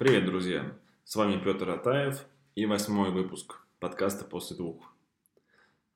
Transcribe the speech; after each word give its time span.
Привет, 0.00 0.24
друзья! 0.24 0.74
С 1.04 1.14
вами 1.14 1.38
Петр 1.44 1.68
Атаев 1.68 2.24
и 2.54 2.64
восьмой 2.64 3.10
выпуск 3.10 3.60
подкаста 3.80 4.24
«После 4.24 4.56
двух». 4.56 4.94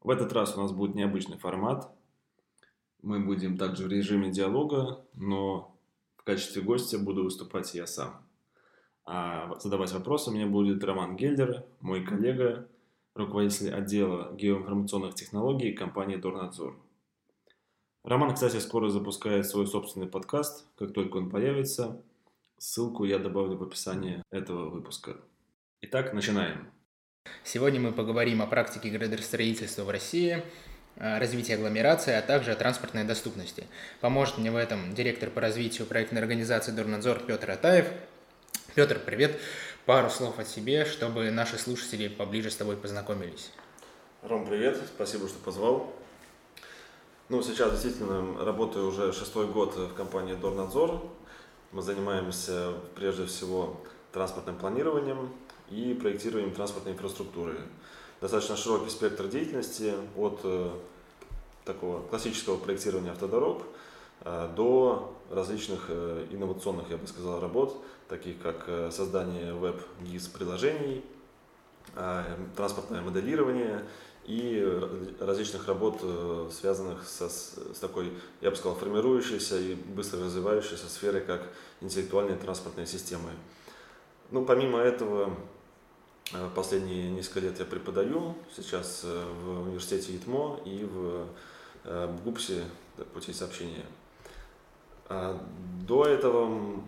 В 0.02 0.10
этот 0.10 0.30
раз 0.34 0.54
у 0.54 0.60
нас 0.60 0.72
будет 0.72 0.94
необычный 0.94 1.38
формат. 1.38 1.90
Мы 3.00 3.24
будем 3.24 3.56
также 3.56 3.84
в 3.84 3.88
режиме 3.88 4.30
диалога, 4.30 5.02
но 5.14 5.74
в 6.18 6.22
качестве 6.22 6.60
гостя 6.60 6.98
буду 6.98 7.24
выступать 7.24 7.74
я 7.74 7.86
сам. 7.86 8.28
А 9.06 9.58
задавать 9.58 9.92
вопросы 9.92 10.30
мне 10.30 10.44
будет 10.44 10.84
Роман 10.84 11.16
Гельдер, 11.16 11.64
мой 11.80 12.04
коллега, 12.04 12.68
руководитель 13.14 13.72
отдела 13.72 14.34
геоинформационных 14.34 15.14
технологий 15.14 15.72
компании 15.72 16.16
Дорнадзор. 16.16 16.78
Роман, 18.02 18.34
кстати, 18.34 18.58
скоро 18.58 18.90
запускает 18.90 19.46
свой 19.46 19.66
собственный 19.66 20.08
подкаст. 20.08 20.66
Как 20.76 20.92
только 20.92 21.16
он 21.16 21.30
появится– 21.30 22.02
Ссылку 22.66 23.04
я 23.04 23.18
добавлю 23.18 23.58
в 23.58 23.62
описании 23.62 24.22
этого 24.30 24.70
выпуска. 24.70 25.18
Итак, 25.82 26.14
начинаем. 26.14 26.72
Сегодня 27.44 27.78
мы 27.78 27.92
поговорим 27.92 28.40
о 28.40 28.46
практике 28.46 28.88
градостроительства 28.88 29.84
в 29.84 29.90
России, 29.90 30.42
развитии 30.96 31.52
агломерации, 31.52 32.14
а 32.14 32.22
также 32.22 32.52
о 32.52 32.56
транспортной 32.56 33.04
доступности. 33.04 33.66
Поможет 34.00 34.38
мне 34.38 34.50
в 34.50 34.56
этом 34.56 34.94
директор 34.94 35.28
по 35.28 35.42
развитию 35.42 35.86
проектной 35.86 36.22
организации 36.22 36.72
Дорнадзор 36.72 37.18
Петр 37.26 37.50
Атаев. 37.50 37.86
Петр, 38.74 38.98
привет. 38.98 39.38
Пару 39.84 40.08
слов 40.08 40.38
о 40.38 40.44
себе, 40.46 40.86
чтобы 40.86 41.30
наши 41.30 41.58
слушатели 41.58 42.08
поближе 42.08 42.50
с 42.50 42.56
тобой 42.56 42.78
познакомились. 42.78 43.52
Ром, 44.22 44.46
привет. 44.46 44.80
Спасибо, 44.86 45.28
что 45.28 45.38
позвал. 45.38 45.94
Ну, 47.28 47.42
сейчас 47.42 47.72
действительно 47.72 48.42
работаю 48.42 48.86
уже 48.86 49.12
шестой 49.12 49.48
год 49.48 49.76
в 49.76 49.92
компании 49.92 50.34
Дорнадзор. 50.34 51.10
Мы 51.74 51.82
занимаемся 51.82 52.72
прежде 52.94 53.26
всего 53.26 53.80
транспортным 54.12 54.54
планированием 54.54 55.28
и 55.70 55.92
проектированием 56.00 56.54
транспортной 56.54 56.94
инфраструктуры. 56.94 57.58
Достаточно 58.20 58.56
широкий 58.56 58.90
спектр 58.90 59.26
деятельности 59.26 59.92
от 60.16 60.38
э, 60.44 60.70
такого 61.64 62.00
классического 62.02 62.58
проектирования 62.58 63.10
автодорог 63.10 63.64
э, 64.20 64.52
до 64.54 65.16
различных 65.32 65.86
э, 65.88 66.28
инновационных, 66.30 66.90
я 66.90 66.96
бы 66.96 67.08
сказал, 67.08 67.40
работ, 67.40 67.76
таких 68.08 68.40
как 68.40 68.92
создание 68.92 69.52
веб-гиз 69.52 70.28
приложений, 70.28 71.02
транспортное 72.54 73.00
моделирование 73.00 73.84
и 74.26 75.16
различных 75.20 75.68
работ, 75.68 75.98
э, 76.02 76.48
связанных 76.50 77.06
со, 77.06 77.28
с 77.28 77.56
такой, 77.80 78.12
я 78.40 78.50
бы 78.50 78.56
сказал, 78.56 78.76
формирующейся 78.76 79.58
и 79.58 79.74
быстро 79.74 80.24
развивающейся 80.24 80.88
сферой, 80.88 81.20
как 81.20 81.42
интеллектуальные 81.80 82.38
транспортные 82.38 82.86
системы. 82.86 83.30
Ну, 84.30 84.44
помимо 84.46 84.78
этого, 84.78 85.36
э, 86.32 86.48
последние 86.54 87.10
несколько 87.10 87.40
лет 87.40 87.58
я 87.58 87.66
преподаю 87.66 88.34
сейчас 88.56 89.02
э, 89.04 89.24
в 89.44 89.68
университете 89.68 90.16
ИТМО 90.16 90.60
и 90.64 90.84
в 90.84 91.26
ГУПСе 92.24 92.64
путей 93.12 93.34
сообщения. 93.34 93.84
А 95.10 95.38
до 95.86 96.06
этого 96.06 96.80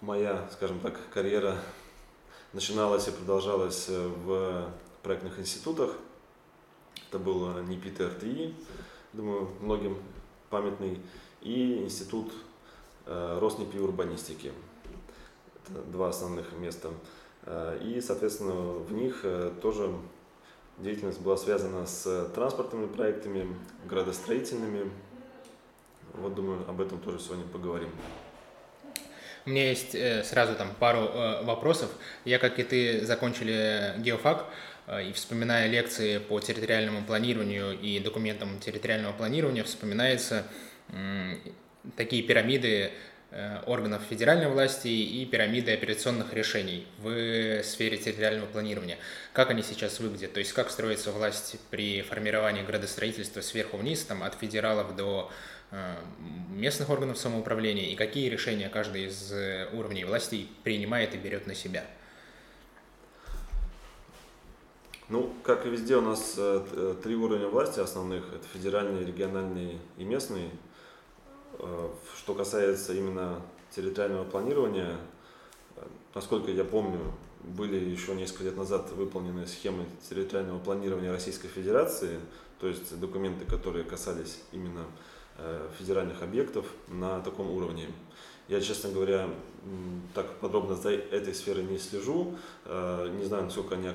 моя, 0.00 0.48
скажем 0.52 0.78
так, 0.78 0.96
карьера 1.12 1.56
начиналась 2.52 3.08
и 3.08 3.10
продолжалась 3.10 3.88
в 3.88 4.70
проектных 5.02 5.40
институтах– 5.40 5.96
это 7.08 7.18
был 7.18 7.60
НИПИТ 7.62 8.00
РТИ, 8.00 8.54
думаю, 9.14 9.48
многим 9.60 9.96
памятный, 10.50 11.00
и 11.40 11.78
Институт 11.78 12.32
э, 13.06 13.38
Роснипи 13.40 13.78
урбанистики. 13.78 14.52
Это 15.66 15.82
два 15.82 16.08
основных 16.08 16.52
места. 16.52 16.90
Э, 17.44 17.78
и, 17.82 18.00
соответственно, 18.00 18.52
в 18.52 18.92
них 18.92 19.20
э, 19.22 19.52
тоже 19.62 19.90
деятельность 20.78 21.20
была 21.20 21.36
связана 21.36 21.86
с 21.86 22.28
транспортными 22.34 22.86
проектами, 22.86 23.56
градостроительными. 23.86 24.90
Вот, 26.12 26.34
думаю, 26.34 26.68
об 26.68 26.80
этом 26.80 26.98
тоже 26.98 27.20
сегодня 27.20 27.44
поговорим. 27.44 27.88
У 29.46 29.50
меня 29.50 29.70
есть 29.70 29.96
сразу 30.26 30.54
там 30.56 30.68
пару 30.78 31.08
вопросов. 31.44 31.88
Я, 32.26 32.38
как 32.38 32.58
и 32.58 32.64
ты, 32.64 33.06
закончили 33.06 33.94
геофак. 33.98 34.44
Э, 34.88 35.02
и 35.02 35.12
вспоминая 35.12 35.68
лекции 35.68 36.18
по 36.18 36.40
территориальному 36.40 37.04
планированию 37.04 37.78
и 37.78 38.00
документам 38.00 38.58
территориального 38.58 39.12
планирования, 39.12 39.64
вспоминаются 39.64 40.44
такие 41.96 42.22
пирамиды 42.22 42.90
э, 43.30 43.60
органов 43.66 44.02
федеральной 44.08 44.48
власти 44.48 44.88
и 44.88 45.26
пирамиды 45.26 45.72
операционных 45.74 46.32
решений 46.32 46.86
в 46.98 47.62
сфере 47.62 47.98
территориального 47.98 48.46
планирования. 48.46 48.96
Как 49.34 49.50
они 49.50 49.62
сейчас 49.62 50.00
выглядят? 50.00 50.32
То 50.32 50.40
есть 50.40 50.54
как 50.54 50.70
строится 50.70 51.12
власть 51.12 51.56
при 51.70 52.00
формировании 52.00 52.62
градостроительства 52.62 53.42
сверху 53.42 53.76
вниз, 53.76 54.02
там, 54.04 54.22
от 54.22 54.34
федералов 54.34 54.96
до 54.96 55.30
э, 55.70 55.96
местных 56.48 56.88
органов 56.88 57.18
самоуправления, 57.18 57.90
и 57.90 57.94
какие 57.94 58.30
решения 58.30 58.70
каждый 58.70 59.04
из 59.04 59.30
уровней 59.74 60.06
власти 60.06 60.48
принимает 60.64 61.14
и 61.14 61.18
берет 61.18 61.46
на 61.46 61.54
себя? 61.54 61.84
Ну, 65.10 65.32
как 65.42 65.64
и 65.64 65.70
везде 65.70 65.96
у 65.96 66.02
нас 66.02 66.34
э, 66.36 66.62
э, 66.70 66.94
три 67.02 67.16
уровня 67.16 67.48
власти 67.48 67.80
основных. 67.80 68.26
Это 68.30 68.46
федеральный, 68.52 69.06
региональный 69.06 69.78
и 69.96 70.04
местный. 70.04 70.50
Э, 71.58 71.88
что 72.14 72.34
касается 72.34 72.92
именно 72.92 73.40
территориального 73.74 74.24
планирования, 74.24 74.96
э, 75.76 75.82
насколько 76.14 76.50
я 76.50 76.62
помню, 76.62 77.00
были 77.42 77.76
еще 77.76 78.14
несколько 78.14 78.44
лет 78.44 78.58
назад 78.58 78.90
выполнены 78.92 79.46
схемы 79.46 79.86
территориального 80.10 80.58
планирования 80.58 81.10
Российской 81.10 81.48
Федерации, 81.48 82.20
то 82.60 82.66
есть 82.66 83.00
документы, 83.00 83.46
которые 83.46 83.84
касались 83.84 84.40
именно 84.52 84.84
э, 85.38 85.70
федеральных 85.78 86.22
объектов 86.22 86.66
на 86.88 87.20
таком 87.20 87.50
уровне. 87.50 87.86
Я, 88.48 88.62
честно 88.62 88.90
говоря, 88.90 89.28
так 90.14 90.38
подробно 90.40 90.74
за 90.74 90.90
этой 90.90 91.34
сферой 91.34 91.64
не 91.64 91.78
слежу. 91.78 92.34
Э, 92.64 93.08
не 93.18 93.24
знаю, 93.24 93.44
насколько 93.44 93.74
они 93.74 93.88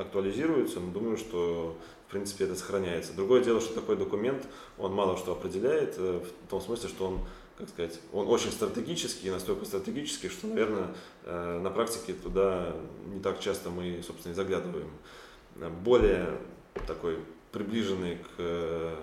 актуализируются, 0.00 0.80
но 0.80 0.90
думаю, 0.90 1.16
что 1.16 1.76
в 2.08 2.10
принципе 2.10 2.44
это 2.44 2.54
сохраняется. 2.56 3.12
Другое 3.12 3.42
дело, 3.42 3.60
что 3.60 3.74
такой 3.74 3.96
документ, 3.96 4.46
он 4.78 4.92
мало 4.92 5.16
что 5.16 5.32
определяет, 5.32 5.94
э, 5.98 6.24
в 6.46 6.50
том 6.50 6.60
смысле, 6.60 6.88
что 6.88 7.06
он 7.06 7.20
как 7.58 7.68
сказать, 7.68 8.00
он 8.14 8.26
очень 8.26 8.50
стратегический, 8.52 9.30
настолько 9.30 9.66
стратегический, 9.66 10.30
что, 10.30 10.46
наверное, 10.46 10.94
э, 11.24 11.60
на 11.62 11.68
практике 11.68 12.14
туда 12.14 12.74
не 13.12 13.20
так 13.20 13.38
часто 13.38 13.68
мы, 13.68 14.02
собственно, 14.02 14.32
и 14.32 14.34
заглядываем. 14.34 14.88
Более 15.84 16.38
такой 16.86 17.18
приближенный 17.52 18.16
к 18.36 18.96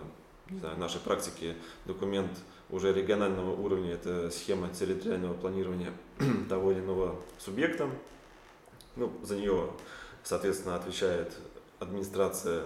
не 0.50 0.60
знаю, 0.60 0.80
нашей 0.80 1.00
практике 1.02 1.56
документ 1.86 2.32
уже 2.70 2.94
регионального 2.94 3.56
уровня, 3.56 3.94
это 3.94 4.30
схема 4.32 4.70
территориального 4.70 5.34
планирования 5.34 5.92
того 6.50 6.72
или 6.72 6.80
иного 6.80 7.16
субъекта. 7.38 7.90
Ну, 8.96 9.12
за 9.24 9.36
нее, 9.36 9.70
соответственно, 10.28 10.76
отвечает 10.76 11.32
администрация 11.80 12.66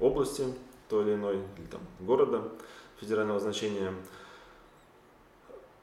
области 0.00 0.44
той 0.88 1.04
или 1.04 1.14
иной, 1.14 1.36
или 1.58 1.66
там 1.66 1.80
города 2.00 2.42
федерального 2.98 3.38
значения. 3.38 3.92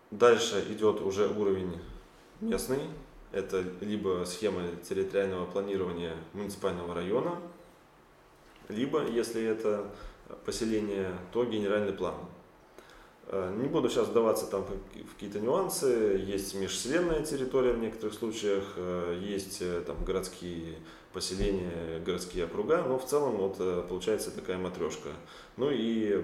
Дальше 0.09 0.65
идет 0.69 1.01
уже 1.01 1.27
уровень 1.27 1.79
местный. 2.41 2.81
Это 3.31 3.63
либо 3.81 4.23
схема 4.25 4.63
территориального 4.87 5.45
планирования 5.45 6.15
муниципального 6.33 6.95
района, 6.95 7.39
либо, 8.69 9.05
если 9.05 9.43
это 9.43 9.89
поселение, 10.45 11.15
то 11.31 11.45
генеральный 11.45 11.93
план. 11.93 12.15
Э, 13.27 13.53
не 13.57 13.67
буду 13.67 13.89
сейчас 13.89 14.07
вдаваться 14.07 14.45
там 14.47 14.63
в 14.63 15.13
какие-то 15.13 15.39
нюансы. 15.39 16.21
Есть 16.25 16.55
межселенная 16.55 17.23
территория 17.23 17.73
в 17.73 17.79
некоторых 17.79 18.13
случаях, 18.13 18.73
э, 18.75 19.19
есть 19.21 19.61
э, 19.61 19.81
там 19.85 20.03
городские 20.03 20.77
поселения, 21.13 21.99
городские 22.05 22.45
округа, 22.45 22.83
но 22.87 22.97
в 22.97 23.05
целом 23.05 23.37
вот 23.37 23.87
получается 23.87 24.31
такая 24.31 24.57
матрешка. 24.57 25.09
Ну 25.57 25.69
и 25.71 26.23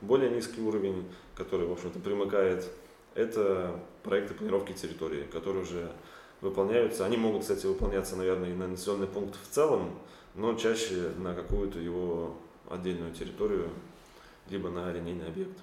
более 0.00 0.30
низкий 0.30 0.60
уровень, 0.60 1.04
который, 1.36 1.66
в 1.66 1.72
общем-то, 1.72 2.00
примыкает, 2.00 2.68
это 3.14 3.78
проекты 4.02 4.34
планировки 4.34 4.72
территории, 4.72 5.24
которые 5.32 5.62
уже 5.62 5.92
выполняются. 6.40 7.06
Они 7.06 7.16
могут, 7.16 7.42
кстати, 7.42 7.66
выполняться, 7.66 8.16
наверное, 8.16 8.50
и 8.50 8.54
на 8.54 8.66
населенный 8.66 9.06
пункт 9.06 9.36
в 9.40 9.54
целом, 9.54 9.98
но 10.34 10.54
чаще 10.54 11.12
на 11.18 11.34
какую-то 11.34 11.78
его 11.78 12.34
отдельную 12.68 13.12
территорию, 13.14 13.70
либо 14.50 14.68
на 14.70 14.92
линейный 14.92 15.28
объект. 15.28 15.56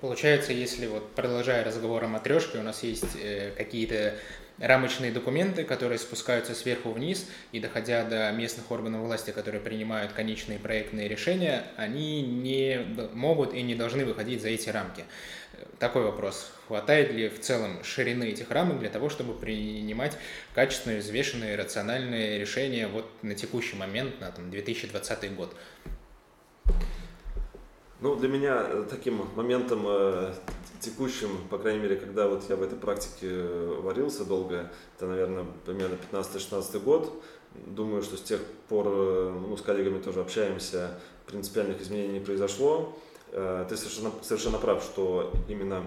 Получается, 0.00 0.52
если 0.52 0.86
вот 0.86 1.10
продолжая 1.12 1.64
разговор 1.64 2.04
о 2.04 2.08
матрешке, 2.08 2.58
у 2.58 2.62
нас 2.62 2.82
есть 2.82 3.16
э, 3.16 3.52
какие-то 3.56 4.14
рамочные 4.58 5.10
документы, 5.10 5.64
которые 5.64 5.98
спускаются 5.98 6.54
сверху 6.54 6.90
вниз 6.90 7.26
и 7.52 7.60
доходя 7.60 8.04
до 8.04 8.30
местных 8.32 8.70
органов 8.70 9.02
власти, 9.02 9.30
которые 9.30 9.60
принимают 9.60 10.12
конечные 10.12 10.58
проектные 10.58 11.08
решения, 11.08 11.64
они 11.76 12.22
не 12.22 12.86
могут 13.12 13.54
и 13.54 13.62
не 13.62 13.74
должны 13.74 14.04
выходить 14.04 14.42
за 14.42 14.48
эти 14.48 14.68
рамки. 14.68 15.04
Такой 15.78 16.02
вопрос. 16.02 16.52
Хватает 16.66 17.12
ли 17.12 17.28
в 17.28 17.40
целом 17.40 17.82
ширины 17.84 18.24
этих 18.24 18.50
рамок 18.50 18.80
для 18.80 18.88
того, 18.88 19.08
чтобы 19.08 19.34
принимать 19.34 20.16
качественные, 20.54 21.00
взвешенные, 21.00 21.56
рациональные 21.56 22.38
решения 22.38 22.88
вот 22.88 23.06
на 23.22 23.34
текущий 23.34 23.76
момент, 23.76 24.20
на 24.20 24.30
там, 24.30 24.50
2020 24.50 25.34
год? 25.34 25.54
Ну, 28.00 28.16
для 28.16 28.28
меня 28.28 28.66
э, 28.68 28.84
таким 28.88 29.26
моментом 29.34 29.86
э, 30.86 30.90
текущим, 30.90 31.28
по 31.50 31.58
крайней 31.58 31.80
мере, 31.80 31.96
когда 31.96 32.28
вот 32.28 32.48
я 32.48 32.56
в 32.56 32.62
этой 32.62 32.78
практике 32.78 33.28
э, 33.28 33.80
варился 33.82 34.24
долго, 34.24 34.70
это, 34.96 35.06
наверное, 35.06 35.46
примерно 35.64 35.96
15-16 36.12 36.80
год, 36.80 37.22
думаю, 37.66 38.02
что 38.02 38.16
с 38.16 38.22
тех 38.22 38.40
пор, 38.68 38.86
ну, 38.86 39.56
с 39.56 39.62
коллегами 39.62 40.00
тоже 40.00 40.20
общаемся, 40.20 40.98
принципиальных 41.26 41.80
изменений 41.80 42.18
не 42.18 42.24
произошло. 42.24 42.98
Ты 43.30 43.76
совершенно, 43.76 44.12
совершенно 44.22 44.58
прав, 44.58 44.82
что 44.82 45.32
именно 45.48 45.84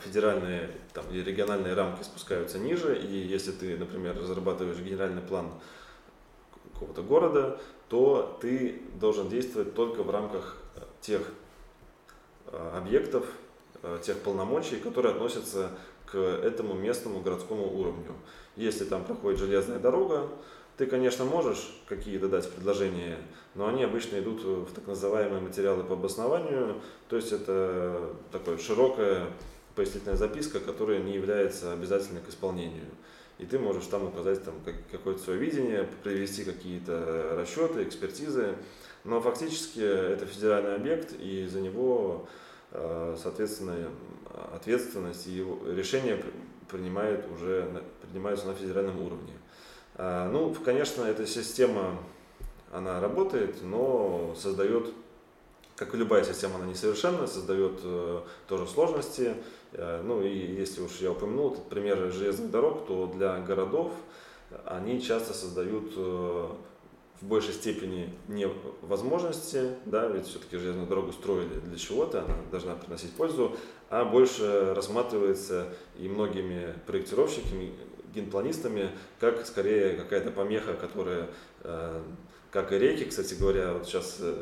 федеральные 0.00 0.70
там, 0.92 1.04
и 1.10 1.22
региональные 1.22 1.74
рамки 1.74 2.02
спускаются 2.02 2.58
ниже, 2.58 2.98
и 2.98 3.26
если 3.26 3.52
ты, 3.52 3.76
например, 3.78 4.18
разрабатываешь 4.18 4.78
генеральный 4.78 5.22
план 5.22 5.50
какого-то 6.74 7.02
города, 7.02 7.60
то 7.88 8.38
ты 8.40 8.82
должен 9.00 9.28
действовать 9.28 9.74
только 9.74 10.02
в 10.02 10.10
рамках 10.10 10.56
тех 11.00 11.22
э, 12.46 12.70
объектов, 12.76 13.24
э, 13.26 13.30
тех 14.02 14.18
полномочий, 14.18 14.76
которые 14.76 15.14
относятся 15.14 15.70
к 16.06 16.16
этому 16.16 16.74
местному 16.74 17.20
городскому 17.20 17.78
уровню. 17.78 18.14
Если 18.56 18.84
там 18.84 19.04
проходит 19.04 19.38
железная 19.38 19.78
дорога, 19.78 20.28
ты, 20.78 20.86
конечно, 20.86 21.24
можешь 21.24 21.76
какие-то 21.88 22.28
дать 22.28 22.50
предложения, 22.50 23.18
но 23.54 23.66
они 23.66 23.82
обычно 23.82 24.18
идут 24.20 24.44
в 24.44 24.72
так 24.72 24.86
называемые 24.86 25.40
материалы 25.40 25.82
по 25.82 25.94
обоснованию, 25.94 26.80
то 27.08 27.16
есть 27.16 27.32
это 27.32 28.14
такая 28.30 28.58
широкая 28.58 29.26
пояснительная 29.74 30.16
записка, 30.16 30.60
которая 30.60 31.00
не 31.00 31.14
является 31.14 31.72
обязательной 31.72 32.20
к 32.20 32.28
исполнению. 32.28 32.86
И 33.38 33.46
ты 33.46 33.58
можешь 33.58 33.86
там 33.86 34.06
указать 34.06 34.44
там, 34.44 34.54
какое-то 34.90 35.22
свое 35.22 35.38
видение, 35.38 35.88
привести 36.02 36.44
какие-то 36.44 37.36
расчеты, 37.36 37.84
экспертизы, 37.84 38.54
но 39.04 39.20
фактически 39.20 39.80
это 39.80 40.26
федеральный 40.26 40.74
объект, 40.74 41.12
и 41.20 41.46
за 41.46 41.60
него, 41.60 42.26
э, 42.26 42.47
соответственно, 42.72 43.88
ответственность 44.54 45.26
и 45.26 45.44
решения 45.66 46.22
принимают 46.70 47.24
уже, 47.32 47.82
принимаются 48.02 48.46
на 48.46 48.54
федеральном 48.54 49.00
уровне. 49.00 49.32
А, 49.94 50.28
ну, 50.30 50.54
конечно, 50.64 51.02
эта 51.02 51.26
система, 51.26 51.98
она 52.72 53.00
работает, 53.00 53.62
но 53.62 54.34
создает, 54.38 54.92
как 55.76 55.94
и 55.94 55.96
любая 55.96 56.24
система, 56.24 56.56
она 56.56 56.66
несовершенна, 56.66 57.26
создает 57.26 57.80
э, 57.82 58.20
тоже 58.46 58.66
сложности. 58.66 59.34
Э, 59.72 60.02
ну 60.04 60.22
и 60.22 60.28
если 60.28 60.82
уж 60.82 60.92
я 61.00 61.10
упомянул 61.10 61.52
этот 61.52 61.68
пример 61.68 62.12
железных 62.12 62.50
дорог, 62.50 62.86
то 62.86 63.06
для 63.06 63.40
городов 63.40 63.92
они 64.64 65.02
часто 65.02 65.34
создают 65.34 65.92
в 67.20 67.26
большей 67.26 67.52
степени 67.52 68.14
не 68.28 68.48
возможности, 68.82 69.74
да, 69.86 70.06
ведь 70.06 70.26
все-таки 70.26 70.56
железную 70.56 70.86
дорогу 70.86 71.12
строили 71.12 71.58
для 71.60 71.76
чего-то, 71.76 72.24
она 72.24 72.36
должна 72.50 72.74
приносить 72.74 73.12
пользу, 73.12 73.56
а 73.90 74.04
больше 74.04 74.72
рассматривается 74.74 75.68
и 75.98 76.08
многими 76.08 76.74
проектировщиками, 76.86 77.72
генпланистами, 78.14 78.90
как 79.20 79.44
скорее 79.46 79.96
какая-то 79.96 80.30
помеха, 80.30 80.74
которая, 80.74 81.28
э, 81.62 82.02
как 82.50 82.72
и 82.72 82.78
реки, 82.78 83.04
кстати 83.04 83.34
говоря, 83.34 83.74
вот 83.74 83.86
сейчас 83.86 84.18
э, 84.20 84.40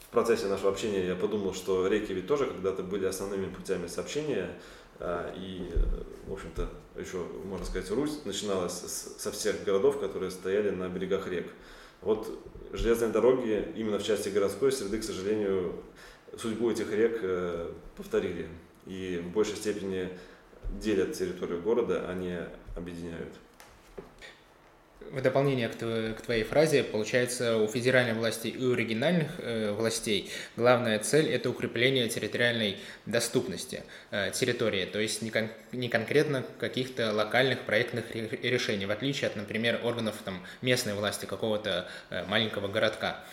в 0.00 0.10
процессе 0.10 0.46
нашего 0.46 0.70
общения 0.70 1.06
я 1.06 1.14
подумал, 1.14 1.52
что 1.52 1.86
реки 1.86 2.14
ведь 2.14 2.26
тоже 2.26 2.46
когда-то 2.46 2.82
были 2.82 3.04
основными 3.04 3.52
путями 3.52 3.88
сообщения, 3.88 4.50
и, 5.00 5.70
в 6.26 6.32
общем-то, 6.32 6.68
еще, 6.98 7.24
можно 7.44 7.64
сказать, 7.64 7.90
Русь 7.90 8.24
начиналась 8.24 8.72
со 8.72 9.30
всех 9.30 9.64
городов, 9.64 10.00
которые 10.00 10.30
стояли 10.30 10.70
на 10.70 10.88
берегах 10.88 11.28
рек. 11.28 11.52
Вот 12.00 12.28
железные 12.72 13.10
дороги 13.10 13.72
именно 13.76 13.98
в 13.98 14.04
части 14.04 14.28
городской 14.28 14.72
среды, 14.72 14.98
к 14.98 15.04
сожалению, 15.04 15.82
судьбу 16.36 16.70
этих 16.70 16.92
рек 16.92 17.20
э, 17.22 17.72
повторили. 17.96 18.48
И 18.86 19.22
в 19.24 19.32
большей 19.32 19.56
степени 19.56 20.08
делят 20.80 21.12
территорию 21.14 21.62
города, 21.62 22.04
а 22.08 22.14
не 22.14 22.46
объединяют 22.76 23.32
в 25.00 25.22
дополнение 25.22 25.68
к, 25.68 26.20
твоей 26.22 26.44
фразе, 26.44 26.84
получается, 26.84 27.56
у 27.56 27.66
федеральной 27.66 28.14
власти 28.14 28.48
и 28.48 28.64
у 28.64 28.74
региональных 28.74 29.30
э, 29.38 29.72
властей 29.72 30.30
главная 30.56 30.98
цель– 30.98 31.28
это 31.30 31.50
укрепление 31.50 32.08
территориальной 32.08 32.78
доступности 33.06 33.84
э, 34.10 34.30
территории, 34.32 34.84
то 34.84 34.98
есть 34.98 35.22
не, 35.22 35.30
кон- 35.30 35.50
не 35.72 35.88
конкретно 35.88 36.44
каких-то 36.58 37.12
локальных 37.12 37.60
проектных 37.60 38.14
решений, 38.14 38.86
в 38.86 38.90
отличие 38.90 39.28
от, 39.28 39.36
например, 39.36 39.80
органов 39.82 40.16
там, 40.24 40.44
местной 40.62 40.94
власти 40.94 41.26
какого-то 41.26 41.88
э, 42.10 42.24
маленького 42.26 42.68
городка. 42.68 43.24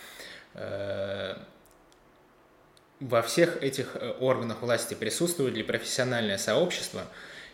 Во 2.98 3.20
всех 3.20 3.62
этих 3.62 3.94
органах 4.20 4.62
власти 4.62 4.94
присутствует 4.94 5.54
ли 5.54 5.62
профессиональное 5.62 6.38
сообщество, 6.38 7.02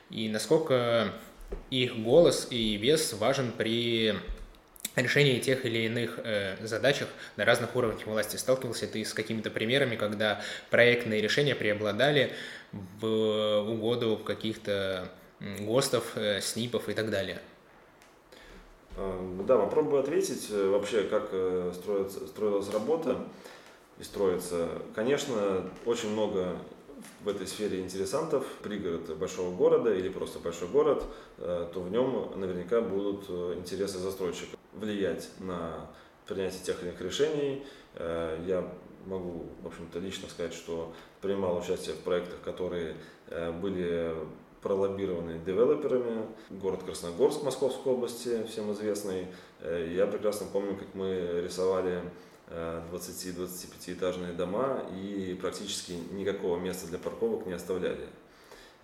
и 0.09 0.29
насколько 0.29 1.13
их 1.71 1.97
голос 1.99 2.49
и 2.51 2.77
вес 2.77 3.13
важен 3.15 3.53
при 3.53 4.15
решении 4.97 5.39
тех 5.39 5.65
или 5.65 5.87
иных 5.87 6.19
э, 6.23 6.57
задачах 6.65 7.09
на 7.37 7.45
разных 7.45 7.75
уровнях 7.75 8.07
власти. 8.07 8.37
Сталкивался 8.37 8.87
ты 8.87 9.05
с 9.05 9.15
какими-то 9.15 9.51
примерами, 9.51 9.97
когда 9.97 10.43
проектные 10.71 11.21
решения 11.23 11.55
преобладали 11.55 12.33
в 12.73 13.61
угоду 13.69 14.19
каких-то 14.19 15.11
ГОСТов, 15.41 16.17
э, 16.17 16.41
СНИПов 16.41 16.89
и 16.89 16.95
так 16.95 17.11
далее? 17.11 17.41
А, 18.97 19.45
да, 19.47 19.59
попробую 19.59 20.01
ответить 20.01 20.49
э, 20.51 20.69
вообще, 20.69 21.05
как 21.05 21.29
э, 21.33 21.73
строится, 21.75 22.27
строилась 22.27 22.71
работа 22.71 23.17
и 23.99 24.03
строится. 24.03 24.69
Конечно, 24.95 25.65
очень 25.87 26.11
много 26.11 26.57
в 27.25 27.29
этой 27.29 27.47
сфере 27.47 27.81
интересантов, 27.81 28.45
пригород 28.63 29.17
большого 29.17 29.55
города 29.55 29.95
или 29.95 30.09
просто 30.09 30.39
большой 30.39 30.69
город, 30.69 31.05
э, 31.39 31.69
то 31.73 31.81
в 31.81 31.91
нем 31.91 32.33
наверняка 32.37 32.81
будут 32.81 33.27
э, 33.29 33.55
интересы 33.59 33.99
застройщика 33.99 34.57
влиять 34.73 35.29
на 35.39 35.89
принятие 36.27 36.63
тех 36.63 36.81
или 36.83 36.91
иных 36.91 37.01
решений. 37.01 37.65
Э, 37.95 38.39
я 38.47 38.69
могу, 39.07 39.47
в 39.63 39.67
общем-то, 39.67 39.99
лично 39.99 40.29
сказать, 40.29 40.55
что 40.55 40.93
принимал 41.21 41.59
участие 41.59 41.95
в 41.95 42.01
проектах, 42.01 42.41
которые 42.45 42.97
были 43.61 44.15
пролоббированы 44.61 45.41
девелоперами. 45.45 46.27
Город 46.51 46.85
Красногорск 46.85 47.43
Московской 47.43 47.93
области, 47.93 48.45
всем 48.47 48.71
известный. 48.73 49.27
Я 49.61 50.07
прекрасно 50.07 50.47
помню, 50.53 50.77
как 50.77 50.95
мы 50.95 51.41
рисовали 51.43 52.03
20-25 52.93 53.95
этажные 53.95 54.33
дома 54.33 54.83
и 54.95 55.37
практически 55.41 55.93
никакого 56.13 56.59
места 56.59 56.87
для 56.87 56.99
парковок 56.99 57.47
не 57.47 57.53
оставляли. 57.53 58.09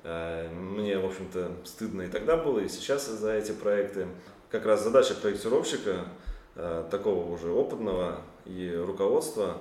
Э, 0.05 0.49
мне, 0.51 0.99
в 0.99 1.07
общем-то, 1.07 1.53
стыдно 1.65 2.03
и 2.03 2.09
тогда 2.09 2.37
было, 2.37 2.61
и 2.61 2.69
сейчас 2.69 3.07
за 3.07 3.33
эти 3.33 3.53
проекты. 3.53 4.07
Как 4.51 4.65
раз 4.65 4.83
задача 4.83 5.15
проектировщика, 5.15 6.07
э, 6.55 6.85
такого 6.91 7.31
уже 7.31 7.51
опытного 7.51 8.21
и 8.47 8.75
руководства, 8.75 9.59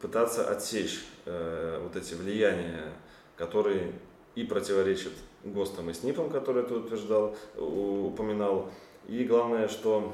пытаться 0.00 0.50
отсечь 0.50 1.04
э, 1.24 1.80
вот 1.82 1.96
эти 1.96 2.14
влияния, 2.14 2.92
которые 3.36 3.92
и 4.34 4.44
противоречат 4.44 5.12
ГОСТам 5.44 5.88
и 5.88 5.94
СНИПам, 5.94 6.28
которые 6.28 6.66
ты 6.66 6.74
утверждал, 6.74 7.34
упоминал. 7.56 8.70
И 9.08 9.24
главное, 9.24 9.68
что 9.68 10.12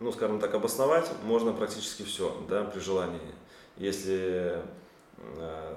ну, 0.00 0.12
скажем 0.12 0.38
так, 0.38 0.54
обосновать 0.54 1.10
можно 1.24 1.52
практически 1.52 2.02
все, 2.02 2.34
да, 2.48 2.64
при 2.64 2.80
желании. 2.80 3.20
Если 3.76 4.62
э, 5.18 5.74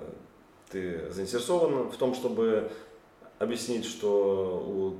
ты 0.70 1.12
заинтересован 1.12 1.90
в 1.90 1.98
том, 1.98 2.14
чтобы 2.14 2.72
объяснить, 3.40 3.86
что 3.86 4.64
у 4.68 4.96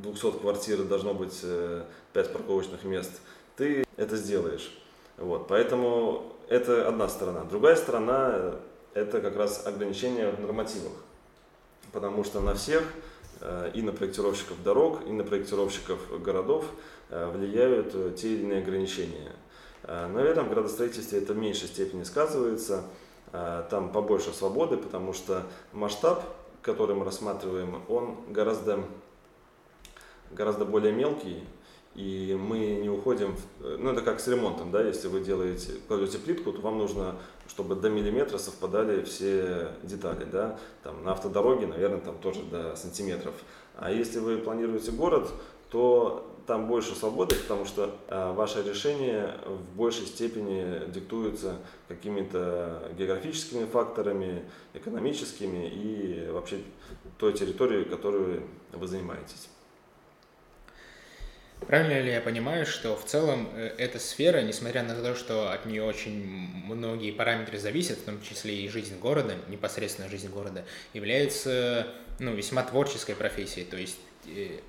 200 0.00 0.38
квартир 0.38 0.84
должно 0.84 1.14
быть 1.14 1.40
5 1.40 1.46
э, 1.50 1.84
парковочных 2.32 2.84
мест, 2.84 3.20
ты 3.56 3.84
это 3.96 4.16
сделаешь. 4.16 4.76
Вот, 5.16 5.48
поэтому 5.48 6.32
это 6.48 6.86
одна 6.86 7.08
сторона. 7.08 7.44
Другая 7.44 7.76
сторона– 7.76 8.54
это 8.94 9.20
как 9.20 9.36
раз 9.36 9.66
ограничения 9.66 10.30
в 10.30 10.40
нормативах. 10.40 10.92
Потому 11.92 12.22
что 12.22 12.40
на 12.40 12.54
всех, 12.54 12.84
э, 13.40 13.72
и 13.74 13.82
на 13.82 13.90
проектировщиков 13.90 14.62
дорог, 14.62 15.00
и 15.08 15.10
на 15.10 15.24
проектировщиков 15.24 16.22
городов– 16.22 16.64
Э, 16.74 16.99
влияют 17.10 17.92
э, 17.94 18.12
те 18.16 18.34
или 18.34 18.42
иные 18.42 18.62
ограничения. 18.62 19.32
Э, 19.84 20.06
Наверное, 20.06 20.44
в 20.44 20.50
градостроительстве 20.50 21.18
это 21.18 21.34
в 21.34 21.36
меньшей 21.36 21.68
степени 21.68 22.04
сказывается, 22.04 22.84
там 23.32 23.92
побольше 23.92 24.32
свободы, 24.32 24.76
потому 24.76 25.12
что 25.12 25.44
масштаб 25.72 26.24
который 26.62 26.94
мы 26.94 27.04
рассматриваем, 27.04 27.82
он 27.88 28.16
гораздо, 28.28 28.84
гораздо 30.30 30.64
более 30.64 30.92
мелкий, 30.92 31.44
и 31.94 32.36
мы 32.38 32.58
не 32.58 32.88
уходим, 32.88 33.34
в, 33.34 33.76
ну 33.78 33.90
это 33.90 34.02
как 34.02 34.20
с 34.20 34.28
ремонтом, 34.28 34.70
да, 34.70 34.82
если 34.82 35.08
вы 35.08 35.20
делаете, 35.20 35.72
кладете 35.88 36.18
плитку, 36.18 36.52
то 36.52 36.60
вам 36.60 36.78
нужно, 36.78 37.16
чтобы 37.48 37.74
до 37.74 37.90
миллиметра 37.90 38.38
совпадали 38.38 39.02
все 39.02 39.70
детали, 39.82 40.24
да, 40.24 40.58
там 40.84 41.02
на 41.02 41.12
автодороге, 41.12 41.66
наверное, 41.66 42.00
там 42.00 42.18
тоже 42.18 42.42
до 42.42 42.76
сантиметров. 42.76 43.34
А 43.76 43.90
если 43.90 44.18
вы 44.18 44.38
планируете 44.38 44.92
город, 44.92 45.30
то 45.70 46.26
там 46.50 46.66
больше 46.66 46.96
свободы, 46.96 47.36
потому 47.36 47.64
что 47.64 47.96
э, 48.08 48.32
ваше 48.32 48.64
решение 48.64 49.36
в 49.46 49.76
большей 49.76 50.04
степени 50.04 50.90
диктуется 50.90 51.58
какими-то 51.86 52.90
географическими 52.98 53.66
факторами, 53.66 54.42
экономическими 54.74 55.68
и 55.68 56.28
вообще 56.28 56.58
той 57.18 57.34
территорией, 57.34 57.84
которую 57.84 58.42
вы 58.72 58.88
занимаетесь. 58.88 59.48
Правильно 61.68 62.00
ли 62.00 62.10
я 62.10 62.20
понимаю, 62.20 62.66
что 62.66 62.96
в 62.96 63.04
целом 63.04 63.48
э, 63.54 63.72
эта 63.78 64.00
сфера, 64.00 64.42
несмотря 64.42 64.82
на 64.82 65.00
то, 65.00 65.14
что 65.14 65.52
от 65.52 65.66
нее 65.66 65.84
очень 65.84 66.26
многие 66.66 67.12
параметры 67.12 67.60
зависят, 67.60 67.98
в 67.98 68.04
том 68.06 68.20
числе 68.22 68.56
и 68.56 68.68
жизнь 68.68 68.98
города, 68.98 69.36
непосредственно 69.46 70.08
жизнь 70.08 70.28
города, 70.30 70.64
является 70.94 71.86
ну, 72.18 72.34
весьма 72.34 72.64
творческой 72.64 73.14
профессией. 73.14 73.66
То 73.66 73.76
есть 73.76 73.98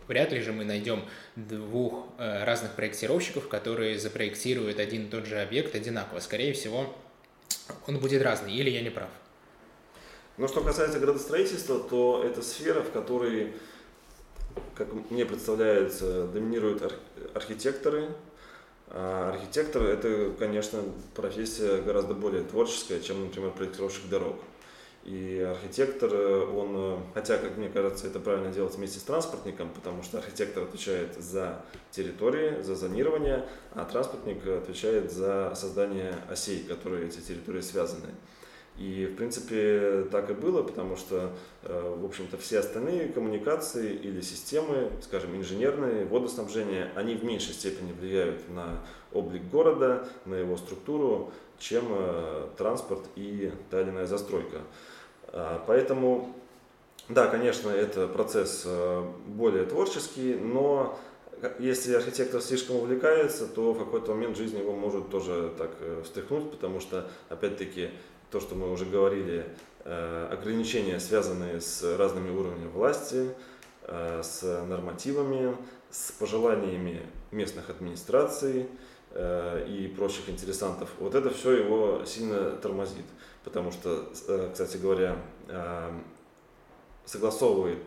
вряд 0.07 0.31
ли 0.31 0.41
же 0.41 0.53
мы 0.53 0.65
найдем 0.65 1.03
двух 1.35 2.05
э, 2.17 2.43
разных 2.43 2.75
проектировщиков, 2.75 3.47
которые 3.47 3.99
запроектируют 3.99 4.79
один 4.79 5.07
и 5.07 5.09
тот 5.09 5.25
же 5.25 5.39
объект 5.41 5.75
одинаково. 5.75 6.19
Скорее 6.19 6.53
всего, 6.53 6.93
он 7.87 7.99
будет 7.99 8.21
разный, 8.21 8.53
или 8.53 8.69
я 8.69 8.81
не 8.81 8.89
прав? 8.89 9.09
Но 10.37 10.47
что 10.47 10.61
касается 10.61 10.99
градостроительства, 10.99 11.79
то 11.79 12.23
это 12.25 12.41
сфера, 12.41 12.81
в 12.81 12.91
которой 12.91 13.53
как 14.75 14.87
мне 15.09 15.25
представляется, 15.25 16.27
доминируют 16.27 16.81
ар- 16.81 16.99
архитекторы. 17.33 18.09
А 18.87 19.31
архитектор– 19.33 19.83
это, 19.83 20.33
конечно, 20.37 20.83
профессия 21.15 21.81
гораздо 21.81 22.13
более 22.13 22.43
творческая, 22.43 22.99
чем, 22.99 23.23
например, 23.23 23.51
проектировщик 23.51 24.09
дорог. 24.09 24.37
И 25.03 25.39
архитектор, 25.39 26.13
он, 26.13 26.99
хотя, 27.15 27.37
как 27.37 27.57
мне 27.57 27.69
кажется, 27.69 28.05
это 28.05 28.19
правильно 28.19 28.51
делать 28.51 28.75
вместе 28.75 28.99
с 28.99 29.03
транспортником, 29.03 29.69
потому 29.69 30.03
что 30.03 30.19
архитектор 30.19 30.63
отвечает 30.63 31.15
за 31.17 31.63
территории, 31.89 32.61
за 32.61 32.75
зонирование, 32.75 33.45
а 33.73 33.85
транспортник 33.85 34.45
отвечает 34.45 35.11
за 35.11 35.53
создание 35.55 36.15
осей, 36.29 36.63
которые 36.63 37.07
эти 37.07 37.19
территории 37.19 37.61
связаны. 37.61 38.09
И, 38.77 39.05
в 39.05 39.15
принципе, 39.15 40.07
так 40.11 40.29
и 40.29 40.33
было, 40.33 40.63
потому 40.63 40.95
что, 40.95 41.31
э, 41.63 41.95
в 41.99 42.05
общем-то, 42.05 42.37
все 42.37 42.59
остальные 42.59 43.09
коммуникации 43.09 43.93
или 43.93 44.21
системы, 44.21 44.91
скажем, 45.01 45.35
инженерные, 45.35 46.05
водоснабжение, 46.05 46.91
они 46.95 47.15
в 47.15 47.23
меньшей 47.23 47.53
степени 47.53 47.91
влияют 47.91 48.49
на 48.49 48.81
облик 49.11 49.43
города, 49.51 50.07
на 50.25 50.35
его 50.35 50.57
структуру, 50.57 51.31
чем 51.59 51.85
э, 51.89 52.47
транспорт 52.57 53.05
и 53.15 53.51
та 53.69 54.05
застройка. 54.05 54.61
А, 55.31 55.63
поэтому, 55.65 56.33
да, 57.09 57.27
конечно, 57.27 57.69
это 57.69 58.07
процесс 58.07 58.63
э, 58.65 59.03
более 59.27 59.65
творческий, 59.65 60.35
но 60.35 60.97
если 61.57 61.95
архитектор 61.95 62.41
слишком 62.41 62.75
увлекается, 62.75 63.47
то 63.47 63.73
в 63.73 63.79
какой-то 63.79 64.13
момент 64.13 64.37
жизни 64.37 64.59
его 64.59 64.73
может 64.73 65.09
тоже 65.09 65.51
так 65.57 65.71
встряхнуть, 66.03 66.51
потому 66.51 66.79
что, 66.79 67.07
опять-таки, 67.29 67.89
то, 68.31 68.39
что 68.39 68.55
мы 68.55 68.71
уже 68.71 68.85
говорили, 68.85 69.45
э, 69.83 70.27
ограничения, 70.31 70.99
связанные 70.99 71.59
с 71.59 71.83
разными 71.97 72.29
уровнями 72.29 72.69
власти, 72.69 73.29
э, 73.83 74.21
с 74.23 74.43
нормативами, 74.67 75.55
с 75.89 76.11
пожеланиями 76.13 77.01
местных 77.31 77.69
администраций 77.69 78.61
э, 78.61 78.65
и 79.15 79.93
прочих 79.97 80.29
интересантов. 80.29 80.89
Вот 80.99 81.15
это 81.15 81.29
все 81.29 81.51
его 81.51 82.03
сильно 82.05 82.51
тормозит, 82.51 83.05
потому 83.43 83.71
что, 83.71 84.09
кстати 84.51 84.77
говоря, 84.77 85.17
согласовывает 87.05 87.83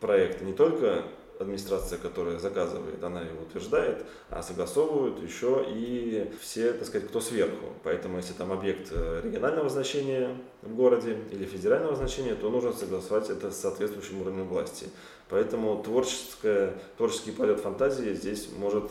проекты 0.00 0.44
не 0.44 0.52
только 0.52 1.04
администрация, 1.38 1.98
которая 1.98 2.38
заказывает, 2.38 3.02
она 3.02 3.20
его 3.22 3.42
утверждает, 3.42 4.04
а 4.30 4.42
согласовывают 4.42 5.22
еще 5.22 5.64
и 5.68 6.30
все, 6.40 6.72
так 6.72 6.86
сказать, 6.86 7.08
кто 7.08 7.20
сверху. 7.20 7.72
Поэтому, 7.82 8.18
если 8.18 8.32
там 8.34 8.52
объект 8.52 8.88
э, 8.92 9.20
регионального 9.24 9.68
значения 9.68 10.36
в 10.62 10.74
городе 10.74 11.18
или 11.32 11.44
федерального 11.44 11.96
значения, 11.96 12.34
то 12.34 12.50
нужно 12.50 12.72
согласовать 12.72 13.30
это 13.30 13.50
с 13.50 13.56
соответствующим 13.56 14.20
уровнем 14.20 14.46
власти. 14.46 14.86
Поэтому 15.28 15.82
творческое, 15.82 16.74
творческий 16.96 17.32
полет 17.32 17.60
фантазии 17.60 18.14
здесь 18.14 18.48
может 18.56 18.84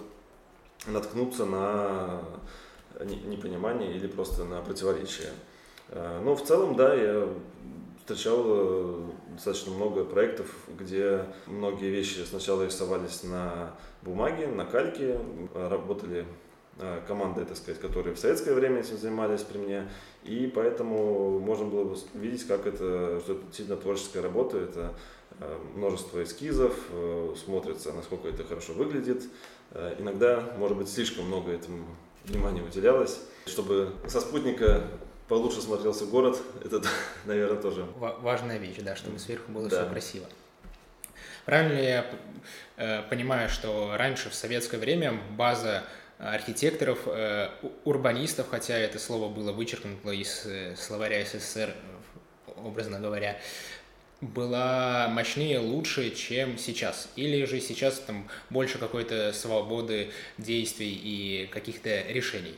наткнуться 0.88 1.46
на 1.46 2.22
непонимание 3.02 3.96
или 3.96 4.08
просто 4.08 4.46
на 4.46 4.62
противоречие. 4.62 5.30
Э, 5.90 6.20
но 6.24 6.36
в 6.36 6.44
целом, 6.44 6.76
да, 6.76 6.94
я 6.94 7.28
встречал 8.00 8.44
э, 8.46 9.02
достаточно 9.34 9.74
много 9.74 10.04
проектов, 10.04 10.48
где 10.68 11.26
многие 11.48 11.90
вещи 11.90 12.20
сначала 12.30 12.66
рисовались 12.66 13.24
на 13.24 13.72
бумаге, 14.02 14.48
на 14.48 14.66
кальке, 14.66 15.20
работали 15.54 16.26
э, 16.80 17.02
команды, 17.08 17.46
так 17.46 17.58
сказать, 17.58 17.80
которые 17.80 18.16
в 18.16 18.20
советское 18.20 18.54
время 18.54 18.82
этим 18.82 18.98
занимались 18.98 19.42
при 19.42 19.58
мне, 19.58 19.90
и 20.24 20.52
поэтому 20.54 21.40
можно 21.40 21.66
было 21.66 21.96
видеть, 22.14 22.46
как 22.48 22.66
это, 22.66 23.20
что 23.22 23.34
это 23.34 23.44
сильно 23.54 23.76
творческая 23.76 24.22
работа, 24.22 24.58
это 24.58 24.94
множество 25.74 26.22
эскизов, 26.22 26.76
смотрится, 27.44 27.92
насколько 27.92 28.28
это 28.28 28.44
хорошо 28.44 28.74
выглядит. 28.74 29.24
Иногда, 29.98 30.42
может 30.58 30.78
быть, 30.78 30.90
слишком 30.90 31.26
много 31.26 31.52
этому 31.52 31.86
внимания 32.26 32.62
уделялось, 32.62 33.20
чтобы 33.46 33.94
со 34.08 34.22
спутника 34.22 34.84
получше 35.28 35.62
смотрелся 35.62 36.06
город, 36.06 36.38
это, 36.64 36.82
наверное, 37.26 37.62
тоже. 37.62 37.86
Важная 37.98 38.58
вещь, 38.58 38.78
да, 38.80 38.96
чтобы 38.96 39.20
сверху 39.20 39.52
было 39.52 39.68
да. 39.68 39.82
все 39.82 39.90
красиво. 39.90 40.26
Правильно 41.46 41.74
ли 41.74 41.84
я 41.84 42.06
э, 42.78 43.02
понимаю, 43.10 43.50
что 43.50 43.96
раньше 43.98 44.30
в 44.30 44.34
советское 44.34 44.78
время 44.78 45.20
база 45.32 45.84
архитекторов, 46.18 47.00
э, 47.06 47.50
урбанистов, 47.84 48.48
хотя 48.50 48.78
это 48.78 48.98
слово 48.98 49.34
было 49.34 49.52
вычеркнуто 49.52 50.12
из 50.12 50.46
э, 50.46 50.76
словаря 50.78 51.26
СССР, 51.26 51.74
образно 52.56 53.00
говоря, 53.00 53.38
была 54.24 55.08
мощнее, 55.10 55.60
лучше, 55.60 56.12
чем 56.12 56.58
сейчас? 56.58 57.10
Или 57.16 57.46
же 57.46 57.60
сейчас 57.60 58.00
там 58.00 58.28
больше 58.50 58.78
какой-то 58.78 59.32
свободы 59.34 60.10
действий 60.38 60.92
и 60.92 61.48
каких-то 61.52 62.02
решений? 62.08 62.56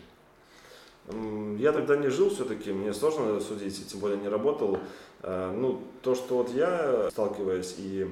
Я 1.59 1.71
тогда 1.71 1.97
не 1.97 2.09
жил 2.09 2.29
все-таки, 2.29 2.71
мне 2.71 2.93
сложно 2.93 3.39
судить, 3.39 3.87
тем 3.87 3.99
более 3.99 4.17
не 4.17 4.27
работал. 4.27 4.79
Э, 5.21 5.51
ну, 5.55 5.81
то, 6.01 6.15
что 6.15 6.37
вот 6.37 6.49
я, 6.49 7.09
сталкиваясь 7.11 7.75
и 7.77 8.07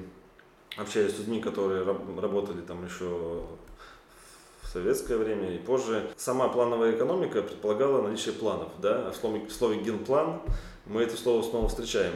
общаясь 0.76 1.14
с 1.14 1.18
людьми, 1.18 1.40
которые 1.40 1.84
работали 1.84 2.60
там 2.60 2.84
еще 2.84 3.42
в 4.62 4.66
советское 4.72 5.16
время 5.16 5.54
и 5.54 5.58
позже, 5.58 6.08
сама 6.16 6.48
плановая 6.48 6.92
экономика 6.92 7.42
предполагала 7.42 8.02
наличие 8.02 8.34
планов. 8.34 8.68
Да? 8.80 9.10
В 9.10 9.16
слове, 9.16 9.46
в 9.46 9.52
слове 9.52 9.82
генплан 9.82 10.40
мы 10.86 11.02
это 11.02 11.16
слово 11.16 11.42
снова 11.42 11.68
встречаем. 11.68 12.14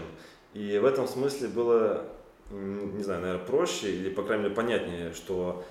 И 0.59 0.77
в 0.77 0.85
этом 0.85 1.07
смысле 1.07 1.47
было, 1.47 2.05
не 2.51 3.05
знаю, 3.05 3.21
наверное, 3.21 3.47
проще 3.47 3.93
или, 3.93 4.11
по 4.11 4.25
крайней 4.25 4.43
мере, 4.43 4.57
понятнее, 4.57 5.15
что 5.15 5.63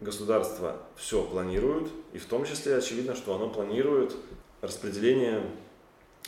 государство 0.00 0.76
все 0.94 1.24
планирует, 1.24 1.88
и 2.12 2.18
в 2.18 2.26
том 2.26 2.44
числе 2.44 2.76
очевидно, 2.76 3.16
что 3.16 3.34
оно 3.34 3.48
планирует 3.48 4.14
распределение 4.60 5.42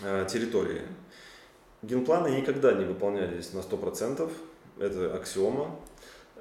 э, 0.02 0.26
территории. 0.28 0.82
Генпланы 1.82 2.36
никогда 2.36 2.72
не 2.72 2.84
выполнялись 2.84 3.52
на 3.52 3.60
100%, 3.60 4.28
это 4.80 5.14
аксиома. 5.14 5.76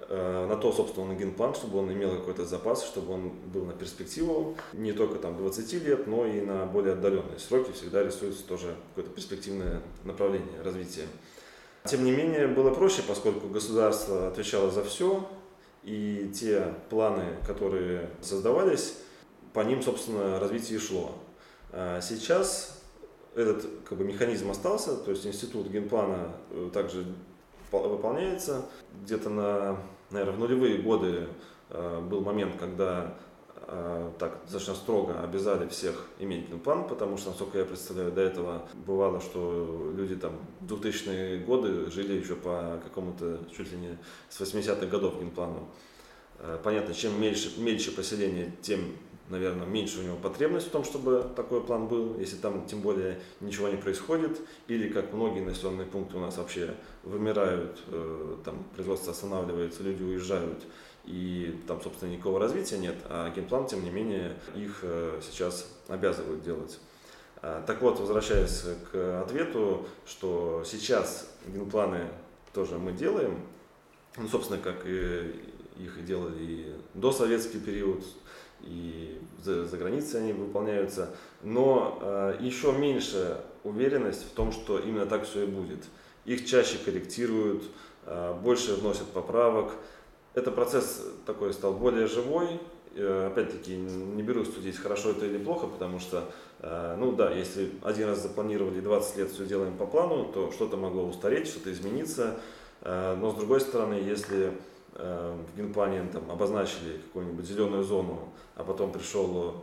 Э, 0.08 0.48
на 0.48 0.56
то, 0.56 0.72
собственно, 0.72 1.12
он 1.12 1.18
генплан, 1.18 1.54
чтобы 1.54 1.78
он 1.78 1.94
имел 1.94 2.18
какой-то 2.18 2.46
запас, 2.46 2.84
чтобы 2.84 3.14
он 3.14 3.30
был 3.54 3.66
на 3.66 3.74
перспективу, 3.74 4.58
не 4.74 4.92
только 4.92 5.20
там 5.20 5.38
20 5.38 5.74
лет, 5.86 6.08
но 6.08 6.26
и 6.26 6.42
на 6.42 6.66
более 6.66 6.94
отдаленные 6.94 7.38
сроки 7.38 7.74
всегда 7.74 8.02
рисуется 8.02 8.44
тоже 8.44 8.76
какое-то 8.96 9.12
перспективное 9.12 9.84
направление 10.04 10.64
развития. 10.64 11.06
Тем 11.86 12.04
не 12.04 12.12
менее, 12.12 12.48
было 12.48 12.74
проще, 12.74 13.02
поскольку 13.08 13.48
государство 13.48 14.28
отвечало 14.28 14.70
за 14.70 14.84
все, 14.84 15.28
и 15.84 16.32
те 16.34 16.74
планы, 16.90 17.38
которые 17.48 18.10
создавались, 18.22 18.98
по 19.54 19.62
ним, 19.62 19.82
собственно, 19.82 20.40
развитие 20.40 20.78
и 20.78 20.82
шло. 20.82 21.16
А 21.72 22.02
сейчас 22.02 22.82
этот 23.36 23.66
как 23.88 23.98
бы, 23.98 24.04
механизм 24.04 24.52
остался, 24.52 24.96
то 24.98 25.12
есть 25.12 25.26
институт 25.26 25.68
генплана 25.68 26.32
э, 26.52 26.70
также 26.74 27.06
выполняется. 27.72 28.66
Где-то 29.04 29.30
на, 29.30 29.78
наверное, 30.10 30.36
в 30.36 30.40
нулевые 30.40 30.80
годы 30.80 31.28
э, 31.70 32.02
был 32.02 32.22
момент, 32.22 32.56
когда 32.60 33.16
так 34.18 34.40
достаточно 34.44 34.74
строго 34.74 35.22
обязали 35.22 35.68
всех 35.70 36.08
иметь 36.18 36.48
план, 36.64 36.88
потому 36.88 37.18
что, 37.18 37.30
насколько 37.30 37.60
я 37.60 37.66
представляю, 37.66 38.12
до 38.12 38.22
этого 38.22 38.68
бывало, 38.86 39.22
что 39.22 39.94
люди 39.96 40.16
там 40.16 40.34
в 40.62 40.74
2000-е 40.74 41.40
годы 41.46 41.92
жили 41.92 42.14
еще 42.14 42.36
по 42.36 42.80
какому-то 42.84 43.40
чуть 43.56 43.72
ли 43.72 43.78
не 43.78 43.98
с 44.30 44.42
80-х 44.42 44.88
годов 44.88 45.20
генплану. 45.20 45.68
Э, 46.40 46.58
понятно, 46.64 46.94
чем 46.94 47.20
мельче, 47.22 47.50
мельче 47.58 47.92
поселение, 47.92 48.52
тем, 48.62 48.80
наверное, 49.30 49.68
меньше 49.68 50.00
у 50.00 50.04
него 50.04 50.18
потребность 50.18 50.68
в 50.68 50.72
том, 50.72 50.84
чтобы 50.84 51.30
такой 51.36 51.62
план 51.62 51.88
был, 51.88 52.18
если 52.18 52.38
там 52.38 52.66
тем 52.66 52.82
более 52.82 53.20
ничего 53.42 53.68
не 53.70 53.78
происходит, 53.78 54.40
или 54.68 54.90
как 54.90 55.14
многие 55.14 55.42
населенные 55.42 55.86
пункты 55.86 56.18
у 56.18 56.22
нас 56.22 56.38
вообще 56.38 56.76
вымирают, 57.04 57.84
э, 57.88 58.38
там 58.46 58.64
производство 58.74 59.12
останавливается, 59.12 59.84
люди 59.84 60.02
уезжают, 60.02 60.64
и 61.06 61.60
там, 61.68 61.82
собственно, 61.82 62.12
никакого 62.12 62.40
развития 62.40 62.78
нет, 62.78 62.96
а 63.06 63.30
генплан, 63.30 63.68
тем 63.68 63.84
не 63.84 63.90
менее, 63.90 64.36
их 64.56 64.80
э, 64.84 65.20
сейчас 65.22 65.68
обязывают 65.88 66.44
делать. 66.44 66.80
Так 67.42 67.82
вот, 67.82 67.98
возвращаясь 68.02 68.66
к 68.92 69.22
ответу, 69.22 69.88
что 70.06 70.64
сейчас 70.66 71.34
генпланы 71.48 72.10
тоже 72.54 72.78
мы 72.78 72.92
делаем, 72.92 73.40
ну, 74.18 74.28
собственно, 74.28 74.60
как 74.60 74.86
и 74.86 75.34
их 75.80 76.06
делали 76.06 76.36
и 76.40 76.74
до 76.94 77.12
советский 77.12 77.60
период, 77.60 78.04
и 78.62 79.18
за, 79.42 79.66
за 79.66 79.78
границей 79.78 80.22
они 80.22 80.34
выполняются, 80.34 81.16
но 81.42 81.98
э, 82.02 82.38
еще 82.42 82.74
меньше 82.74 83.42
уверенность 83.64 84.24
в 84.26 84.32
том, 84.32 84.52
что 84.52 84.80
именно 84.80 85.06
так 85.06 85.26
все 85.26 85.44
и 85.44 85.48
будет. 85.48 85.86
Их 86.26 86.46
чаще 86.46 86.78
корректируют, 86.84 87.64
э, 88.06 88.38
больше 88.42 88.76
вносят 88.76 89.08
поправок. 89.08 89.72
Это 90.34 90.52
процесс 90.52 91.04
такой 91.26 91.54
стал 91.54 91.74
более 91.74 92.08
живой. 92.08 92.60
Э, 92.96 93.28
опять-таки, 93.28 93.76
не 93.76 94.24
берусь 94.24 94.54
судить, 94.54 94.78
хорошо 94.78 95.12
это 95.12 95.26
или 95.26 95.38
плохо, 95.38 95.68
потому 95.68 96.00
что, 96.00 96.30
э, 96.60 96.96
ну 96.98 97.12
да, 97.12 97.32
если 97.32 97.72
один 97.84 98.08
раз 98.08 98.22
запланировали 98.22 98.80
20 98.80 99.18
лет 99.18 99.32
все 99.32 99.46
делаем 99.46 99.78
по 99.78 99.86
плану, 99.86 100.26
то 100.26 100.52
что-то 100.52 100.78
могло 100.78 101.06
устареть, 101.08 101.48
что-то 101.48 101.72
измениться. 101.72 102.40
Э, 102.82 103.16
но 103.16 103.32
с 103.32 103.36
другой 103.36 103.62
стороны, 103.62 103.94
если 103.94 104.54
в 104.96 105.56
генплане 105.56 106.10
там, 106.12 106.30
обозначили 106.30 106.98
какую-нибудь 106.98 107.46
зеленую 107.46 107.84
зону, 107.84 108.34
а 108.56 108.64
потом 108.64 108.92
пришел 108.92 109.56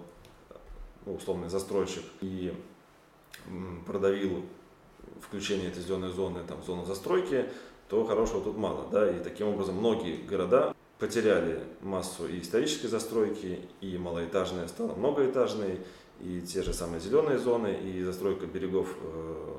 ну, 1.04 1.14
условный 1.14 1.50
застройщик 1.50 2.04
и 2.20 2.54
продавил 3.86 4.44
включение 5.20 5.68
этой 5.68 5.82
зеленой 5.82 6.10
зоны 6.10 6.40
там, 6.46 6.62
в 6.62 6.64
зону 6.64 6.86
застройки, 6.86 7.46
то 7.88 8.04
хорошего 8.04 8.42
тут 8.42 8.56
мало. 8.56 8.86
Да? 8.90 9.10
И 9.10 9.18
таким 9.20 9.48
образом 9.48 9.76
многие 9.76 10.16
города 10.16 10.74
потеряли 10.98 11.60
массу 11.82 12.26
и 12.26 12.40
исторической 12.40 12.86
застройки, 12.86 13.60
и 13.80 13.98
малоэтажная 13.98 14.68
стала 14.68 14.94
многоэтажной, 14.94 15.80
и 16.20 16.40
те 16.40 16.62
же 16.62 16.72
самые 16.72 17.00
зеленые 17.00 17.38
зоны, 17.38 17.76
и 17.82 18.02
застройка 18.02 18.46
берегов 18.46 18.88
э, 19.02 19.56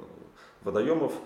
водоемов– 0.63 1.13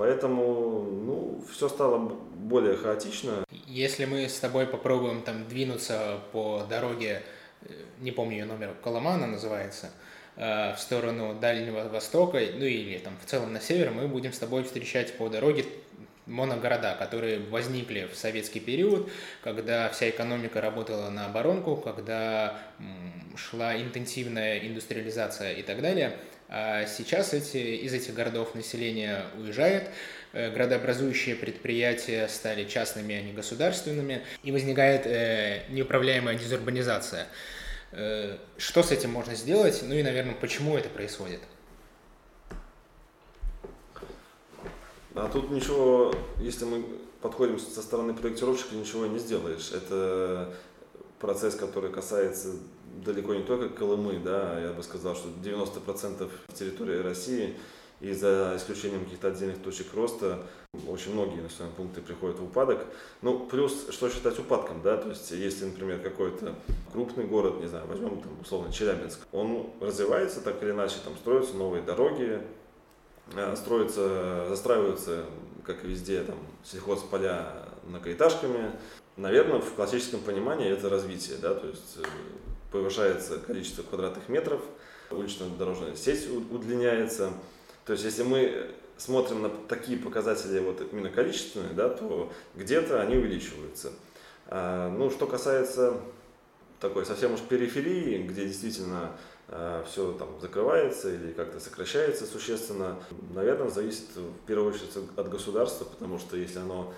Поэтому, 0.00 0.82
ну, 0.82 1.44
все 1.52 1.68
стало 1.68 1.98
более 1.98 2.74
хаотично. 2.74 3.44
Если 3.66 4.06
мы 4.06 4.30
с 4.30 4.38
тобой 4.38 4.66
попробуем 4.66 5.20
там 5.20 5.46
двинуться 5.46 6.20
по 6.32 6.64
дороге, 6.70 7.22
э, 7.60 7.66
не 7.98 8.10
помню 8.10 8.38
ее 8.38 8.44
номер, 8.46 8.74
Коломана 8.82 9.26
называется, 9.26 9.90
э, 10.36 10.74
в 10.74 10.78
сторону 10.78 11.36
Дальнего 11.38 11.86
Востока, 11.90 12.38
ну 12.38 12.64
или 12.64 12.96
там 12.96 13.12
в 13.22 13.28
целом 13.28 13.52
на 13.52 13.60
север, 13.60 13.90
мы 13.90 14.08
будем 14.08 14.32
с 14.32 14.38
тобой 14.38 14.62
встречать 14.62 15.18
по 15.18 15.28
дороге 15.28 15.66
моногорода, 16.30 16.94
которые 16.98 17.40
возникли 17.40 18.08
в 18.12 18.16
советский 18.16 18.60
период, 18.60 19.10
когда 19.42 19.88
вся 19.90 20.08
экономика 20.08 20.60
работала 20.60 21.10
на 21.10 21.26
оборонку, 21.26 21.76
когда 21.76 22.58
шла 23.36 23.76
интенсивная 23.76 24.58
индустриализация 24.60 25.52
и 25.54 25.62
так 25.62 25.82
далее. 25.82 26.16
А 26.52 26.84
сейчас 26.86 27.32
эти, 27.32 27.58
из 27.58 27.94
этих 27.94 28.14
городов 28.14 28.56
население 28.56 29.22
уезжает, 29.38 29.88
э, 30.32 30.50
градообразующие 30.50 31.36
предприятия 31.36 32.26
стали 32.26 32.64
частными, 32.64 33.14
а 33.14 33.22
не 33.22 33.32
государственными, 33.32 34.22
и 34.42 34.50
возникает 34.50 35.06
э, 35.06 35.62
неуправляемая 35.68 36.34
дезурбанизация. 36.34 37.28
Э, 37.92 38.36
что 38.58 38.82
с 38.82 38.90
этим 38.90 39.10
можно 39.10 39.36
сделать? 39.36 39.80
Ну 39.84 39.94
и, 39.94 40.02
наверное, 40.02 40.34
почему 40.34 40.76
это 40.76 40.88
происходит? 40.88 41.40
А 45.22 45.28
тут 45.28 45.50
ничего, 45.50 46.14
если 46.38 46.64
мы 46.64 46.82
подходим 47.20 47.58
со 47.58 47.82
стороны 47.82 48.14
проектировщика, 48.14 48.74
ничего 48.74 49.04
не 49.04 49.18
сделаешь. 49.18 49.70
Это 49.70 50.50
процесс, 51.18 51.54
который 51.54 51.92
касается 51.92 52.54
далеко 53.04 53.34
не 53.34 53.42
только 53.42 53.68
Колымы, 53.68 54.18
да, 54.18 54.58
я 54.58 54.72
бы 54.72 54.82
сказал, 54.82 55.14
что 55.14 55.28
90% 55.28 56.30
территории 56.54 57.02
России 57.02 57.54
и 58.00 58.14
за 58.14 58.54
исключением 58.56 59.04
каких-то 59.04 59.28
отдельных 59.28 59.58
точек 59.62 59.92
роста, 59.92 60.46
очень 60.88 61.12
многие 61.12 61.42
населенные 61.42 61.74
пункты 61.74 62.00
приходят 62.00 62.38
в 62.38 62.44
упадок. 62.44 62.86
Ну, 63.20 63.40
плюс, 63.40 63.88
что 63.90 64.08
считать 64.08 64.38
упадком, 64.38 64.80
да, 64.82 64.96
то 64.96 65.10
есть, 65.10 65.30
если, 65.32 65.66
например, 65.66 66.00
какой-то 66.00 66.54
крупный 66.92 67.24
город, 67.26 67.60
не 67.60 67.66
знаю, 67.66 67.86
возьмем 67.88 68.22
там, 68.22 68.32
условно, 68.40 68.72
Челябинск, 68.72 69.20
он 69.32 69.66
развивается 69.82 70.40
так 70.40 70.62
или 70.62 70.70
иначе, 70.70 70.96
там 71.04 71.14
строятся 71.16 71.54
новые 71.56 71.82
дороги, 71.82 72.40
строятся, 73.56 74.46
застраиваются, 74.48 75.24
как 75.64 75.84
и 75.84 75.88
везде, 75.88 76.22
там, 76.22 76.36
сельхозполя 76.64 77.66
многоэтажками. 77.84 78.72
Наверное, 79.16 79.60
в 79.60 79.74
классическом 79.74 80.20
понимании 80.20 80.70
это 80.70 80.88
развитие, 80.88 81.36
да, 81.38 81.54
то 81.54 81.66
есть 81.66 81.98
э, 81.98 82.02
повышается 82.72 83.38
количество 83.38 83.82
квадратных 83.82 84.28
метров, 84.28 84.60
улично-дорожная 85.10 85.96
сеть 85.96 86.28
удлиняется. 86.28 87.32
То 87.84 87.92
есть 87.92 88.04
если 88.04 88.22
мы 88.22 88.70
смотрим 88.96 89.42
на 89.42 89.48
такие 89.48 89.98
показатели 89.98 90.60
вот 90.60 90.80
именно 90.92 91.10
количественные, 91.10 91.72
да, 91.72 91.88
то 91.88 92.32
где-то 92.54 93.00
они 93.00 93.16
увеличиваются. 93.16 93.92
А, 94.46 94.90
ну, 94.90 95.10
что 95.10 95.26
касается 95.26 96.00
такой 96.80 97.04
совсем 97.06 97.34
уж 97.34 97.40
периферии, 97.40 98.22
где 98.22 98.46
действительно 98.46 99.12
все 99.86 100.12
там 100.12 100.40
закрывается 100.40 101.12
или 101.12 101.32
как-то 101.32 101.58
сокращается 101.58 102.24
существенно, 102.24 102.98
наверное, 103.34 103.68
зависит 103.68 104.14
в 104.14 104.46
первую 104.46 104.72
очередь 104.72 104.96
от 105.16 105.28
государства, 105.28 105.84
потому 105.84 106.18
что 106.18 106.36
если 106.36 106.60
оно 106.60 106.94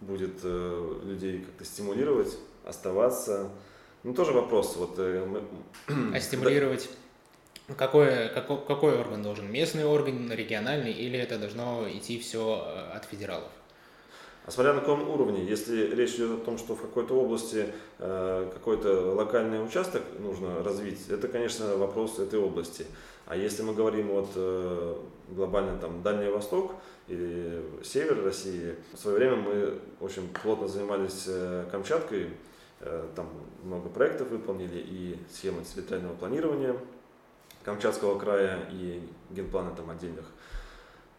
будет 0.00 0.40
э, 0.42 1.00
людей 1.04 1.40
как-то 1.40 1.64
стимулировать, 1.64 2.36
оставаться, 2.64 3.50
ну, 4.02 4.14
тоже 4.14 4.32
вопрос. 4.32 4.76
Вот, 4.76 4.94
э, 4.98 5.24
мы... 5.24 5.42
А 6.16 6.20
стимулировать 6.20 6.88
какой, 7.76 8.28
какой, 8.28 8.58
какой 8.66 8.98
орган 8.98 9.22
должен? 9.22 9.50
Местный 9.50 9.84
орган, 9.84 10.30
региональный, 10.30 10.92
или 10.92 11.18
это 11.18 11.38
должно 11.38 11.88
идти 11.90 12.18
все 12.18 12.62
э, 12.66 12.96
от 12.96 13.04
федералов? 13.06 13.50
А 14.46 14.50
смотря 14.50 14.74
на 14.74 14.80
каком 14.80 15.08
уровне, 15.08 15.44
если 15.44 15.94
речь 15.94 16.14
идет 16.16 16.42
о 16.42 16.44
том, 16.44 16.58
что 16.58 16.74
в 16.74 16.82
какой-то 16.82 17.14
области 17.14 17.66
э, 17.98 18.50
какой-то 18.52 19.14
локальный 19.14 19.64
участок 19.64 20.02
нужно 20.18 20.62
развить, 20.62 21.08
это, 21.08 21.28
конечно, 21.28 21.76
вопрос 21.76 22.18
этой 22.18 22.38
области. 22.38 22.86
А 23.26 23.36
если 23.36 23.62
мы 23.62 23.72
говорим 23.72 24.08
вот 24.08 24.28
э, 24.34 24.96
глобально 25.30 25.78
там 25.78 26.02
Дальний 26.02 26.28
Восток 26.28 26.72
или 27.08 27.62
север 27.82 28.22
России, 28.22 28.74
в 28.92 28.98
свое 28.98 29.16
время 29.16 29.36
мы 29.36 29.78
очень 30.00 30.28
плотно 30.28 30.68
занимались 30.68 31.24
э, 31.26 31.64
Камчаткой, 31.70 32.28
Э, 32.86 33.08
там 33.16 33.28
много 33.62 33.88
проектов 33.88 34.28
выполнили 34.28 34.78
и 34.78 35.18
схемы 35.32 35.64
территориального 35.64 36.14
планирования 36.16 36.76
Камчатского 37.64 38.18
края 38.18 38.68
и 38.70 39.00
генпланы 39.30 39.74
там 39.74 39.88
отдельных 39.88 40.26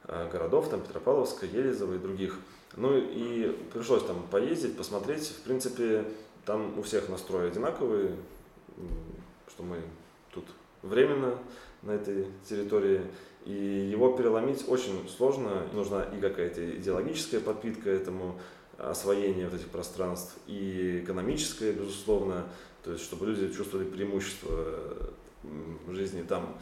э, 0.04 0.30
городов, 0.32 0.70
там 0.70 0.82
Петропавловска, 0.82 1.48
Елизово 1.48 1.96
и 1.96 1.98
других. 1.98 2.38
Ну 2.76 2.98
и 2.98 3.56
пришлось 3.74 4.04
там 4.04 4.24
поездить, 4.30 4.78
посмотреть. 4.78 5.28
В 5.28 5.42
принципе, 5.44 6.06
там 6.46 6.78
у 6.78 6.82
всех 6.82 7.10
настрой 7.10 7.48
одинаковый, 7.48 8.12
что 9.48 9.64
мы 9.64 9.78
тут 10.34 10.46
временно 10.82 11.38
на 11.82 11.92
этой 11.92 12.28
территории. 12.48 13.02
И 13.46 13.54
его 13.54 14.18
переломить 14.18 14.66
очень 14.68 15.08
сложно. 15.08 15.68
Нужна 15.74 16.04
и 16.04 16.20
какая-то 16.20 16.78
идеологическая 16.78 17.40
подпитка 17.40 17.90
этому, 17.90 18.40
освоение 18.78 19.48
вот 19.48 19.56
этих 19.60 19.70
пространств 19.70 20.36
и 20.48 21.02
экономическое, 21.04 21.72
безусловно, 21.72 22.46
то 22.84 22.92
есть 22.92 23.04
чтобы 23.04 23.28
люди 23.28 23.54
чувствовали 23.54 23.88
преимущество 23.88 25.14
жизни 25.90 26.24
там, 26.24 26.58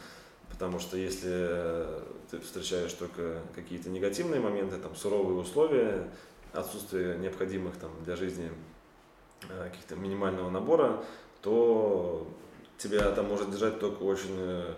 потому 0.54 0.78
что 0.78 0.96
если 0.96 1.84
ты 2.30 2.38
встречаешь 2.38 2.92
только 2.92 3.40
какие-то 3.54 3.90
негативные 3.90 4.40
моменты, 4.40 4.76
там 4.78 4.94
суровые 4.94 5.38
условия, 5.38 6.08
отсутствие 6.52 7.18
необходимых 7.18 7.76
там 7.76 7.90
для 8.04 8.16
жизни 8.16 8.50
э, 9.48 9.64
каких-то 9.64 9.96
минимального 9.96 10.50
набора, 10.50 11.04
то 11.42 12.26
тебя 12.78 13.10
там 13.10 13.26
может 13.26 13.50
держать 13.50 13.80
только 13.80 14.02
очень 14.02 14.36
э, 14.36 14.74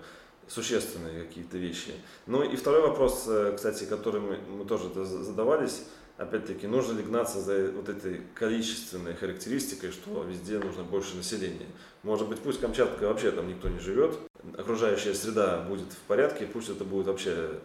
существенные 0.48 1.24
какие-то 1.24 1.58
вещи. 1.58 1.92
Ну 2.26 2.42
и 2.42 2.56
второй 2.56 2.80
вопрос, 2.80 3.24
э, 3.28 3.52
кстати, 3.54 3.84
который 3.84 4.20
мы, 4.20 4.38
мы 4.38 4.64
тоже 4.64 4.88
задавались, 5.04 5.82
опять-таки, 6.16 6.66
нужно 6.66 6.96
ли 6.96 7.04
гнаться 7.04 7.40
за 7.40 7.70
вот 7.72 7.90
этой 7.90 8.22
количественной 8.34 9.14
характеристикой, 9.14 9.92
что 9.92 10.22
везде 10.22 10.58
нужно 10.58 10.84
больше 10.84 11.16
населения. 11.16 11.66
Может 12.02 12.28
быть, 12.28 12.40
пусть 12.40 12.60
Камчатка 12.60 13.04
вообще 13.04 13.30
там 13.30 13.48
никто 13.48 13.68
не 13.68 13.78
живет, 13.78 14.18
окружающая 14.56 15.14
среда 15.14 15.58
будет 15.68 15.92
в 15.92 16.00
порядке, 16.08 16.46
пусть 16.46 16.68
это 16.68 16.84
будет 16.84 17.06
вообще 17.06 17.58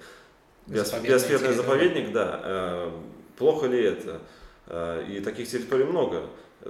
биосферный 0.67 1.53
заповедник, 1.53 2.11
да. 2.11 2.41
Э, 2.43 2.91
плохо 3.37 3.67
ли 3.67 3.81
это? 3.83 4.21
Э, 4.67 5.05
и 5.07 5.19
таких 5.21 5.49
территорий 5.49 5.83
много. 5.83 6.23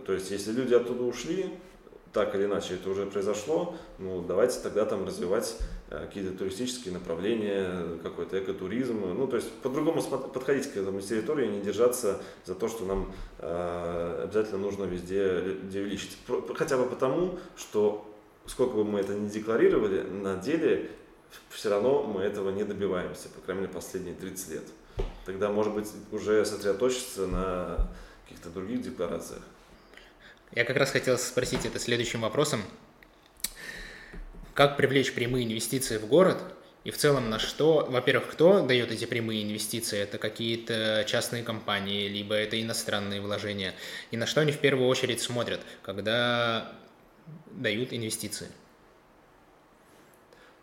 То 0.06 0.14
есть, 0.14 0.32
если 0.32 0.52
люди 0.52 0.74
оттуда 0.74 1.04
ушли, 1.04 1.52
так 2.14 2.36
или 2.36 2.46
иначе 2.46 2.76
это 2.76 2.90
уже 2.90 3.06
произошло, 3.06 3.76
ну 3.98 4.22
давайте 4.22 4.60
тогда 4.60 4.86
там 4.86 5.06
развивать 5.06 5.58
э, 5.90 6.06
какие-то 6.06 6.38
туристические 6.38 6.94
направления, 6.94 7.98
какой-то 8.04 8.40
экотуризм. 8.40 9.00
Ну, 9.16 9.28
то 9.28 9.38
есть 9.38 9.50
по-другому 9.62 10.02
подходить 10.02 10.72
к 10.72 10.78
этому 10.78 11.02
территории, 11.02 11.48
не 11.48 11.62
держаться 11.62 12.22
за 12.46 12.56
то, 12.56 12.68
что 12.68 12.86
нам 12.86 13.12
э, 13.40 14.22
обязательно 14.24 14.58
нужно 14.58 14.84
везде 14.84 15.40
людей 15.40 15.84
увеличить. 15.84 16.18
Хотя 16.56 16.78
бы 16.78 16.86
потому, 16.86 17.40
что 17.56 18.11
сколько 18.52 18.76
бы 18.76 18.84
мы 18.84 19.00
это 19.00 19.14
ни 19.14 19.30
декларировали, 19.30 20.02
на 20.02 20.36
деле 20.36 20.92
все 21.50 21.70
равно 21.70 22.04
мы 22.04 22.22
этого 22.22 22.50
не 22.50 22.66
добиваемся, 22.66 23.30
по 23.30 23.40
крайней 23.40 23.62
мере, 23.62 23.74
последние 23.74 24.14
30 24.14 24.50
лет. 24.50 24.64
Тогда, 25.26 25.50
может 25.50 25.74
быть, 25.74 25.88
уже 26.12 26.46
сосредоточиться 26.46 27.28
на 27.28 27.88
каких-то 28.24 28.50
других 28.50 28.82
декларациях. 28.82 29.42
Я 30.52 30.66
как 30.66 30.76
раз 30.76 30.92
хотел 30.92 31.18
спросить 31.18 31.66
это 31.66 31.80
следующим 31.80 32.22
вопросом. 32.22 32.62
Как 34.54 34.76
привлечь 34.76 35.14
прямые 35.14 35.46
инвестиции 35.46 35.98
в 35.98 36.08
город? 36.08 36.38
И 36.84 36.92
в 36.92 36.98
целом 36.98 37.30
на 37.30 37.40
что, 37.40 37.88
во-первых, 37.90 38.32
кто 38.32 38.62
дает 38.66 38.92
эти 38.92 39.06
прямые 39.06 39.44
инвестиции? 39.44 40.00
Это 40.00 40.18
какие-то 40.18 41.06
частные 41.08 41.44
компании, 41.44 42.10
либо 42.10 42.36
это 42.36 42.62
иностранные 42.62 43.22
вложения? 43.22 43.76
И 44.10 44.18
на 44.18 44.26
что 44.26 44.42
они 44.42 44.52
в 44.52 44.58
первую 44.58 44.90
очередь 44.90 45.22
смотрят, 45.22 45.62
когда 45.84 46.74
дают 47.52 47.94
инвестиции? 47.94 48.48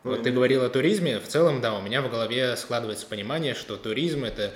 Вот 0.05 0.23
ты 0.23 0.31
говорил 0.31 0.65
о 0.65 0.69
туризме. 0.69 1.19
В 1.19 1.27
целом, 1.27 1.61
да, 1.61 1.77
у 1.77 1.83
меня 1.83 2.03
в 2.03 2.11
голове 2.11 2.57
складывается 2.57 3.07
понимание, 3.07 3.55
что 3.55 3.77
туризм– 3.77 4.25
это 4.27 4.55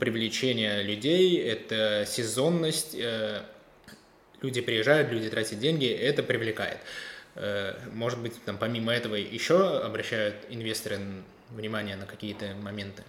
привлечение 0.00 0.82
людей, 0.82 1.40
это 1.40 2.04
сезонность, 2.06 2.94
э, 2.94 3.42
люди 4.42 4.60
приезжают, 4.60 5.10
люди 5.10 5.30
тратят 5.30 5.60
деньги, 5.60 5.86
это 5.86 6.22
привлекает. 6.22 6.78
Э, 7.36 7.74
может 7.92 8.18
быть, 8.18 8.34
там 8.44 8.58
помимо 8.58 8.92
этого 8.92 9.14
еще 9.14 9.78
обращают 9.78 10.36
инвесторы 10.50 10.98
внимание 11.50 11.96
на 11.96 12.06
какие-то 12.06 12.54
моменты? 12.60 13.04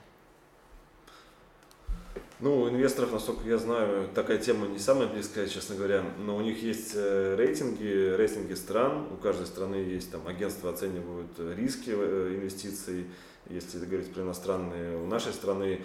Ну, 2.42 2.62
у 2.62 2.70
инвесторов, 2.70 3.14
насколько 3.14 3.48
я 3.48 3.58
знаю, 3.58 4.10
такая 4.14 4.38
тема 4.38 4.68
не 4.68 4.80
самая 4.80 5.08
близкая, 5.08 5.48
честно 5.48 5.76
говоря, 5.76 6.04
но 6.20 6.36
у 6.36 6.42
них 6.42 6.62
есть 6.62 6.92
э, 6.96 7.36
рейтинги, 7.38 8.14
рейтинги 8.16 8.54
стран, 8.54 9.08
у 9.14 9.16
каждой 9.16 9.48
страны 9.48 9.76
есть 9.76 10.12
там 10.12 10.28
агентства 10.28 10.72
оценивают 10.72 11.32
риски 11.56 11.92
э, 11.92 12.34
инвестиций, 12.36 13.06
если 13.50 13.86
говорить 13.86 14.12
про 14.14 14.24
иностранные, 14.24 14.98
у 14.98 15.06
нашей 15.06 15.32
страны 15.32 15.82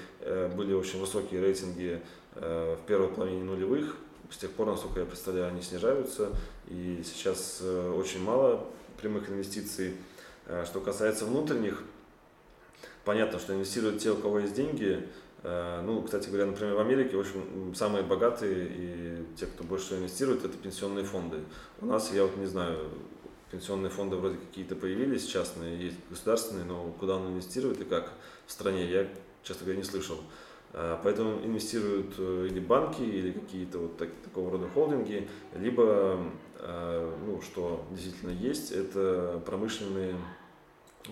были 0.56 0.72
очень 0.72 0.98
высокие 0.98 1.42
рейтинги 1.42 2.00
в 2.34 2.78
первой 2.86 3.08
половине 3.08 3.44
нулевых, 3.44 3.96
с 4.30 4.36
тех 4.36 4.50
пор, 4.52 4.68
насколько 4.68 5.00
я 5.00 5.06
представляю, 5.06 5.48
они 5.48 5.60
снижаются, 5.60 6.30
и 6.68 7.02
сейчас 7.04 7.58
э, 7.62 7.94
очень 7.96 8.22
мало 8.22 8.64
прямых 9.00 9.28
инвестиций. 9.28 9.94
Э, 10.46 10.64
что 10.64 10.80
касается 10.80 11.24
внутренних, 11.24 11.82
понятно, 13.04 13.38
что 13.38 13.54
инвестируют 13.54 14.00
те, 14.00 14.10
у 14.10 14.16
кого 14.16 14.38
есть 14.38 14.54
деньги. 14.54 15.06
Э, 15.42 15.80
ну, 15.82 16.02
кстати 16.02 16.28
говоря, 16.28 16.46
например, 16.46 16.74
в 16.74 16.80
Америке, 16.80 17.16
в 17.16 17.20
общем, 17.20 17.74
самые 17.74 18.04
богатые 18.04 18.68
и 18.68 19.24
те, 19.36 19.46
кто 19.46 19.64
больше 19.64 19.86
всего 19.86 20.00
инвестирует, 20.00 20.44
это 20.44 20.56
пенсионные 20.56 21.04
фонды. 21.04 21.38
У 21.80 21.86
нас, 21.86 22.12
я 22.12 22.22
вот 22.24 22.36
не 22.36 22.46
знаю, 22.46 22.90
пенсионные 23.50 23.90
фонды 23.90 24.16
вроде 24.16 24.36
какие-то 24.36 24.76
появились, 24.76 25.26
частные, 25.26 25.82
есть 25.82 25.96
государственные, 26.10 26.64
но 26.64 26.92
куда 26.98 27.16
он 27.16 27.28
инвестирует 27.28 27.80
и 27.80 27.84
как 27.84 28.12
в 28.46 28.52
стране, 28.52 28.90
я, 28.90 29.08
честно 29.42 29.64
говоря, 29.64 29.78
не 29.78 29.84
слышал. 29.84 30.18
А, 30.72 31.00
поэтому 31.02 31.44
инвестируют 31.44 32.14
э, 32.18 32.48
или 32.50 32.60
банки, 32.60 33.02
или 33.02 33.32
какие-то 33.32 33.78
вот 33.78 33.96
так, 33.96 34.10
такого 34.22 34.50
рода 34.50 34.68
холдинги, 34.68 35.28
либо, 35.54 36.18
ну, 37.26 37.40
что 37.40 37.86
действительно 37.90 38.32
есть, 38.32 38.70
это 38.70 39.42
промышленные 39.46 40.14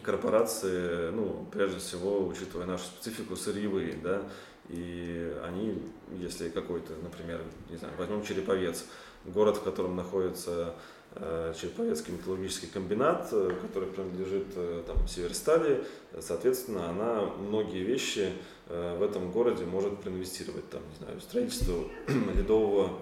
корпорации, 0.03 1.11
ну, 1.11 1.47
прежде 1.53 1.79
всего, 1.79 2.27
учитывая 2.27 2.67
нашу 2.67 2.85
специфику, 2.85 3.37
сырьевые, 3.37 3.95
да, 4.03 4.23
и 4.69 5.35
они, 5.45 5.83
если 6.19 6.51
какой-то, 6.51 6.93
например, 7.03 7.41
не 7.71 7.77
знаю, 7.77 7.95
возьмем 7.97 8.23
Череповец, 8.23 8.85
город, 9.25 9.57
в 9.57 9.63
котором 9.63 9.97
находится 9.97 10.75
Э, 11.15 11.55
Череповецкий 11.59 12.13
металлургический 12.13 12.69
комбинат, 12.69 13.29
э, 13.33 13.51
который 13.63 13.89
принадлежит 13.89 14.47
э, 14.55 14.83
там, 14.87 15.09
Северстали. 15.09 15.85
Соответственно, 16.21 16.91
она 16.91 17.23
многие 17.23 17.83
вещи 17.83 18.33
в 18.69 19.03
этом 19.03 19.33
городе 19.33 19.65
может 19.65 19.99
проинвестировать, 20.03 20.69
там, 20.69 20.83
не 20.91 21.05
знаю, 21.05 21.21
строительство 21.23 21.85
ледового 22.35 22.99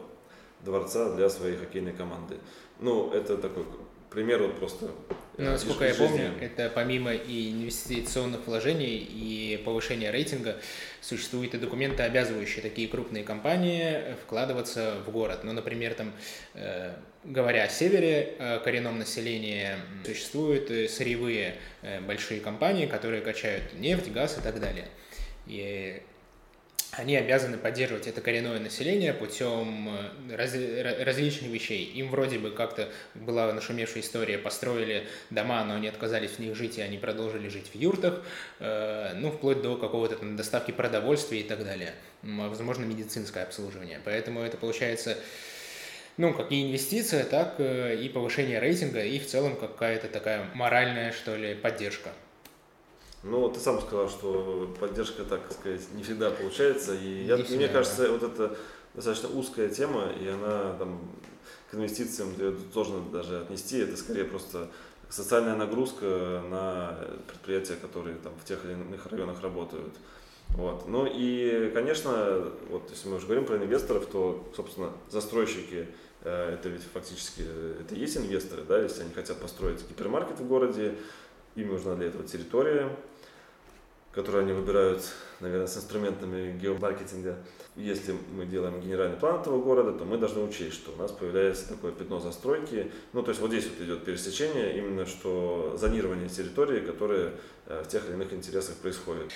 дворца 0.65 1.13
для 1.17 1.29
своей 1.29 1.57
хоккейной 1.57 1.93
команды. 1.93 2.37
Ну, 2.79 3.11
это 3.11 3.37
такой 3.37 3.65
пример 4.11 4.43
вот 4.43 4.57
просто. 4.57 4.91
Ну, 5.39 5.51
насколько 5.51 5.85
я 5.85 5.95
помню, 5.95 6.33
это 6.41 6.71
помимо 6.75 7.13
и 7.13 7.53
инвестиционных 7.53 8.47
вложений 8.47 8.97
и 8.97 9.61
повышения 9.63 10.11
рейтинга, 10.11 10.57
существуют 11.03 11.53
и 11.55 11.59
документы, 11.59 12.05
обязывающие 12.05 12.63
такие 12.63 12.89
крупные 12.89 13.23
компании 13.23 14.17
вкладываться 14.25 14.95
в 15.07 15.11
город. 15.11 15.41
Ну, 15.45 15.53
например, 15.53 15.93
там, 15.93 16.13
э, 16.55 16.95
говоря 17.25 17.65
о 17.65 17.69
севере, 17.69 18.35
э, 18.39 18.61
коренном 18.65 18.99
населении, 18.99 19.73
существуют 20.07 20.69
сырьевые 20.91 21.57
э, 21.83 22.01
большие 22.01 22.41
компании, 22.41 22.87
которые 22.87 23.21
качают 23.21 23.75
нефть, 23.75 24.11
газ 24.11 24.39
и 24.39 24.41
так 24.41 24.59
далее. 24.59 24.89
И 25.47 26.03
они 26.93 27.17
обязаны 27.17 27.59
поддерживать 27.59 28.07
это 28.07 28.21
коренное 28.21 28.59
население 28.59 29.13
путем 29.13 29.89
э, 30.31 30.37
раз, 30.37 30.55
различных 31.05 31.51
вещей. 31.51 31.85
Им 31.95 32.11
вроде 32.11 32.39
бы 32.39 32.51
как-то 32.51 32.89
была 33.15 33.53
нашумевшая 33.53 34.03
история, 34.03 34.39
построили 34.39 35.07
дома, 35.31 35.65
но 35.65 35.75
они 35.75 35.89
отказались 35.89 36.33
в 36.33 36.39
них 36.39 36.55
жить, 36.55 36.79
и 36.79 36.83
они 36.83 36.99
продолжили 36.99 37.49
жить 37.49 37.71
в 37.73 37.77
юртах, 37.77 38.23
э, 38.61 39.15
ну, 39.17 39.31
вплоть 39.31 39.63
до 39.63 39.77
какого-то 39.77 40.17
там 40.17 40.37
доставки 40.37 40.71
продовольствия 40.71 41.41
и 41.41 41.45
так 41.45 41.65
далее. 41.65 41.95
Возможно, 42.23 42.85
медицинское 42.85 43.43
обслуживание. 43.43 44.01
Поэтому 44.05 44.41
это 44.41 44.57
получается 44.57 45.17
ну, 46.17 46.33
как 46.33 46.51
и 46.51 46.67
инвестиция, 46.67 47.25
так 47.25 47.57
э, 47.59 47.97
и 47.97 48.09
повышение 48.09 48.59
рейтинга, 48.59 49.05
и 49.05 49.19
в 49.19 49.27
целом 49.27 49.57
какая-то 49.57 50.09
такая 50.09 50.47
моральная, 50.55 51.13
что 51.13 51.37
ли, 51.37 51.55
поддержка. 51.55 52.11
Ну, 53.29 53.49
ты 53.49 53.59
сам 53.59 53.81
сказал, 53.81 54.09
что 54.09 54.73
поддержка, 54.79 55.25
так 55.25 55.41
сказать, 55.53 55.83
не 55.95 56.03
всегда 56.05 56.31
получается. 56.31 56.95
И 56.95 57.25
я, 57.25 57.37
всегда, 57.37 57.57
мне 57.57 57.69
кажется, 57.69 58.03
да. 58.03 58.13
вот 58.13 58.23
это 58.23 58.57
достаточно 58.95 59.29
узкая 59.31 59.69
тема, 59.69 60.11
и 60.21 60.29
она 60.29 60.75
там 60.79 61.01
к 61.71 61.75
инвестициям 61.75 62.29
сложно 62.73 63.01
даже 63.13 63.41
отнести. 63.41 63.79
Это 63.79 63.97
скорее 63.97 64.25
просто 64.25 64.69
социальная 65.09 65.57
нагрузка 65.57 66.43
на 66.51 66.99
предприятия, 67.27 67.75
которые 67.75 68.17
там 68.17 68.33
в 68.41 68.45
тех 68.45 68.65
или 68.65 68.73
иных 68.73 69.07
районах 69.07 69.43
работают. 69.43 69.95
Вот. 70.51 70.89
Ну 70.89 71.07
и, 71.13 71.71
конечно, 71.75 72.53
вот 72.71 72.89
если 72.91 73.09
мы 73.09 73.17
уже 73.17 73.27
говорим 73.27 73.45
про 73.45 73.57
инвесторов, 73.57 74.07
то, 74.07 74.49
собственно, 74.55 74.93
застройщики 75.11 75.89
э, 76.23 76.55
это 76.55 76.69
ведь 76.69 76.83
фактически 76.93 77.43
это 77.81 77.95
и 77.95 77.99
есть 77.99 78.17
инвесторы, 78.17 78.63
да, 78.63 78.81
если 78.81 79.03
они 79.03 79.13
хотят 79.13 79.41
построить 79.41 79.87
гипермаркет 79.89 80.39
в 80.39 80.47
городе, 80.47 80.95
им 81.57 81.69
нужна 81.69 81.97
для 81.97 82.07
этого 82.07 82.25
территория, 82.25 82.89
которые 84.17 84.45
они 84.45 84.55
выбирают, 84.55 85.03
наверное, 85.41 85.67
с 85.67 85.77
инструментами 85.77 86.59
геомаркетинга. 86.59 87.37
Если 87.77 88.15
мы 88.33 88.47
делаем 88.47 88.81
генеральный 88.81 89.19
план 89.19 89.43
этого 89.43 89.63
города, 89.63 89.93
то 89.93 90.07
мы 90.07 90.17
должны 90.17 90.43
учесть, 90.43 90.73
что 90.73 90.93
у 90.93 90.97
нас 90.97 91.13
появляется 91.13 91.69
такое 91.69 91.93
пятно 91.93 92.19
застройки. 92.19 92.91
Ну, 93.13 93.23
то 93.23 93.29
есть 93.29 93.43
вот 93.43 93.51
здесь 93.51 93.67
вот 93.69 93.85
идет 93.85 94.07
пересечение, 94.07 94.79
именно 94.79 95.05
что 95.05 95.77
зонирование 95.79 96.31
территории, 96.31 96.81
которое 96.81 97.33
э, 97.67 97.83
в 97.85 97.89
тех 97.89 98.07
или 98.07 98.15
иных 98.15 98.33
интересах 98.33 98.77
происходит. 98.77 99.31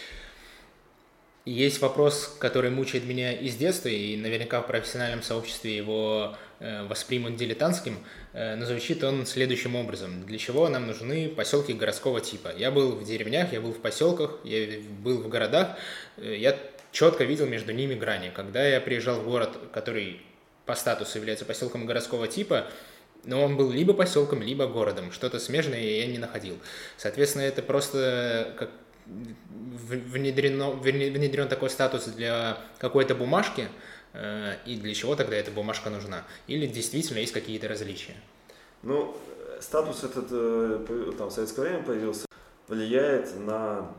Есть 1.50 1.80
вопрос, 1.80 2.32
который 2.38 2.70
мучает 2.70 3.04
меня 3.04 3.32
из 3.32 3.56
детства, 3.56 3.88
и 3.88 4.16
наверняка 4.16 4.62
в 4.62 4.68
профессиональном 4.68 5.20
сообществе 5.20 5.76
его 5.76 6.36
э, 6.60 6.86
воспримут 6.86 7.34
дилетантским, 7.34 7.98
э, 8.32 8.54
но 8.54 8.66
звучит 8.66 9.02
он 9.02 9.26
следующим 9.26 9.74
образом. 9.74 10.24
Для 10.26 10.38
чего 10.38 10.68
нам 10.68 10.86
нужны 10.86 11.28
поселки 11.28 11.72
городского 11.72 12.20
типа? 12.20 12.52
Я 12.56 12.70
был 12.70 12.92
в 12.92 13.02
деревнях, 13.02 13.52
я 13.52 13.60
был 13.60 13.72
в 13.72 13.80
поселках, 13.80 14.38
я 14.44 14.78
был 15.02 15.22
в 15.22 15.28
городах, 15.28 15.76
э, 16.18 16.36
я 16.36 16.56
четко 16.92 17.24
видел 17.24 17.46
между 17.46 17.72
ними 17.72 17.96
грани. 17.96 18.30
Когда 18.32 18.64
я 18.64 18.80
приезжал 18.80 19.18
в 19.18 19.24
город, 19.24 19.50
который 19.72 20.20
по 20.66 20.76
статусу 20.76 21.18
является 21.18 21.44
поселком 21.44 21.84
городского 21.84 22.28
типа, 22.28 22.68
но 23.24 23.42
он 23.42 23.56
был 23.56 23.72
либо 23.72 23.92
поселком, 23.92 24.40
либо 24.40 24.68
городом. 24.68 25.10
Что-то 25.10 25.40
смежное 25.40 25.80
я 25.80 26.06
не 26.06 26.18
находил. 26.18 26.58
Соответственно, 26.96 27.42
это 27.42 27.60
просто 27.60 28.54
как 28.56 28.70
внедрено, 29.88 30.70
внедрен 30.70 31.48
такой 31.48 31.70
статус 31.70 32.04
для 32.06 32.58
какой-то 32.78 33.14
бумажки, 33.14 33.68
э, 34.12 34.54
и 34.66 34.76
для 34.76 34.94
чего 34.94 35.16
тогда 35.16 35.36
эта 35.36 35.50
бумажка 35.50 35.90
нужна? 35.90 36.24
Или 36.46 36.66
действительно 36.66 37.18
есть 37.18 37.32
какие-то 37.32 37.68
различия? 37.68 38.14
Ну, 38.82 39.16
статус 39.60 40.04
этот 40.04 40.28
э, 40.30 41.12
там, 41.18 41.28
в 41.28 41.32
советское 41.32 41.62
время 41.62 41.82
появился, 41.82 42.26
влияет 42.68 43.38
на 43.38 43.90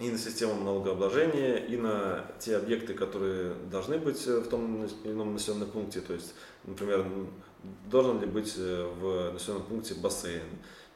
и 0.00 0.10
на 0.10 0.18
систему 0.18 0.54
налогообложения, 0.64 1.56
и 1.56 1.76
на 1.76 2.24
те 2.40 2.56
объекты, 2.56 2.94
которые 2.94 3.54
должны 3.70 3.96
быть 3.96 4.26
в 4.26 4.48
том 4.48 4.84
или 4.84 5.12
ином 5.12 5.34
населенном 5.34 5.70
пункте. 5.70 6.00
То 6.00 6.14
есть, 6.14 6.34
например, 6.64 7.06
должен 7.86 8.20
ли 8.20 8.26
быть 8.26 8.54
э, 8.56 8.90
в 9.00 9.32
населенном 9.32 9.62
пункте 9.62 9.94
бассейн, 9.94 10.42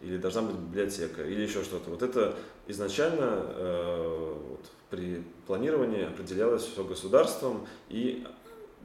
или 0.01 0.17
должна 0.17 0.43
быть 0.43 0.57
библиотека, 0.57 1.23
или 1.23 1.43
еще 1.43 1.65
что-то. 1.65 1.91
Вот 1.91 2.03
это 2.03 2.37
изначально 2.67 3.45
э, 3.47 4.35
вот, 4.49 4.61
при 4.91 5.23
планировании 5.47 6.07
определялось 6.07 6.63
все 6.63 6.85
государством, 6.85 7.67
и 7.89 8.27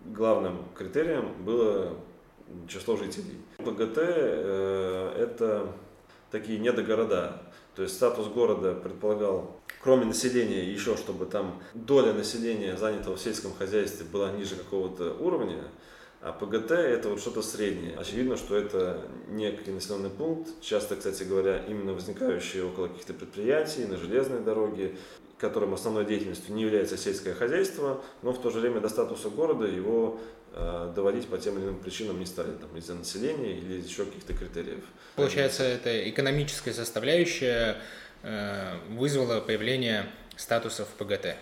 главным 0.06 0.65
критерием 0.76 1.32
было 1.43 1.95
число 2.67 2.97
жителей. 2.97 3.38
ПГТ 3.58 3.97
э, 3.97 5.15
это 5.19 5.67
такие 6.32 6.60
недогорода, 6.60 7.41
то 7.76 7.84
есть 7.84 7.95
статус 7.95 8.28
города 8.28 8.73
предполагал, 8.73 9.60
кроме 9.82 10.06
населения, 10.06 10.63
еще 10.63 10.97
чтобы 10.97 11.26
там 11.26 11.62
доля 11.73 12.13
населения, 12.13 12.76
занятого 12.76 13.15
в 13.15 13.21
сельском 13.21 13.54
хозяйстве, 13.54 14.06
была 14.12 14.32
ниже 14.32 14.56
какого-то 14.56 15.13
уровня, 15.13 15.63
а 16.24 16.32
ПГТ 16.32 16.72
это 16.72 17.10
вот 17.10 17.20
что-то 17.20 17.42
среднее. 17.42 17.98
Очевидно, 17.98 18.38
что 18.38 18.56
это 18.56 19.02
некий 19.28 19.72
населенный 19.72 20.10
пункт, 20.10 20.50
часто, 20.62 20.96
кстати 20.96 21.24
говоря, 21.24 21.62
именно 21.68 21.92
возникающий 21.92 22.62
около 22.62 22.88
каких-то 22.88 23.14
предприятий, 23.14 23.84
на 23.84 23.98
железной 23.98 24.40
дороге, 24.40 24.96
которым 25.38 25.74
основной 25.74 26.06
деятельностью 26.06 26.56
не 26.56 26.64
является 26.64 26.96
сельское 26.96 27.34
хозяйство, 27.34 28.02
но 28.22 28.32
в 28.32 28.42
то 28.42 28.52
же 28.52 28.62
время 28.62 28.80
до 28.80 28.88
статуса 28.88 29.30
города 29.30 29.66
его 29.66 30.18
э, 30.54 30.94
доводить 30.96 31.28
по 31.28 31.38
тем 31.38 31.58
или 31.58 31.66
иным 31.66 31.80
причинам 31.80 32.18
не 32.18 32.26
стали, 32.26 32.52
там, 32.52 32.74
из-за 32.78 32.94
населения 32.94 33.58
или 33.58 33.80
из 33.80 33.86
еще 33.86 34.06
каких-то 34.06 34.34
критериев. 34.34 34.86
Получается, 35.18 35.64
это 35.64 36.10
экономическая 36.10 36.72
составляющая 36.72 37.82
э, 38.22 38.78
вызвала 38.92 39.42
появление 39.42 40.06
статусов 40.38 40.88
ПГТ? 40.98 41.36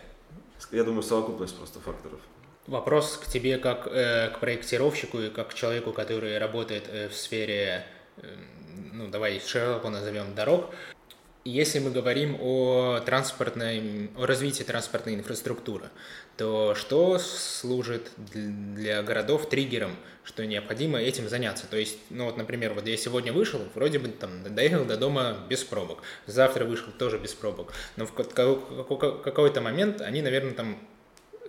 Я 0.71 0.83
думаю, 0.83 1.03
совокупность 1.03 1.55
просто 1.55 1.79
факторов. 1.79 2.19
Вопрос 2.67 3.17
к 3.17 3.27
тебе 3.27 3.57
как 3.57 3.87
э, 3.87 4.29
к 4.29 4.39
проектировщику 4.39 5.19
и 5.19 5.29
как 5.29 5.49
к 5.49 5.53
человеку, 5.55 5.93
который 5.93 6.37
работает 6.37 6.83
э, 6.89 7.09
в 7.09 7.15
сфере, 7.15 7.85
э, 8.17 8.27
ну 8.93 9.07
давай 9.07 9.39
широко 9.39 9.89
назовем 9.89 10.35
дорог. 10.35 10.69
Если 11.43 11.79
мы 11.79 11.89
говорим 11.89 12.37
о 12.39 12.99
транспортной, 13.03 14.11
о 14.15 14.27
развитии 14.27 14.61
транспортной 14.61 15.15
инфраструктуры, 15.15 15.89
то 16.37 16.75
что 16.75 17.17
служит 17.17 18.11
для 18.15 19.01
городов 19.01 19.49
триггером, 19.49 19.95
что 20.23 20.45
необходимо 20.45 20.99
этим 20.99 21.27
заняться? 21.27 21.65
То 21.65 21.77
есть, 21.77 21.97
ну 22.11 22.25
вот, 22.25 22.37
например, 22.37 22.75
вот 22.75 22.85
я 22.85 22.95
сегодня 22.95 23.33
вышел, 23.33 23.59
вроде 23.73 23.97
бы 23.97 24.09
там 24.09 24.43
доехал 24.53 24.85
до 24.85 24.97
дома 24.97 25.35
без 25.49 25.63
пробок, 25.63 26.03
завтра 26.27 26.63
вышел 26.63 26.91
тоже 26.91 27.17
без 27.17 27.33
пробок, 27.33 27.73
но 27.95 28.05
в 28.05 28.11
какой-то 28.11 29.61
момент 29.61 30.01
они, 30.01 30.21
наверное, 30.21 30.53
там 30.53 30.77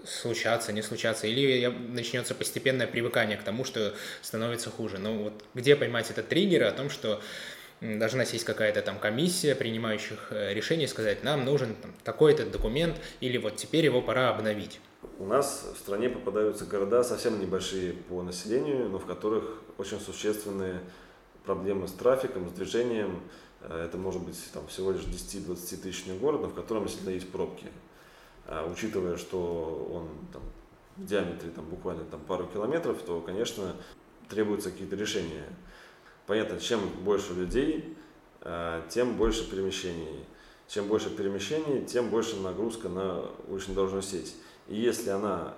случаться, 0.05 0.73
не 0.73 0.83
случаться, 0.83 1.27
или 1.27 1.67
начнется 1.67 2.35
постепенное 2.35 2.87
привыкание 2.87 3.37
к 3.37 3.43
тому, 3.43 3.65
что 3.65 3.95
становится 4.21 4.71
хуже. 4.71 4.99
Но 4.99 5.13
ну, 5.13 5.23
вот 5.25 5.45
где 5.55 5.77
поймать 5.77 6.11
этот 6.11 6.29
триггер 6.29 6.65
о 6.65 6.73
том, 6.73 6.91
что 6.91 7.21
должна 7.81 8.25
сесть 8.25 8.45
какая-то 8.45 8.83
там 8.83 8.99
комиссия 8.99 9.55
принимающих 9.55 10.29
э, 10.31 10.55
решений, 10.55 10.87
сказать, 10.87 11.25
нам 11.25 11.45
нужен 11.45 11.77
такой-то 12.05 12.47
документ, 12.47 12.97
или 13.21 13.39
вот 13.39 13.57
теперь 13.57 13.85
его 13.85 14.01
пора 14.01 14.31
обновить. 14.31 14.81
У 15.19 15.27
нас 15.27 15.69
в 15.75 15.79
стране 15.79 16.09
попадаются 16.09 16.65
города 16.65 17.03
совсем 17.03 17.41
небольшие 17.41 17.93
по 17.93 18.23
населению, 18.23 18.89
но 18.89 18.99
в 18.99 19.07
которых 19.07 19.63
очень 19.79 20.01
существенные 20.01 20.81
проблемы 21.45 21.89
с 21.89 21.93
трафиком, 21.93 22.49
с 22.49 22.53
движением. 22.53 23.21
Э, 23.63 23.87
это 23.87 23.99
может 23.99 24.23
быть 24.23 24.39
там, 24.53 24.67
всего 24.69 24.93
лишь 24.93 25.03
10-20 25.03 25.83
тысячный 25.83 26.17
город, 26.17 26.43
но 26.43 26.49
в 26.49 26.55
котором 26.55 26.85
действительно 26.85 27.15
есть 27.15 27.31
пробки. 27.31 27.67
А 28.47 28.69
учитывая, 28.71 29.17
что 29.17 29.89
он 29.93 30.09
там, 30.33 30.43
в 30.97 31.07
диаметре 31.07 31.51
там, 31.51 31.65
буквально 31.67 32.05
там, 32.05 32.21
пару 32.21 32.47
километров, 32.47 32.99
то, 33.03 33.21
конечно, 33.21 33.77
требуются 34.29 34.71
какие-то 34.71 34.97
решения. 34.97 35.45
Понятно, 36.27 36.59
чем 36.61 36.81
больше 37.05 37.35
людей, 37.35 37.97
а, 38.41 38.87
тем 38.89 39.15
больше 39.17 39.49
перемещений. 39.51 40.25
Чем 40.69 40.87
больше 40.89 41.11
перемещений, 41.11 41.85
тем 41.85 42.09
больше 42.09 42.37
нагрузка 42.37 42.89
на 42.89 43.27
улично-дорожную 43.49 44.03
сеть. 44.03 44.37
И 44.69 44.77
если 44.77 45.11
она 45.11 45.55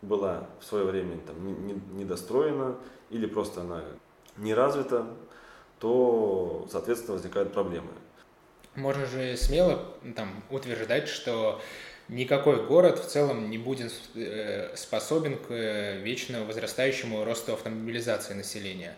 была 0.00 0.48
в 0.60 0.64
свое 0.64 0.84
время 0.84 1.18
там, 1.26 1.96
недостроена 1.96 2.76
или 3.10 3.26
просто 3.26 3.62
она 3.62 3.82
не 4.36 4.54
развита, 4.54 5.06
то, 5.78 6.66
соответственно, 6.70 7.14
возникают 7.14 7.52
проблемы. 7.52 7.90
Можно 8.74 9.06
же 9.06 9.36
смело 9.36 9.94
там, 10.16 10.42
утверждать, 10.50 11.08
что 11.08 11.60
никакой 12.08 12.64
город 12.66 12.98
в 12.98 13.06
целом 13.06 13.50
не 13.50 13.58
будет 13.58 13.92
э, 14.14 14.74
способен 14.76 15.38
к 15.38 15.50
э, 15.50 15.98
вечно 16.00 16.44
возрастающему 16.44 17.24
росту 17.24 17.54
автомобилизации 17.54 18.34
населения. 18.34 18.96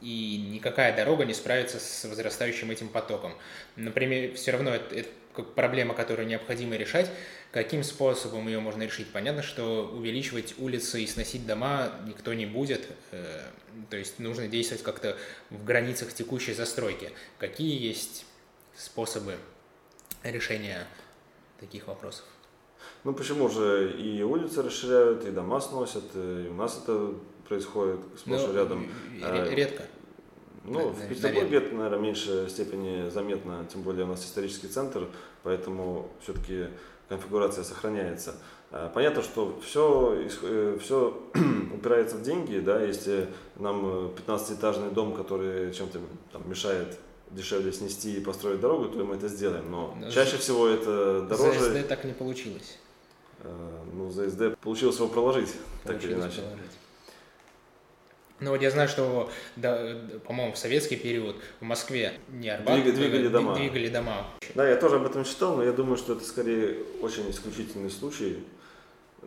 И 0.00 0.46
никакая 0.50 0.94
дорога 0.94 1.24
не 1.24 1.34
справится 1.34 1.80
с 1.80 2.04
возрастающим 2.04 2.70
этим 2.70 2.88
потоком. 2.88 3.34
Например, 3.74 4.34
все 4.34 4.52
равно 4.52 4.74
это, 4.74 4.94
это 4.94 5.08
проблема, 5.42 5.94
которую 5.94 6.28
необходимо 6.28 6.76
решать. 6.76 7.10
Каким 7.50 7.82
способом 7.82 8.46
ее 8.46 8.60
можно 8.60 8.82
решить? 8.84 9.10
Понятно, 9.10 9.42
что 9.42 9.90
увеличивать 9.92 10.54
улицы 10.58 11.02
и 11.02 11.06
сносить 11.06 11.46
дома 11.46 11.92
никто 12.06 12.32
не 12.34 12.46
будет. 12.46 12.86
Э, 13.10 13.42
то 13.90 13.96
есть 13.96 14.18
нужно 14.18 14.48
действовать 14.48 14.82
как-то 14.82 15.16
в 15.50 15.64
границах 15.64 16.12
текущей 16.12 16.54
застройки. 16.54 17.10
Какие 17.38 17.80
есть 17.80 18.24
способы 18.76 19.36
решения 20.22 20.86
таких 21.60 21.86
вопросов? 21.88 22.24
Ну 23.04 23.12
почему 23.12 23.48
же 23.48 23.92
и 23.92 24.22
улицы 24.22 24.62
расширяют, 24.62 25.24
и 25.24 25.30
дома 25.30 25.60
сносят, 25.60 26.04
и 26.14 26.48
у 26.50 26.54
нас 26.54 26.80
это 26.82 27.14
происходит 27.48 28.00
сплошь 28.18 28.42
и 28.42 28.46
ну, 28.46 28.54
рядом. 28.54 28.86
А, 29.22 29.48
редко. 29.54 29.84
Ну, 30.64 30.90
в 30.90 31.08
Петербурге 31.08 31.58
это, 31.58 31.74
наверное, 31.74 31.98
в 31.98 32.02
меньшей 32.02 32.48
степени 32.50 33.08
заметно, 33.08 33.66
тем 33.72 33.82
более 33.82 34.04
у 34.04 34.08
нас 34.08 34.24
исторический 34.24 34.68
центр, 34.68 35.06
поэтому 35.42 36.10
все-таки 36.22 36.66
конфигурация 37.08 37.64
сохраняется. 37.64 38.34
А, 38.70 38.90
понятно, 38.90 39.22
что 39.22 39.58
все, 39.64 40.28
все 40.80 41.18
упирается 41.74 42.16
в 42.16 42.22
деньги, 42.22 42.58
да, 42.58 42.82
если 42.82 43.28
нам 43.56 44.12
15-этажный 44.26 44.90
дом, 44.90 45.14
который 45.14 45.72
чем-то 45.72 46.00
там 46.32 46.48
мешает 46.48 46.98
дешевле 47.30 47.72
снести 47.72 48.16
и 48.16 48.20
построить 48.20 48.60
дорогу, 48.60 48.88
то 48.88 49.04
мы 49.04 49.16
это 49.16 49.28
сделаем. 49.28 49.70
Но, 49.70 49.96
Но 49.98 50.10
чаще 50.10 50.36
всего 50.36 50.68
это 50.68 51.22
дороже. 51.22 51.60
ЗСД 51.60 51.88
так 51.88 52.04
не 52.04 52.12
получилось. 52.12 52.78
Э, 53.40 53.84
ну, 53.92 54.10
ЗСД 54.10 54.56
получилось 54.60 54.96
его 54.96 55.08
проложить, 55.08 55.48
получилось 55.48 55.82
так 55.84 56.04
или 56.04 56.14
иначе. 56.14 56.40
Проложить. 56.40 56.78
Ну 58.40 58.50
вот 58.50 58.62
я 58.62 58.70
знаю, 58.70 58.88
что, 58.88 59.28
да, 59.56 59.96
по-моему, 60.24 60.52
в 60.52 60.58
советский 60.58 60.96
период 60.96 61.36
в 61.60 61.64
Москве 61.64 62.12
не 62.28 62.48
Арбат, 62.48 62.74
двигали, 62.74 62.94
двигали 62.94 63.28
дома. 63.28 63.54
Двигали 63.56 63.88
дома. 63.88 64.26
Да, 64.54 64.68
я 64.68 64.76
тоже 64.76 64.96
об 64.96 65.06
этом 65.06 65.24
читал, 65.24 65.56
но 65.56 65.64
я 65.64 65.72
думаю, 65.72 65.96
что 65.96 66.12
это 66.12 66.24
скорее 66.24 66.76
очень 67.02 67.28
исключительный 67.30 67.90
случай. 67.90 68.44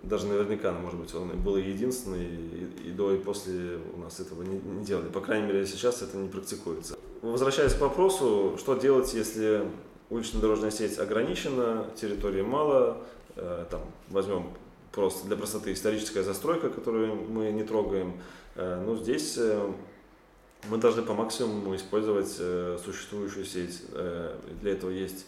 Даже 0.01 0.27
наверняка, 0.27 0.71
может 0.71 0.97
быть, 0.97 1.13
он 1.13 1.27
был 1.41 1.57
единственный, 1.57 2.25
и, 2.25 2.87
и 2.87 2.91
до, 2.91 3.13
и 3.13 3.17
после 3.17 3.79
у 3.93 3.99
нас 3.99 4.19
этого 4.21 4.43
не, 4.43 4.57
не 4.59 4.85
делали. 4.85 5.09
По 5.09 5.19
крайней 5.19 5.47
мере, 5.47 5.67
сейчас 5.67 6.01
это 6.01 6.15
не 6.15 6.29
практикуется. 6.29 6.97
Возвращаясь 7.21 7.73
к 7.73 7.81
вопросу, 7.81 8.55
что 8.57 8.75
делать, 8.75 9.13
если 9.13 9.67
улично-дорожная 10.09 10.71
сеть 10.71 10.97
ограничена, 10.97 11.85
территории 11.99 12.41
мало, 12.41 12.97
там, 13.69 13.81
возьмем 14.09 14.51
просто 14.91 15.27
для 15.27 15.37
простоты 15.37 15.73
историческая 15.73 16.23
застройка, 16.23 16.69
которую 16.69 17.15
мы 17.15 17.51
не 17.51 17.63
трогаем, 17.63 18.21
э, 18.55 18.81
ну, 18.85 18.95
здесь 18.95 19.35
э, 19.37 19.71
мы 20.69 20.77
должны 20.77 21.01
по 21.01 21.13
максимуму 21.13 21.75
использовать 21.75 22.27
существующую 22.27 23.45
сеть. 23.45 23.81
Для 24.61 24.73
этого 24.73 24.91
есть 24.91 25.25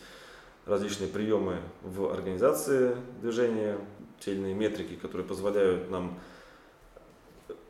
различные 0.67 1.10
приемы 1.10 1.58
в 1.82 2.12
организации 2.13 2.95
движения, 3.19 3.80
те 4.19 4.34
или 4.34 4.41
иные 4.41 4.54
метрики, 4.54 4.93
которые 4.93 5.26
позволяют 5.26 5.89
нам 5.89 6.19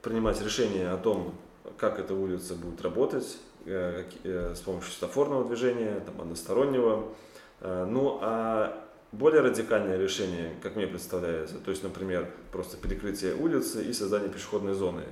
принимать 0.01 0.41
решения 0.41 0.89
о 0.89 0.97
том, 0.97 1.33
как 1.77 1.99
эта 1.99 2.13
улица 2.13 2.55
будет 2.55 2.81
работать 2.81 3.37
с 3.65 4.59
помощью 4.65 4.91
светофорного 4.91 5.45
движения, 5.45 6.01
там, 6.01 6.19
одностороннего. 6.19 7.13
Ну 7.61 8.19
а 8.21 8.83
более 9.13 9.41
радикальное 9.41 9.97
решение, 9.97 10.53
как 10.61 10.75
мне 10.75 10.87
представляется, 10.87 11.55
то 11.59 11.71
есть, 11.71 11.83
например, 11.83 12.29
просто 12.51 12.75
перекрытие 12.77 13.35
улицы 13.35 13.83
и 13.83 13.93
создание 13.93 14.29
пешеходной 14.29 14.73
зоны, 14.73 15.03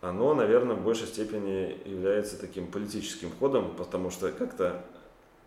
оно, 0.00 0.34
наверное, 0.34 0.76
в 0.76 0.84
большей 0.84 1.06
степени 1.06 1.76
является 1.84 2.38
таким 2.38 2.68
политическим 2.68 3.30
ходом, 3.40 3.74
потому 3.76 4.10
что 4.10 4.30
как-то 4.30 4.84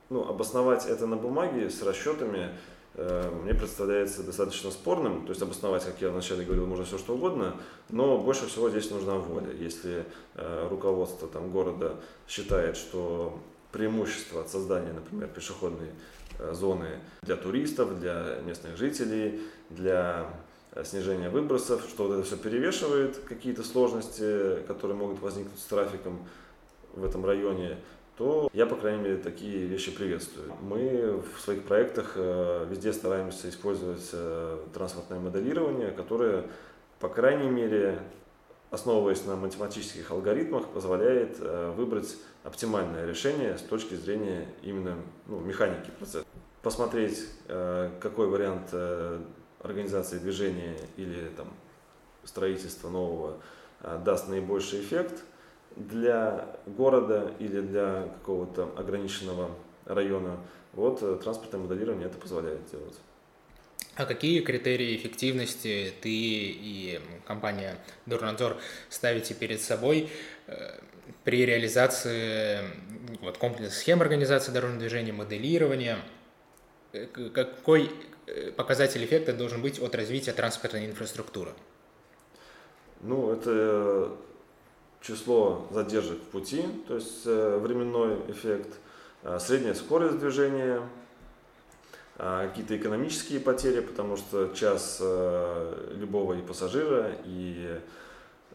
Ну, 0.10 0.28
обосновать 0.28 0.88
это 0.88 1.06
на 1.06 1.16
бумаге 1.16 1.70
с 1.70 1.84
расчетами 1.84 2.50
э, 2.96 3.32
мне 3.44 3.54
представляется 3.54 4.24
достаточно 4.24 4.72
спорным. 4.72 5.24
То 5.26 5.30
есть 5.30 5.42
обосновать, 5.44 5.86
как 5.86 6.02
я 6.02 6.10
вначале 6.10 6.44
говорил, 6.44 6.66
можно 6.66 6.84
все 6.84 6.98
что 6.98 7.14
угодно, 7.14 7.56
но 7.90 8.18
больше 8.18 8.48
всего 8.48 8.72
здесь 8.72 8.90
нужна 8.90 9.14
воля. 9.18 9.52
Если 9.54 10.06
э, 10.34 10.68
руководство 10.68 11.28
там, 11.28 11.52
города 11.52 11.98
считает, 12.28 12.76
что 12.76 13.38
преимущество 13.72 14.42
от 14.42 14.50
создания, 14.50 14.94
например, 14.94 15.28
пешеходной 15.28 15.90
зоны 16.52 17.00
для 17.22 17.36
туристов, 17.36 18.00
для 18.00 18.40
местных 18.46 18.78
жителей, 18.78 19.42
для 19.70 20.30
э, 20.72 20.84
снижения 20.84 21.30
выбросов, 21.30 21.86
что 21.90 22.08
вот 22.08 22.14
это 22.14 22.24
все 22.24 22.38
перевешивает 22.38 23.18
какие-то 23.18 23.64
сложности, 23.64 24.62
которые 24.68 24.98
могут 24.98 25.20
возникнуть 25.20 25.60
с 25.60 25.66
трафиком 25.66 26.26
в 26.94 27.04
этом 27.04 27.26
районе, 27.26 27.78
то 28.18 28.50
я, 28.54 28.66
по 28.66 28.76
крайней 28.76 29.02
мере, 29.02 29.18
такие 29.18 29.66
вещи 29.66 29.92
приветствую. 29.92 30.52
Мы 30.62 31.22
в 31.36 31.40
своих 31.40 31.64
проектах 31.64 32.14
э, 32.16 32.68
везде 32.70 32.94
стараемся 32.94 33.50
использовать 33.50 34.12
транспортное 34.74 35.20
моделирование, 35.20 35.92
которое, 35.92 36.46
по 37.00 37.10
крайней 37.10 37.50
мере, 37.50 38.00
основываясь 38.72 39.26
на 39.26 39.36
математических 39.36 40.12
алгоритмах, 40.12 40.68
позволяет 40.68 41.40
выбрать 41.40 42.16
оптимальное 42.44 43.06
решение 43.06 43.58
с 43.58 43.62
точки 43.62 43.96
зрения 43.96 44.48
именно 44.62 44.96
ну, 45.28 45.40
механики 45.40 45.90
процесса. 45.98 46.26
Посмотреть, 46.62 47.26
э, 47.48 47.90
какой 48.02 48.28
вариант 48.28 48.68
э, 48.74 49.22
организации 49.62 50.18
движения 50.18 50.76
или 50.98 51.30
там, 51.38 51.48
строительства 52.26 52.90
нового 52.90 53.38
э, 53.80 53.98
даст 54.04 54.28
наибольший 54.28 54.82
эффект 54.82 55.24
для 55.78 56.60
города 56.66 57.32
или 57.40 57.62
для 57.62 58.10
какого-то 58.20 58.74
ограниченного 58.76 59.52
района. 59.86 60.38
Вот 60.74 61.00
транспортное 61.24 61.62
моделирование 61.62 62.08
это 62.08 62.18
позволяет 62.18 62.70
делать. 62.70 62.98
А 63.96 64.06
какие 64.06 64.42
критерии 64.42 64.98
эффективности 64.98 65.94
ты 66.02 66.10
и 66.10 67.00
компания 67.26 67.78
Дурнадзор 68.06 68.58
ставите 68.90 69.34
перед 69.34 69.62
собой 69.62 70.10
при 71.24 71.46
реализации 71.46 72.60
вот, 73.22 73.38
комплекса 73.38 73.78
схем 73.78 74.02
организации 74.02 74.52
дорожного 74.52 74.80
движения, 74.80 75.12
моделирования, 75.12 75.98
какой 77.34 77.92
э, 78.28 78.52
показатель 78.52 79.04
эффекта 79.04 79.34
должен 79.34 79.62
быть 79.62 79.80
от 79.80 79.96
развития 79.96 80.34
транспортной 80.34 80.86
инфраструктуры? 80.86 81.52
Ну, 83.02 83.32
это 83.32 84.12
число 85.02 85.68
задержек 85.72 86.20
в 86.20 86.28
пути, 86.32 86.64
то 86.88 86.96
есть 86.96 87.26
э, 87.26 87.58
временной 87.58 88.20
эффект, 88.30 88.70
средняя 89.40 89.74
скорость 89.74 90.20
движения, 90.20 90.82
какие-то 92.16 92.78
экономические 92.78 93.42
потери, 93.42 93.82
потому 93.82 94.16
что 94.16 94.54
час 94.54 95.02
любого 95.02 96.34
и 96.34 96.42
пассажира, 96.42 97.12
и 97.26 97.80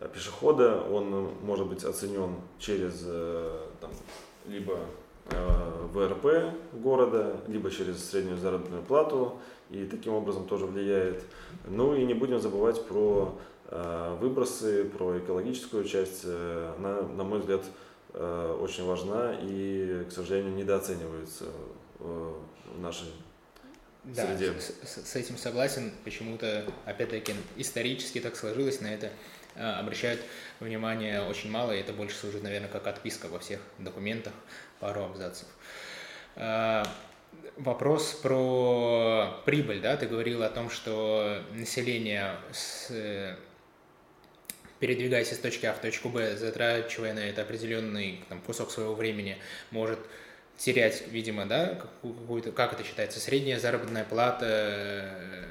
Э, 0.01 0.09
пешехода, 0.13 0.81
он 0.83 1.35
может 1.43 1.67
быть 1.67 1.85
оценен 1.85 2.37
через 2.59 3.03
э, 3.05 3.67
там, 3.81 3.91
либо 4.47 4.75
э, 4.75 4.87
ВРП 5.31 6.55
города, 6.73 7.41
либо 7.49 7.71
через 7.71 8.11
среднюю 8.11 8.37
заработную 8.37 8.83
плату, 8.83 9.39
и 9.71 9.87
таким 9.87 10.15
образом 10.15 10.47
тоже 10.47 10.67
влияет. 10.67 11.23
Ну 11.67 11.95
и 11.95 12.05
не 12.05 12.15
будем 12.15 12.41
забывать 12.41 12.85
про 12.87 13.39
выбросы, 14.21 14.85
про 14.85 15.19
экологическую 15.19 15.85
часть. 15.85 16.25
Она, 16.25 17.03
на 17.03 17.25
мой 17.25 17.41
взгляд, 17.41 17.63
очень 18.13 18.85
важна 18.85 19.37
и, 19.41 20.05
к 20.09 20.13
сожалению, 20.13 20.55
недооценивается 20.55 21.47
в 21.99 22.81
нашей 22.81 23.09
да, 24.05 24.27
среде. 24.27 24.53
С, 24.61 25.11
с 25.11 25.17
этим 25.17 25.39
согласен. 25.39 25.93
Почему-то, 26.05 26.67
опять-таки, 26.85 27.33
исторически 27.57 28.21
так 28.21 28.37
сложилось 28.37 28.81
на 28.81 28.89
это 28.93 29.07
Э, 29.07 29.34
обращают 29.57 30.21
внимание 30.61 31.23
очень 31.23 31.51
мало, 31.51 31.73
и 31.73 31.81
это 31.81 31.93
больше 31.93 32.17
служит, 32.17 32.43
наверное, 32.43 32.69
как 32.69 32.87
отписка 32.87 33.27
во 33.29 33.39
всех 33.39 33.61
документах, 33.79 34.33
пару 34.81 35.05
абзацев. 35.05 35.47
Э, 36.37 36.83
вопрос 37.57 38.13
про 38.15 39.43
прибыль, 39.45 39.81
да, 39.81 39.97
ты 39.97 40.07
говорил 40.07 40.43
о 40.43 40.49
том, 40.49 40.71
что 40.71 41.43
население 41.53 42.37
с, 42.53 42.91
передвигаясь 44.81 45.33
из 45.33 45.39
точки 45.39 45.67
А 45.67 45.73
в 45.73 45.79
точку 45.79 46.09
Б, 46.09 46.37
затрачивая 46.37 47.15
на 47.15 47.21
это 47.21 47.43
определенный 47.43 48.25
там, 48.29 48.41
кусок 48.41 48.71
своего 48.71 48.95
времени, 48.95 49.39
может 49.71 49.99
терять, 50.57 51.05
видимо, 51.09 51.47
да, 51.47 51.75
какую-то, 52.03 52.53
как 52.53 52.73
это 52.73 52.85
считается, 52.85 53.21
средняя 53.21 53.59
заработная 53.59 54.05
плата, 54.05 54.47
э, 54.49 55.45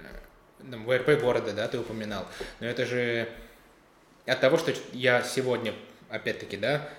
там, 0.69 0.85
ВРП 0.85 1.21
города, 1.21 1.53
да, 1.53 1.67
ты 1.67 1.79
упоминал. 1.79 2.25
Но 2.59 2.67
это 2.67 2.85
же 2.85 3.27
от 4.25 4.39
того, 4.39 4.57
что 4.57 4.73
я 4.93 5.21
сегодня, 5.23 5.73
опять-таки, 6.09 6.57
да, 6.57 6.89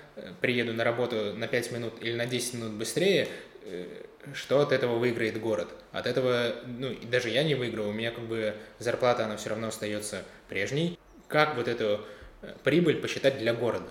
приеду 0.40 0.72
на 0.72 0.84
работу 0.84 1.34
на 1.34 1.46
5 1.48 1.72
минут 1.72 1.94
или 2.00 2.14
на 2.14 2.26
10 2.26 2.54
минут 2.54 2.72
быстрее, 2.72 3.28
э, 3.62 4.04
что 4.32 4.60
от 4.60 4.72
этого 4.72 4.98
выиграет 4.98 5.40
город? 5.40 5.68
От 5.92 6.06
этого, 6.06 6.54
ну, 6.66 6.94
даже 7.10 7.28
я 7.28 7.42
не 7.44 7.54
выиграю, 7.54 7.88
у 7.88 7.92
меня 7.92 8.10
как 8.10 8.24
бы 8.24 8.54
зарплата, 8.78 9.24
она 9.24 9.36
все 9.36 9.50
равно 9.50 9.68
остается 9.68 10.22
прежней. 10.48 10.98
Как 11.28 11.56
вот 11.56 11.68
эту 11.68 12.00
э, 12.42 12.54
прибыль 12.62 13.00
посчитать 13.00 13.38
для 13.38 13.54
города? 13.54 13.86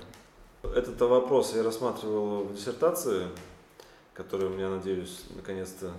Этот 0.64 1.00
вопрос 1.02 1.54
я 1.56 1.64
рассматривал 1.64 2.46
в 2.46 2.56
диссертации, 2.56 3.28
которая 4.14 4.48
у 4.48 4.54
меня, 4.54 4.70
надеюсь, 4.70 5.24
наконец-то 5.36 5.92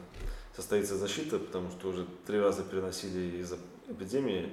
состоится 0.56 0.96
защита, 0.96 1.38
потому 1.38 1.70
что 1.70 1.88
уже 1.88 2.06
три 2.26 2.40
раза 2.40 2.62
переносили 2.62 3.40
из-за 3.40 3.58
эпидемии. 3.88 4.52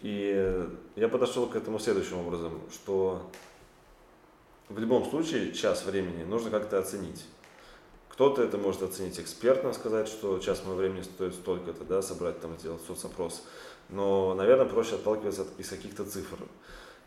И 0.00 0.68
я 0.96 1.08
подошел 1.08 1.46
к 1.46 1.56
этому 1.56 1.78
следующим 1.78 2.18
образом, 2.18 2.60
что 2.72 3.28
в 4.68 4.78
любом 4.78 5.08
случае 5.08 5.52
час 5.52 5.84
времени 5.84 6.24
нужно 6.24 6.50
как-то 6.50 6.78
оценить. 6.78 7.24
Кто-то 8.10 8.42
это 8.42 8.58
может 8.58 8.82
оценить 8.82 9.18
экспертно, 9.20 9.72
сказать, 9.72 10.08
что 10.08 10.38
час 10.40 10.64
моего 10.64 10.78
времени 10.78 11.02
стоит 11.02 11.34
столько-то, 11.34 11.84
да, 11.84 12.02
собрать 12.02 12.40
там, 12.40 12.58
сделать 12.58 12.82
соцопрос. 12.82 13.44
Но, 13.88 14.34
наверное, 14.34 14.66
проще 14.66 14.96
отталкиваться 14.96 15.46
из 15.56 15.68
каких-то 15.68 16.04
цифр. 16.04 16.36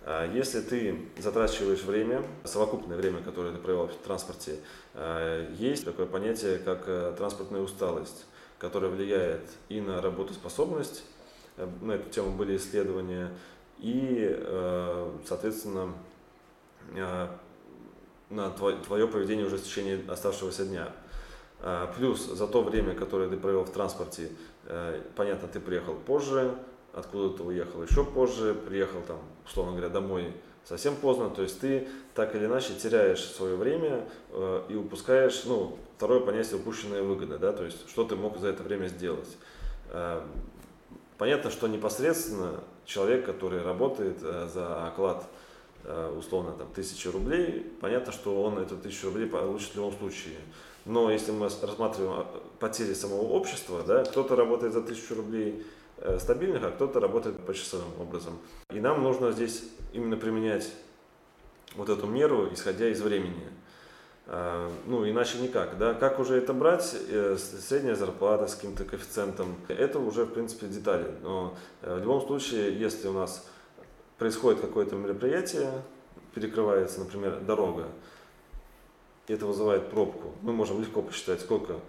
А 0.04 0.26
если 0.34 0.62
ты 0.62 1.00
затрачиваешь 1.18 1.84
время, 1.84 2.24
совокупное 2.44 2.98
время, 2.98 3.22
которое 3.22 3.54
ты 3.54 3.60
провел 3.60 3.88
в 3.88 3.96
транспорте, 3.98 4.60
а, 4.94 5.48
есть 5.54 5.86
такое 5.86 6.08
понятие, 6.08 6.58
как 6.58 6.84
э, 6.88 7.14
транспортная 7.16 7.62
усталость, 7.62 8.26
которая 8.58 8.90
влияет 8.90 9.44
и 9.70 9.80
на 9.80 10.02
работоспособность, 10.02 11.04
на 11.82 11.94
эту 11.94 12.10
тему 12.10 12.32
были 12.32 12.58
исследования, 12.58 13.30
и, 13.80 14.28
э, 14.30 15.12
соответственно, 15.26 15.94
э, 16.96 17.28
на 18.30 18.50
твое 18.50 19.08
поведение 19.08 19.46
уже 19.46 19.58
в 19.58 19.64
течение 19.64 20.00
оставшегося 20.08 20.66
дня. 20.66 20.90
Плюс 21.98 22.26
за 22.26 22.48
то 22.48 22.64
время, 22.64 22.96
которое 22.96 23.30
ты 23.30 23.36
провел 23.36 23.66
в 23.66 23.72
транспорте, 23.72 24.30
понятно, 25.18 25.50
ты 25.50 25.60
приехал 25.60 25.96
позже, 25.96 26.56
откуда-то 26.94 27.44
уехал 27.44 27.84
еще 27.84 28.06
позже, 28.06 28.56
приехал 28.56 29.02
там, 29.06 29.20
условно 29.46 29.74
говоря, 29.74 29.90
домой 29.90 30.34
совсем 30.64 30.96
поздно, 30.96 31.30
то 31.30 31.42
есть 31.42 31.60
ты 31.60 31.90
так 32.16 32.34
или 32.36 32.46
иначе 32.46 32.74
теряешь 32.74 33.24
свое 33.24 33.58
время 33.58 34.08
и 34.70 34.76
упускаешь, 34.76 35.44
ну, 35.46 35.78
второе 35.98 36.22
понятие 36.22 36.56
упущенная 36.56 37.04
выгода, 37.04 37.38
да, 37.38 37.52
то 37.52 37.66
есть 37.66 37.90
что 37.90 38.06
ты 38.06 38.16
мог 38.16 38.38
за 38.38 38.48
это 38.48 38.64
время 38.64 38.88
сделать. 38.88 39.38
Понятно, 41.22 41.52
что 41.52 41.68
непосредственно 41.68 42.64
человек, 42.84 43.28
который 43.28 43.62
работает 43.62 44.18
э, 44.24 44.50
за 44.52 44.88
оклад 44.88 45.24
э, 45.84 46.16
условно 46.18 46.54
там 46.54 46.68
тысячи 46.74 47.08
рублей, 47.10 47.72
понятно, 47.80 48.12
что 48.12 48.42
он 48.42 48.58
эту 48.58 48.76
тысячу 48.76 49.06
рублей 49.10 49.28
получит 49.28 49.70
в 49.70 49.76
любом 49.76 49.94
случае. 49.94 50.38
Но 50.86 51.12
если 51.12 51.32
мы 51.32 51.44
рассматриваем 51.44 52.22
э, 52.22 52.26
потери 52.58 52.96
самого 52.96 53.22
общества, 53.22 53.84
да, 53.86 54.04
кто-то 54.04 54.36
работает 54.36 54.74
за 54.74 54.82
тысячу 54.82 55.14
рублей 55.14 55.64
стабильных, 56.18 56.64
а 56.64 56.72
кто-то 56.72 57.00
работает 57.00 57.38
почасовым 57.46 58.02
образом. 58.02 58.40
И 58.74 58.80
нам 58.80 59.04
нужно 59.04 59.32
здесь 59.32 59.64
именно 59.94 60.18
применять 60.18 60.74
вот 61.76 61.90
эту 61.90 62.08
меру, 62.08 62.52
исходя 62.52 62.90
из 62.90 63.00
времени. 63.00 63.48
А, 64.34 64.72
ну, 64.86 65.08
иначе 65.10 65.40
никак, 65.40 65.78
да. 65.78 65.94
Как 65.94 66.18
уже 66.18 66.38
это 66.38 66.54
брать, 66.54 66.96
э, 67.10 67.36
средняя 67.38 67.96
зарплата 67.96 68.48
с 68.48 68.56
каким-то 68.56 68.86
коэффициентом, 68.86 69.58
это 69.68 70.00
уже, 70.00 70.24
в 70.24 70.32
принципе, 70.32 70.68
детали. 70.68 71.06
Но 71.22 71.58
э, 71.82 71.98
в 71.98 72.00
любом 72.00 72.22
случае, 72.26 72.80
если 72.80 73.10
у 73.10 73.12
нас 73.12 73.46
происходит 74.18 74.62
какое-то 74.62 74.96
мероприятие, 74.96 75.70
перекрывается, 76.34 77.02
например, 77.02 77.42
дорога, 77.42 77.90
и 79.28 79.34
это 79.34 79.46
вызывает 79.46 79.90
пробку, 79.90 80.34
мы 80.42 80.54
можем 80.54 80.80
легко 80.80 81.02
посчитать, 81.02 81.42
сколько 81.42 81.82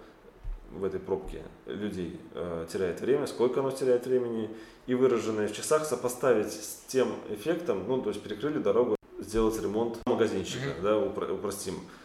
в 0.73 0.83
этой 0.83 0.99
пробке 0.99 1.43
людей 1.65 2.19
э, 2.33 2.65
теряет 2.69 2.99
время, 2.99 3.25
сколько 3.25 3.61
оно 3.61 3.71
теряет 3.71 4.05
времени, 4.05 4.49
и 4.85 4.95
выраженное 4.95 5.47
в 5.47 5.53
часах 5.53 5.85
сопоставить 5.85 6.51
с 6.51 6.83
тем 6.87 7.07
эффектом, 7.29 7.85
ну, 7.87 8.01
то 8.01 8.09
есть 8.09 8.21
перекрыли 8.21 8.57
дорогу, 8.57 8.97
сделать 9.17 9.61
ремонт 9.61 9.97
магазинчика, 10.05 10.71
mm-hmm. 10.77 10.81
да, 10.81 10.97
упростим 11.33 11.75
Э, 11.75 12.02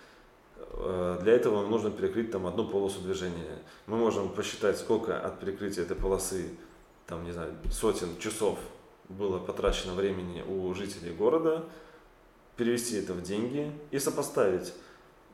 для 1.23 1.33
этого 1.33 1.63
нам 1.63 1.71
нужно 1.71 1.91
перекрыть 1.91 2.31
там 2.31 2.47
одну 2.47 2.67
полосу 2.67 3.01
движения. 3.01 3.59
Мы 3.87 3.97
можем 3.97 4.29
посчитать, 4.29 4.79
сколько 4.79 5.19
от 5.19 5.41
перекрытия 5.41 5.83
этой 5.83 5.97
полосы, 5.97 6.51
там, 7.07 7.25
не 7.25 7.33
знаю, 7.33 7.55
сотен 7.71 8.19
часов 8.19 8.59
было 9.09 9.39
потрачено 9.39 9.95
времени 9.95 10.43
у 10.43 10.73
жителей 10.75 11.13
города, 11.13 11.65
перевести 12.57 12.97
это 12.97 13.15
в 13.15 13.23
деньги 13.23 13.73
и 13.91 13.99
сопоставить 13.99 14.73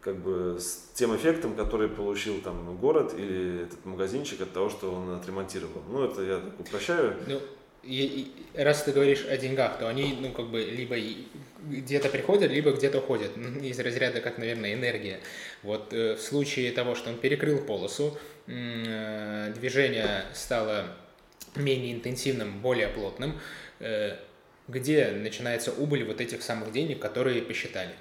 как 0.01 0.17
бы 0.17 0.59
с 0.61 0.91
тем 0.95 1.17
эффектом, 1.17 1.57
который 1.57 1.89
получил 1.89 2.41
там 2.43 2.77
город 2.77 3.15
или 3.17 3.63
этот 3.63 3.85
магазинчик 3.87 4.43
от 4.43 4.53
того, 4.53 4.69
что 4.69 4.93
он 4.93 5.11
отремонтировал. 5.15 5.83
Ну, 5.89 6.05
это 6.05 6.23
я 6.23 6.37
так 6.41 6.61
упрощаю. 6.61 7.17
Ну, 7.27 7.41
и, 7.83 8.35
и, 8.55 8.63
раз 8.63 8.83
ты 8.83 8.93
говоришь 8.93 9.25
о 9.25 9.37
деньгах, 9.39 9.79
то 9.79 9.89
они, 9.89 10.19
ну, 10.21 10.31
как 10.33 10.51
бы, 10.51 10.61
либо 10.61 10.97
где-то 11.69 12.09
приходят, 12.09 12.51
либо 12.51 12.73
где-то 12.73 12.99
уходят. 12.99 13.37
Из 13.63 13.79
разряда, 13.79 14.21
как, 14.21 14.39
наверное, 14.39 14.75
энергия. 14.75 15.21
Вот 15.63 15.93
э, 15.93 16.15
в 16.17 16.21
случае 16.21 16.73
того, 16.73 16.95
что 16.95 17.11
он 17.11 17.19
перекрыл 17.19 17.59
полосу, 17.59 18.17
э, 18.47 19.53
движение 19.55 20.25
стало 20.35 20.87
менее 21.57 21.95
интенсивным, 21.95 22.61
более 22.61 22.89
плотным, 22.89 23.39
э, 23.81 24.17
где 24.69 25.11
начинается 25.11 25.73
убыль 25.73 26.05
вот 26.05 26.21
этих 26.21 26.43
самых 26.43 26.73
денег, 26.73 27.01
которые 27.01 27.43
посчитали? 27.43 27.95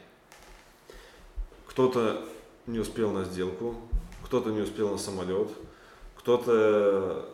Кто-то 1.68 2.26
не 2.68 2.80
успел 2.80 3.12
на 3.12 3.24
сделку, 3.26 3.76
кто-то 4.24 4.50
не 4.52 4.62
успел 4.62 4.90
на 4.90 4.98
самолет, 4.98 5.50
кто-то 6.16 7.30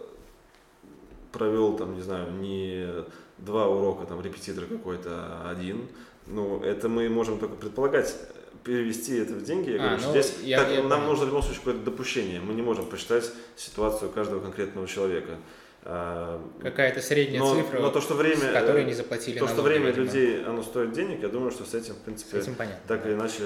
провел 1.32 1.78
там, 1.78 1.94
не 1.94 2.02
знаю, 2.02 2.32
не 2.32 3.06
два 3.38 3.68
урока, 3.68 4.06
там 4.06 4.22
репетитор 4.22 4.66
какой-то, 4.66 5.50
один. 5.50 5.88
Ну, 6.30 6.62
это 6.64 6.88
мы 6.90 7.10
можем 7.10 7.40
только 7.40 7.56
предполагать, 7.56 8.16
перевести 8.64 9.18
это 9.18 9.34
в 9.34 9.44
деньги. 9.44 9.72
Я 9.72 9.78
а, 9.78 9.88
говорю, 9.88 10.04
ну, 10.04 10.12
здесь 10.12 10.36
я, 10.44 10.60
так, 10.60 10.72
я 10.72 10.84
нам 10.84 10.90
понял. 10.90 11.06
нужно 11.08 11.26
в 11.26 11.28
любом 11.30 11.42
случае 11.42 11.60
какое-то 11.60 11.86
допущение. 11.86 12.40
Мы 12.40 12.54
не 12.54 12.62
можем 12.62 12.86
посчитать 12.86 13.32
ситуацию 13.56 14.12
каждого 14.12 14.40
конкретного 14.40 14.88
человека. 14.88 15.38
А, 15.84 16.42
Какая-то 16.62 17.02
средняя 17.02 17.40
но, 17.40 17.56
цифра, 17.56 17.80
но 17.80 17.90
то, 17.90 18.02
что 18.02 18.14
время, 18.14 18.52
с 18.52 18.54
которой 18.54 18.84
не 18.84 18.94
заплатили 18.94 19.40
То, 19.40 19.48
что 19.48 19.62
время 19.62 19.88
видимо. 19.88 20.06
людей, 20.06 20.44
оно 20.46 20.62
стоит 20.62 20.92
денег, 20.92 21.22
я 21.22 21.30
думаю, 21.30 21.52
что 21.52 21.64
с 21.64 21.74
этим, 21.74 21.94
в 21.94 22.00
принципе, 22.00 22.38
с 22.38 22.44
этим 22.44 22.56
понятно, 22.56 22.82
так 22.88 23.02
да. 23.02 23.10
или 23.10 23.16
иначе 23.16 23.44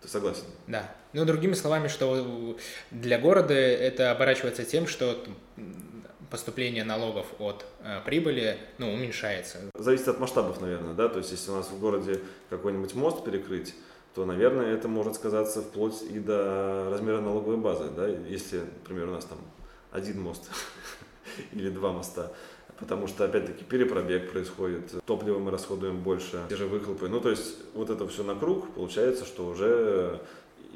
ты 0.00 0.08
согласен? 0.08 0.44
Да. 0.66 0.94
Ну, 1.12 1.24
другими 1.24 1.52
словами, 1.52 1.88
что 1.88 2.56
для 2.90 3.18
города 3.18 3.54
это 3.54 4.10
оборачивается 4.10 4.64
тем, 4.64 4.86
что 4.86 5.22
поступление 6.30 6.84
налогов 6.84 7.26
от 7.38 7.64
э, 7.80 8.00
прибыли 8.04 8.58
ну, 8.78 8.92
уменьшается. 8.92 9.58
Зависит 9.74 10.08
от 10.08 10.20
масштабов, 10.20 10.60
наверное, 10.60 10.94
да, 10.94 11.08
то 11.08 11.18
есть 11.18 11.30
если 11.30 11.50
у 11.50 11.54
нас 11.54 11.68
в 11.68 11.78
городе 11.78 12.20
какой-нибудь 12.50 12.94
мост 12.94 13.24
перекрыть, 13.24 13.74
то, 14.14 14.24
наверное, 14.24 14.72
это 14.72 14.88
может 14.88 15.14
сказаться 15.14 15.60
вплоть 15.60 16.02
и 16.02 16.18
до 16.18 16.88
размера 16.90 17.20
налоговой 17.20 17.58
базы, 17.58 17.90
да, 17.94 18.08
если, 18.08 18.60
например, 18.60 19.08
у 19.08 19.12
нас 19.12 19.24
там 19.24 19.38
один 19.92 20.20
мост 20.20 20.50
или 21.52 21.68
два 21.68 21.92
моста, 21.92 22.32
потому 22.78 23.06
что, 23.06 23.24
опять-таки, 23.24 23.64
перепробег 23.64 24.32
происходит, 24.32 24.94
топливо 25.04 25.38
мы 25.38 25.50
расходуем 25.50 26.00
больше, 26.02 26.42
те 26.48 26.56
же 26.56 26.66
выхлопы, 26.66 27.08
ну, 27.08 27.20
то 27.20 27.30
есть 27.30 27.56
вот 27.74 27.90
это 27.90 28.08
все 28.08 28.24
на 28.24 28.34
круг, 28.34 28.72
получается, 28.74 29.24
что 29.24 29.46
уже 29.46 30.20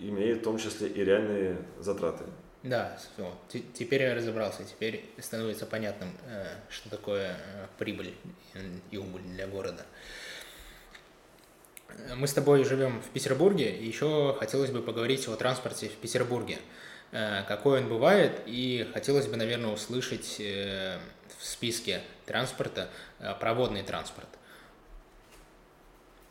имеет 0.01 0.41
в 0.41 0.45
том 0.45 0.59
числе 0.59 0.89
и 0.89 1.05
реальные 1.05 1.59
затраты. 1.79 2.25
Да, 2.63 2.99
все. 2.99 3.35
Теперь 3.73 4.03
я 4.03 4.15
разобрался. 4.15 4.65
Теперь 4.65 5.09
становится 5.19 5.65
понятным, 5.65 6.13
э, 6.27 6.47
что 6.69 6.91
такое 6.91 7.37
э, 7.39 7.67
прибыль 7.79 8.15
и 8.91 8.99
убыль 8.99 9.23
для 9.23 9.47
города. 9.47 9.87
Мы 12.17 12.27
с 12.27 12.35
тобой 12.35 12.65
живем 12.65 13.01
в 13.01 13.09
Петербурге, 13.09 13.75
и 13.75 13.87
еще 13.87 14.37
хотелось 14.39 14.71
бы 14.71 14.83
поговорить 14.83 15.27
о 15.27 15.37
транспорте 15.37 15.89
в 15.89 15.97
Петербурге. 15.97 16.59
Э, 17.13 17.45
какой 17.49 17.81
он 17.81 17.89
бывает, 17.89 18.43
и 18.45 18.87
хотелось 18.93 19.27
бы, 19.27 19.37
наверное, 19.37 19.71
услышать 19.71 20.39
в 20.39 21.01
списке 21.47 22.03
транспорта 22.27 22.91
проводный 23.41 23.83
транспорт. 23.83 24.29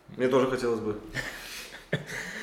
Мне 0.10 0.28
тоже 0.28 0.48
хотелось 0.48 0.80
бы. 0.80 1.02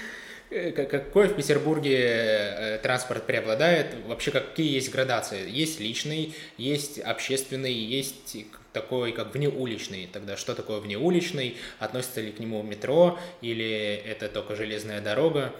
Э, 0.48 0.70
какой 0.70 1.28
в 1.28 1.34
Петербурге 1.34 1.98
э, 1.98 2.78
транспорт 2.82 3.26
преобладает? 3.26 3.94
Вообще 4.06 4.30
какие 4.30 4.72
есть 4.72 4.92
градации? 4.92 5.50
Есть 5.50 5.80
личный, 5.80 6.34
есть 6.56 7.00
общественный, 7.00 7.72
есть 7.72 8.36
такой, 8.72 9.12
как 9.12 9.34
внеуличный. 9.34 10.08
Тогда 10.12 10.36
что 10.36 10.54
такое 10.54 10.78
внеуличный? 10.78 11.56
Относится 11.80 12.20
ли 12.20 12.30
к 12.30 12.38
нему 12.38 12.62
метро 12.62 13.18
или 13.40 14.02
это 14.06 14.28
только 14.28 14.54
железная 14.54 15.00
дорога? 15.00 15.52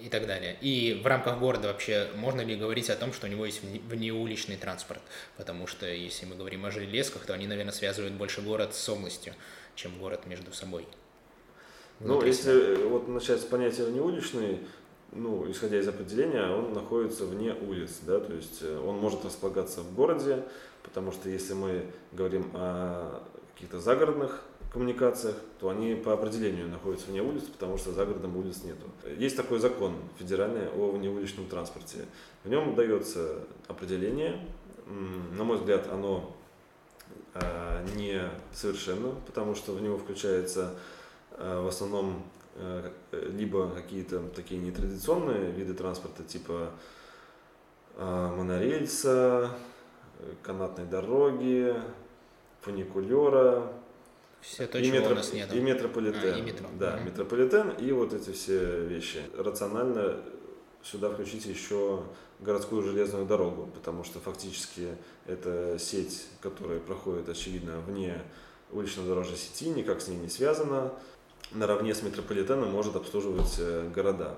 и 0.00 0.08
так 0.08 0.26
далее. 0.28 0.56
И 0.60 1.00
в 1.02 1.06
рамках 1.06 1.40
города 1.40 1.66
вообще 1.66 2.06
можно 2.14 2.40
ли 2.40 2.54
говорить 2.54 2.90
о 2.90 2.96
том, 2.96 3.12
что 3.12 3.26
у 3.26 3.30
него 3.30 3.44
есть 3.44 3.62
внеуличный 3.62 4.56
транспорт? 4.56 5.00
Потому 5.36 5.66
что 5.66 5.88
если 5.88 6.26
мы 6.26 6.36
говорим 6.36 6.64
о 6.64 6.70
железках, 6.70 7.26
то 7.26 7.34
они, 7.34 7.48
наверное, 7.48 7.72
связывают 7.72 8.14
больше 8.14 8.40
город 8.40 8.72
с 8.74 8.88
областью, 8.88 9.34
чем 9.74 9.98
город 9.98 10.26
между 10.26 10.52
собой. 10.52 10.86
Ну, 12.00 12.22
если 12.22 12.52
э, 12.52 12.88
вот 12.88 13.08
начать 13.08 13.40
с 13.40 13.44
понятия 13.44 13.84
внеуличный, 13.84 14.60
ну, 15.12 15.50
исходя 15.50 15.78
из 15.78 15.88
определения, 15.88 16.46
он 16.46 16.72
находится 16.72 17.24
вне 17.24 17.54
улиц, 17.54 18.00
да, 18.02 18.20
то 18.20 18.34
есть 18.34 18.58
э, 18.60 18.78
он 18.86 18.96
может 18.96 19.24
располагаться 19.24 19.80
в 19.80 19.94
городе, 19.94 20.44
потому 20.82 21.10
что 21.10 21.30
если 21.30 21.54
мы 21.54 21.86
говорим 22.12 22.50
о 22.54 23.22
каких-то 23.54 23.80
загородных 23.80 24.42
коммуникациях, 24.72 25.36
то 25.58 25.70
они 25.70 25.94
по 25.94 26.12
определению 26.12 26.68
находятся 26.68 27.10
вне 27.10 27.22
улиц, 27.22 27.44
потому 27.44 27.78
что 27.78 27.92
за 27.92 28.04
городом 28.04 28.36
улиц 28.36 28.62
нету. 28.62 28.86
Есть 29.16 29.36
такой 29.36 29.58
закон 29.58 29.94
федеральный 30.18 30.68
о 30.68 30.90
внеуличном 30.90 31.46
транспорте. 31.46 32.04
В 32.44 32.50
нем 32.50 32.74
дается 32.74 33.38
определение, 33.68 34.46
на 35.32 35.44
мой 35.44 35.56
взгляд, 35.56 35.88
оно 35.90 36.36
э, 37.32 37.86
не 37.96 38.20
совершенно, 38.52 39.14
потому 39.26 39.54
что 39.54 39.72
в 39.72 39.80
него 39.80 39.96
включается 39.96 40.74
в 41.36 41.68
основном 41.68 42.22
э, 42.56 42.90
либо 43.12 43.70
какие-то 43.70 44.20
такие 44.34 44.60
нетрадиционные 44.60 45.50
виды 45.50 45.74
транспорта, 45.74 46.22
типа 46.24 46.70
э, 47.96 48.34
монорельса, 48.36 49.50
канатной 50.42 50.86
дороги, 50.86 51.74
фуникулера, 52.60 53.70
все 54.40 54.66
то, 54.66 54.78
и, 54.78 54.90
метро, 54.90 55.12
у 55.12 55.14
нас 55.14 55.32
нет. 55.32 55.52
и 55.52 55.60
метрополитен. 55.60 56.34
А, 56.34 56.38
и 56.38 56.42
метро. 56.42 56.68
Да, 56.78 56.94
угу. 56.94 57.04
метрополитен 57.04 57.70
и 57.70 57.90
вот 57.92 58.12
эти 58.12 58.30
все 58.30 58.84
вещи. 58.84 59.22
Рационально 59.36 60.20
сюда 60.82 61.10
включить 61.10 61.46
еще 61.46 62.04
городскую 62.38 62.82
железную 62.82 63.26
дорогу, 63.26 63.68
потому 63.74 64.04
что 64.04 64.20
фактически 64.20 64.96
это 65.26 65.76
сеть, 65.78 66.26
которая 66.40 66.78
проходит, 66.78 67.28
очевидно, 67.28 67.80
вне 67.80 68.22
улично-дорожной 68.70 69.36
сети, 69.36 69.68
никак 69.68 70.00
с 70.00 70.08
ней 70.08 70.16
не 70.16 70.28
связана 70.28 70.92
наравне 71.52 71.94
с 71.94 72.02
метрополитеном 72.02 72.70
может 72.70 72.96
обслуживать 72.96 73.56
э, 73.58 73.90
города. 73.94 74.36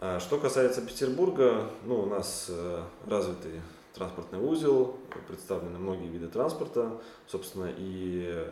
А 0.00 0.18
что 0.20 0.38
касается 0.38 0.82
Петербурга, 0.82 1.70
ну, 1.84 2.00
у 2.00 2.06
нас 2.06 2.46
э, 2.48 2.82
развитый 3.06 3.60
транспортный 3.94 4.40
узел, 4.40 4.96
представлены 5.28 5.78
многие 5.78 6.08
виды 6.08 6.28
транспорта, 6.28 7.00
собственно, 7.26 7.70
и 7.76 8.48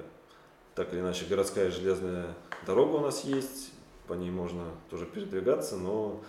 так 0.74 0.92
или 0.92 1.00
иначе 1.00 1.24
городская 1.26 1.70
железная 1.70 2.34
дорога 2.66 2.96
у 2.96 3.00
нас 3.00 3.24
есть, 3.24 3.72
по 4.06 4.14
ней 4.14 4.30
можно 4.30 4.64
тоже 4.90 5.06
передвигаться, 5.06 5.76
но 5.76 6.20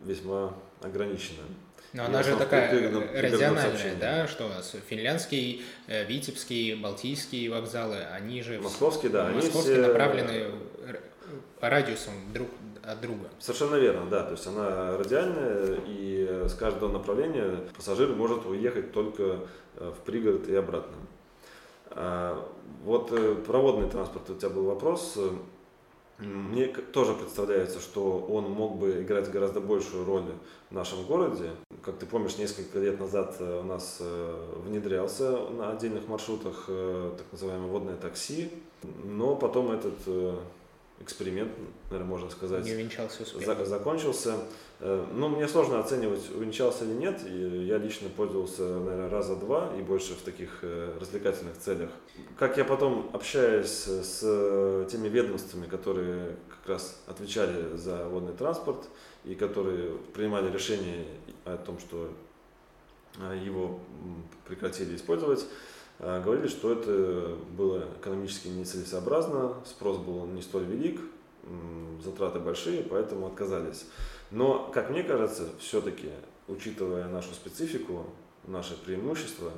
весьма 0.00 0.54
ограниченно. 0.80 1.42
Но 1.92 2.06
она 2.06 2.22
же 2.22 2.36
такая 2.36 2.70
радиональная, 2.70 3.94
да, 4.00 4.26
что 4.26 4.46
у 4.46 4.48
нас 4.48 4.74
финляндский, 4.88 5.62
э, 5.88 6.04
Витебский, 6.06 6.74
Балтийские 6.74 7.50
вокзалы, 7.50 7.98
они 8.12 8.42
же... 8.42 8.58
Московские, 8.60 9.12
да. 9.12 9.28
Московские 9.28 9.74
они 9.74 9.82
все... 9.82 9.92
направлены 9.92 10.46
по 11.60 11.68
радиусам 11.68 12.14
друг 12.32 12.48
от 12.82 13.00
друга. 13.00 13.28
Совершенно 13.38 13.76
верно, 13.76 14.08
да. 14.10 14.24
То 14.24 14.32
есть 14.32 14.46
она 14.46 14.96
радиальная, 14.96 15.78
и 15.86 16.46
с 16.48 16.54
каждого 16.54 16.90
направления 16.90 17.60
пассажир 17.76 18.08
может 18.08 18.46
уехать 18.46 18.92
только 18.92 19.40
э, 19.76 19.92
в 19.96 20.04
пригород 20.04 20.48
и 20.48 20.54
обратно. 20.54 20.96
А, 21.90 22.48
вот 22.84 23.12
э, 23.12 23.34
проводный 23.46 23.88
транспорт, 23.88 24.30
у 24.30 24.34
тебя 24.34 24.48
был 24.48 24.64
вопрос. 24.64 25.18
Мне 26.22 26.68
тоже 26.68 27.14
представляется, 27.14 27.80
что 27.80 28.18
он 28.18 28.50
мог 28.50 28.76
бы 28.76 29.02
играть 29.02 29.30
гораздо 29.30 29.60
большую 29.60 30.04
роль 30.04 30.24
в 30.70 30.74
нашем 30.74 31.04
городе. 31.04 31.50
Как 31.82 31.96
ты 31.98 32.06
помнишь, 32.06 32.38
несколько 32.38 32.78
лет 32.78 33.00
назад 33.00 33.36
э, 33.40 33.60
у 33.60 33.64
нас 33.64 33.98
э, 34.00 34.52
внедрялся 34.64 35.48
на 35.50 35.72
отдельных 35.72 36.06
маршрутах 36.06 36.66
э, 36.68 37.12
так 37.18 37.26
называемое 37.32 37.68
водное 37.68 37.96
такси, 37.96 38.50
но 39.04 39.34
потом 39.34 39.72
этот 39.72 39.94
эксперимент, 41.02 41.52
наверное, 41.90 42.08
можно 42.08 42.30
сказать. 42.30 42.64
Не 42.64 42.72
увенчался 42.72 43.22
успехом. 43.22 43.66
закончился. 43.66 44.34
Э, 44.80 45.06
ну, 45.12 45.28
мне 45.28 45.46
сложно 45.48 45.80
оценивать, 45.80 46.30
увенчался 46.34 46.84
или 46.84 46.92
нет. 46.92 47.20
Я 47.26 47.78
лично 47.78 48.08
пользовался, 48.08 48.62
наверное, 48.62 49.10
раза 49.10 49.36
два 49.36 49.72
и 49.78 49.82
больше 49.82 50.14
в 50.14 50.22
таких 50.22 50.58
э, 50.62 50.96
развлекательных 51.00 51.58
целях. 51.58 51.90
Как 52.38 52.56
я 52.56 52.64
потом 52.64 53.10
общаюсь 53.12 53.68
с 53.68 54.86
теми 54.90 55.08
ведомствами, 55.08 55.66
которые 55.66 56.36
как 56.48 56.68
раз 56.68 57.00
отвечали 57.06 57.76
за 57.76 58.08
водный 58.08 58.32
транспорт 58.32 58.88
и 59.24 59.34
которые 59.34 59.98
принимали 60.14 60.50
решение 60.50 61.06
о 61.44 61.56
том, 61.56 61.78
что 61.78 62.12
э, 63.18 63.40
его 63.44 63.80
прекратили 64.46 64.96
использовать, 64.96 65.44
говорили, 66.02 66.48
что 66.48 66.72
это 66.72 67.36
было 67.56 67.84
экономически 68.00 68.48
нецелесообразно, 68.48 69.54
спрос 69.64 69.98
был 69.98 70.26
не 70.26 70.42
столь 70.42 70.64
велик, 70.64 71.00
затраты 72.04 72.38
большие, 72.38 72.82
поэтому 72.82 73.26
отказались. 73.26 73.86
Но, 74.30 74.70
как 74.72 74.90
мне 74.90 75.02
кажется, 75.02 75.48
все-таки, 75.60 76.10
учитывая 76.48 77.08
нашу 77.08 77.32
специфику, 77.34 78.06
наше 78.46 78.76
преимущество, 78.82 79.52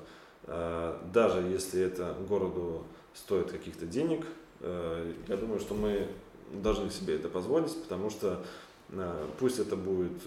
э, 0.44 0.98
даже 1.12 1.40
если 1.42 1.82
это 1.82 2.14
городу 2.28 2.84
стоит 3.14 3.50
каких-то 3.50 3.86
денег, 3.86 4.26
э, 4.60 5.12
я 5.28 5.36
думаю, 5.36 5.60
что 5.60 5.74
мы 5.74 6.08
должны 6.52 6.90
себе 6.90 7.16
это 7.16 7.28
позволить, 7.28 7.74
потому 7.82 8.10
что 8.10 8.44
э, 8.90 9.28
пусть 9.38 9.58
это 9.58 9.76
будет 9.76 10.22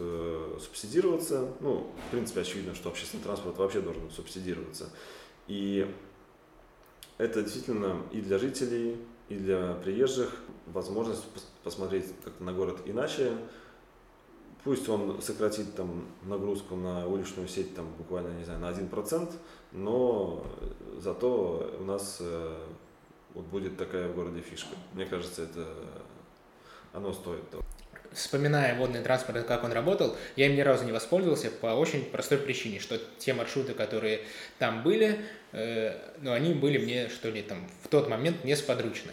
субсидироваться, 0.62 1.50
ну, 1.60 1.92
в 2.08 2.12
принципе, 2.12 2.42
очевидно, 2.42 2.74
что 2.74 2.90
общественный 2.90 3.24
транспорт 3.24 3.58
вообще 3.58 3.82
должен 3.82 4.10
субсидироваться. 4.12 4.90
И 5.48 5.94
это 7.18 7.42
действительно 7.42 8.02
и 8.12 8.22
для 8.22 8.38
жителей, 8.38 8.98
и 9.30 9.36
для 9.36 9.74
приезжих 9.74 10.36
возможность 10.68 11.26
посмотреть 11.64 12.06
как-то 12.24 12.44
на 12.44 12.54
город 12.54 12.78
иначе, 12.86 13.34
Пусть 14.68 14.90
он 14.90 15.22
сократит 15.22 15.76
там 15.76 16.04
нагрузку 16.24 16.76
на 16.76 17.08
уличную 17.08 17.48
сеть 17.48 17.74
там 17.74 17.88
буквально, 17.98 18.38
не 18.38 18.44
знаю, 18.44 18.60
на 18.60 18.70
1%, 18.70 19.32
но 19.72 20.46
зато 21.00 21.78
у 21.80 21.86
нас 21.86 22.18
э, 22.20 22.66
вот 23.34 23.46
будет 23.46 23.78
такая 23.78 24.10
в 24.10 24.16
городе 24.16 24.42
фишка. 24.42 24.76
Мне 24.94 25.06
кажется, 25.06 25.44
это 25.44 25.66
оно 26.92 27.14
стоит 27.14 27.50
того. 27.50 27.64
Вспоминая 28.18 28.74
водный 28.74 29.02
транспорт, 29.04 29.46
как 29.46 29.64
он 29.64 29.72
работал, 29.72 30.18
я 30.36 30.48
им 30.48 30.56
ни 30.56 30.62
разу 30.62 30.86
не 30.86 30.92
воспользовался 30.92 31.52
по 31.52 31.68
очень 31.68 32.04
простой 32.04 32.40
причине, 32.40 32.80
что 32.80 33.00
те 33.20 33.34
маршруты, 33.34 33.74
которые 33.74 34.22
там 34.58 34.82
были, 34.82 35.20
э, 35.52 35.96
ну, 36.22 36.34
они 36.34 36.56
были 36.56 36.80
мне, 36.80 37.10
что 37.10 37.30
ли, 37.30 37.44
там 37.44 37.70
в 37.84 37.90
тот 37.90 38.10
момент 38.10 38.44
несподручны. 38.44 39.12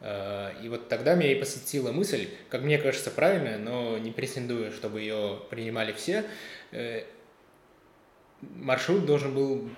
Э, 0.00 0.52
и 0.62 0.68
вот 0.68 0.90
тогда 0.90 1.14
меня 1.14 1.32
и 1.32 1.36
посетила 1.36 1.92
мысль, 1.92 2.28
как 2.50 2.60
мне 2.60 2.76
кажется, 2.76 3.10
правильная, 3.10 3.56
но 3.56 3.96
не 3.96 4.10
претендую, 4.10 4.70
чтобы 4.70 5.00
ее 5.00 5.40
принимали 5.48 5.92
все. 5.92 6.24
Э, 6.72 7.04
маршрут 8.42 9.06
должен 9.06 9.34
был 9.34 9.70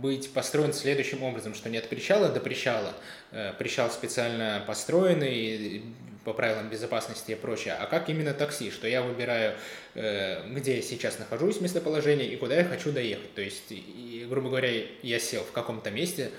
быть 0.00 0.32
построен 0.32 0.72
следующим 0.72 1.24
образом, 1.24 1.54
что 1.54 1.68
не 1.68 1.78
от 1.78 1.88
причала 1.88 2.28
до 2.28 2.38
причала, 2.38 2.94
э, 3.32 3.52
причал 3.58 3.90
специально 3.90 4.62
построенный 4.66 5.82
по 6.24 6.32
правилам 6.32 6.70
безопасности 6.70 7.32
и 7.32 7.34
прочее, 7.34 7.74
а 7.74 7.86
как 7.86 8.08
именно 8.08 8.34
такси, 8.34 8.70
что 8.70 8.86
я 8.86 9.02
выбираю, 9.02 9.54
где 9.94 10.76
я 10.76 10.82
сейчас 10.82 11.18
нахожусь, 11.18 11.60
местоположение 11.60 12.28
и 12.28 12.36
куда 12.36 12.56
я 12.56 12.64
хочу 12.64 12.92
доехать. 12.92 13.34
То 13.34 13.42
есть, 13.42 13.70
и, 13.70 14.26
грубо 14.28 14.48
говоря, 14.48 14.70
я 15.02 15.18
сел 15.18 15.42
в 15.42 15.52
каком-то 15.52 15.90
месте, 15.90 16.30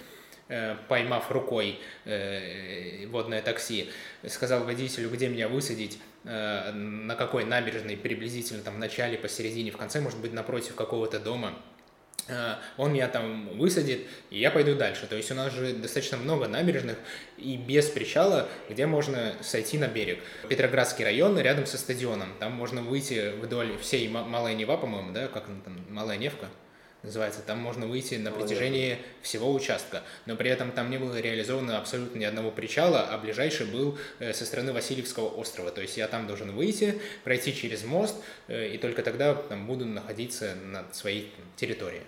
Э, 0.47 0.75
поймав 0.87 1.31
рукой 1.31 1.79
э, 2.05 3.07
водное 3.07 3.41
такси, 3.41 3.89
сказал 4.27 4.63
водителю, 4.63 5.09
где 5.09 5.27
меня 5.27 5.47
высадить, 5.47 5.97
э, 6.23 6.71
на 6.71 7.15
какой 7.15 7.45
набережной 7.45 7.97
приблизительно, 7.97 8.61
там 8.61 8.75
в 8.75 8.77
начале, 8.77 9.17
посередине, 9.17 9.71
в 9.71 9.77
конце, 9.77 10.01
может 10.01 10.19
быть, 10.19 10.33
напротив 10.33 10.75
какого-то 10.75 11.19
дома, 11.19 11.57
он 12.77 12.93
меня 12.93 13.07
там 13.07 13.49
высадит, 13.57 14.07
и 14.31 14.39
я 14.39 14.49
пойду 14.49 14.75
дальше. 14.75 15.05
То 15.07 15.15
есть 15.15 15.31
у 15.31 15.35
нас 15.35 15.53
же 15.53 15.73
достаточно 15.73 16.17
много 16.17 16.47
набережных 16.47 16.97
и 17.37 17.55
без 17.55 17.87
причала, 17.87 18.47
где 18.69 18.87
можно 18.87 19.33
сойти 19.41 19.77
на 19.77 19.87
берег. 19.87 20.19
Петроградский 20.49 21.05
район 21.05 21.37
рядом 21.39 21.65
со 21.65 21.77
стадионом. 21.77 22.29
Там 22.39 22.53
можно 22.53 22.81
выйти 22.81 23.31
вдоль 23.39 23.77
всей 23.77 24.07
Малая 24.07 24.55
Нева, 24.55 24.77
по-моему, 24.77 25.11
да, 25.11 25.27
как 25.27 25.47
она 25.47 25.61
там, 25.63 25.77
Малая 25.89 26.17
Невка 26.17 26.47
называется, 27.05 27.41
там 27.41 27.59
можно 27.59 27.87
выйти 27.87 28.15
на 28.15 28.31
протяжении 28.31 28.97
всего 29.21 29.53
участка, 29.53 30.03
но 30.25 30.35
при 30.35 30.49
этом 30.49 30.71
там 30.71 30.89
не 30.89 30.97
было 30.97 31.19
реализовано 31.19 31.77
абсолютно 31.77 32.19
ни 32.19 32.25
одного 32.25 32.51
причала, 32.51 33.01
а 33.01 33.17
ближайший 33.17 33.67
был 33.67 33.97
э, 34.19 34.33
со 34.33 34.45
стороны 34.45 34.73
Васильевского 34.73 35.27
острова, 35.27 35.71
то 35.71 35.81
есть 35.81 35.97
я 35.97 36.07
там 36.07 36.27
должен 36.27 36.55
выйти, 36.55 36.99
пройти 37.23 37.53
через 37.53 37.83
мост, 37.83 38.15
э, 38.47 38.73
и 38.73 38.77
только 38.77 39.03
тогда 39.03 39.33
там 39.35 39.67
буду 39.67 39.85
находиться 39.85 40.55
на 40.55 40.85
своей 40.91 41.31
территории. 41.55 42.01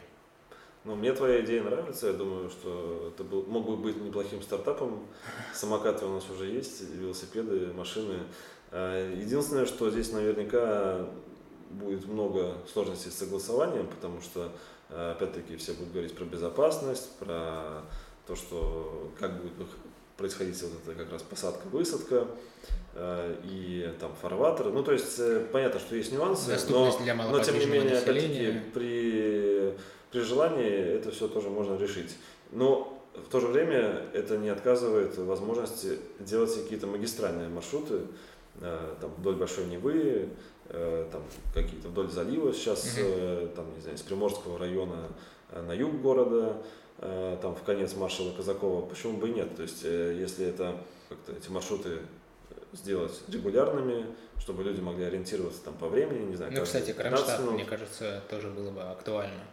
Ну, 0.87 0.95
мне 0.95 1.11
твоя 1.11 1.43
идея 1.43 1.63
нравится, 1.63 2.07
я 2.07 2.13
думаю, 2.13 2.49
что 2.49 3.11
это 3.13 3.23
был, 3.25 3.43
мог 3.45 3.65
бы 3.65 3.75
быть 3.75 3.97
неплохим 3.97 4.41
стартапом. 4.41 5.05
Самокаты 5.53 6.05
у 6.05 6.13
нас 6.13 6.29
уже 6.29 6.45
есть, 6.45 6.81
велосипеды, 6.93 7.73
машины. 7.73 8.19
А, 8.71 9.13
единственное, 9.13 9.65
что 9.65 9.89
здесь 9.91 10.13
наверняка 10.13 11.05
будет 11.71 12.05
много 12.07 12.57
сложностей 12.71 13.11
с 13.11 13.15
согласованием, 13.15 13.87
потому 13.87 14.21
что 14.21 14.53
опять-таки 14.89 15.57
все 15.57 15.73
будут 15.73 15.91
говорить 15.91 16.15
про 16.15 16.25
безопасность, 16.25 17.11
про 17.19 17.83
то, 18.25 18.35
что 18.35 19.11
как 19.19 19.41
будет 19.41 19.53
происходить 20.17 20.61
вот 20.63 20.71
эта 20.83 20.97
как 20.97 21.11
раз 21.11 21.21
посадка-высадка 21.21 22.27
э, 22.95 23.35
и 23.43 23.93
там 23.99 24.13
фарватер. 24.21 24.65
Ну, 24.65 24.83
то 24.83 24.91
есть 24.91 25.19
э, 25.19 25.45
понятно, 25.51 25.79
что 25.79 25.95
есть 25.95 26.11
нюансы, 26.11 26.57
но, 26.69 26.97
но 27.31 27.39
тем 27.43 27.59
не 27.59 27.65
менее, 27.65 27.99
опять-таки, 27.99 28.59
при, 28.73 29.73
при 30.11 30.19
желании 30.21 30.95
это 30.95 31.11
все 31.11 31.27
тоже 31.27 31.49
можно 31.49 31.77
решить. 31.77 32.17
Но 32.51 33.01
в 33.13 33.29
то 33.29 33.39
же 33.39 33.47
время 33.47 34.05
это 34.13 34.37
не 34.37 34.49
отказывает 34.49 35.17
возможности 35.17 35.99
делать 36.19 36.53
какие-то 36.55 36.87
магистральные 36.87 37.49
маршруты 37.49 38.01
там, 38.59 39.11
вдоль 39.17 39.35
Большой 39.35 39.65
Невы, 39.65 40.29
Э, 40.56 40.56
там 40.69 41.23
какие-то 41.53 41.89
вдоль 41.89 42.09
залива 42.09 42.53
сейчас, 42.53 42.97
mm-hmm. 42.97 43.55
там, 43.55 43.73
не 43.73 43.81
знаю, 43.81 43.97
из 43.97 44.01
Приморского 44.01 44.59
района 44.59 45.07
э, 45.51 45.61
на 45.61 45.73
юг 45.73 46.01
города, 46.01 46.57
там 46.99 47.55
в 47.55 47.61
конец 47.63 47.95
маршала 47.95 48.31
Казакова, 48.31 48.83
почему 48.83 49.17
бы 49.17 49.29
и 49.29 49.33
нет? 49.33 49.55
То 49.55 49.61
есть, 49.61 49.83
если 49.83 50.47
это 50.47 50.75
как-то 51.09 51.31
эти 51.31 51.47
маршруты 51.49 51.99
сделать 52.73 53.13
регулярными, 53.27 54.07
чтобы 54.39 54.63
люди 54.63 54.81
могли 54.81 55.05
ориентироваться 55.05 55.61
там 55.63 55.75
по 55.75 55.87
времени, 55.87 56.25
не 56.25 56.35
знаю. 56.35 56.53
Ну, 56.53 56.63
кстати, 56.63 56.93
Кронштадт, 56.93 57.51
мне 57.51 57.65
кажется, 57.65 58.23
тоже 58.29 58.49
было 58.49 58.71
бы 58.71 58.81
актуально. 58.81 59.43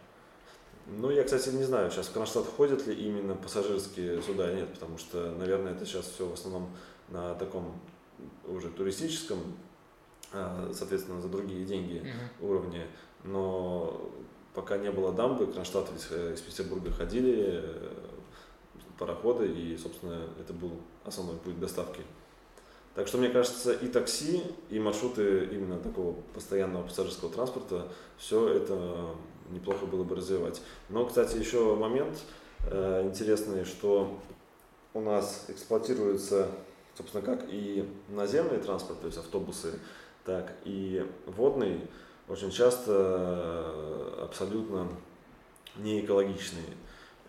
Ну, 0.87 1.11
я, 1.11 1.23
кстати, 1.23 1.49
не 1.49 1.63
знаю, 1.63 1.91
сейчас 1.91 2.07
в 2.07 2.13
Кронштадт 2.13 2.47
ходят 2.47 2.85
ли 2.87 2.95
именно 2.95 3.35
пассажирские 3.35 4.21
суда 4.21 4.51
нет, 4.51 4.73
потому 4.73 4.97
что, 4.97 5.31
наверное, 5.31 5.73
это 5.73 5.85
сейчас 5.85 6.07
все 6.07 6.27
в 6.27 6.33
основном 6.33 6.69
на 7.09 7.35
таком 7.35 7.79
уже 8.47 8.69
туристическом 8.69 9.55
соответственно, 10.73 11.21
за 11.21 11.29
другие 11.29 11.65
деньги 11.65 12.01
uh-huh. 12.03 12.47
уровни. 12.47 12.85
Но 13.23 14.11
пока 14.53 14.77
не 14.77 14.91
было 14.91 15.11
дамбы, 15.11 15.47
Кронштадт 15.47 15.89
э, 16.11 16.33
из 16.33 16.41
Петербурга 16.41 16.91
ходили 16.91 17.61
э, 17.63 17.89
пароходы, 18.97 19.47
и, 19.47 19.77
собственно, 19.77 20.27
это 20.39 20.53
был 20.53 20.71
основной 21.03 21.37
путь 21.37 21.59
доставки. 21.59 22.01
Так 22.95 23.07
что, 23.07 23.17
мне 23.17 23.27
кажется, 23.27 23.73
и 23.73 23.87
такси, 23.89 24.41
и 24.69 24.79
маршруты 24.79 25.49
именно 25.51 25.77
такого 25.77 26.15
постоянного 26.33 26.83
пассажирского 26.83 27.29
транспорта, 27.29 27.89
все 28.17 28.47
это 28.47 29.15
неплохо 29.49 29.85
было 29.85 30.03
бы 30.03 30.15
развивать. 30.15 30.61
Но, 30.87 31.05
кстати, 31.05 31.35
еще 31.35 31.75
момент 31.75 32.17
э, 32.65 33.03
интересный, 33.03 33.65
что 33.65 34.17
у 34.93 35.01
нас 35.01 35.45
эксплуатируется, 35.49 36.47
собственно, 36.97 37.21
как 37.21 37.45
и 37.49 37.85
наземный 38.07 38.59
транспорт, 38.59 39.01
то 39.01 39.07
есть 39.07 39.17
автобусы, 39.17 39.77
так 40.25 40.53
и 40.65 41.05
водный 41.25 41.87
очень 42.27 42.49
часто 42.49 42.91
э, 42.91 44.23
абсолютно 44.23 44.87
не 45.77 46.01
экологичный. 46.01 46.63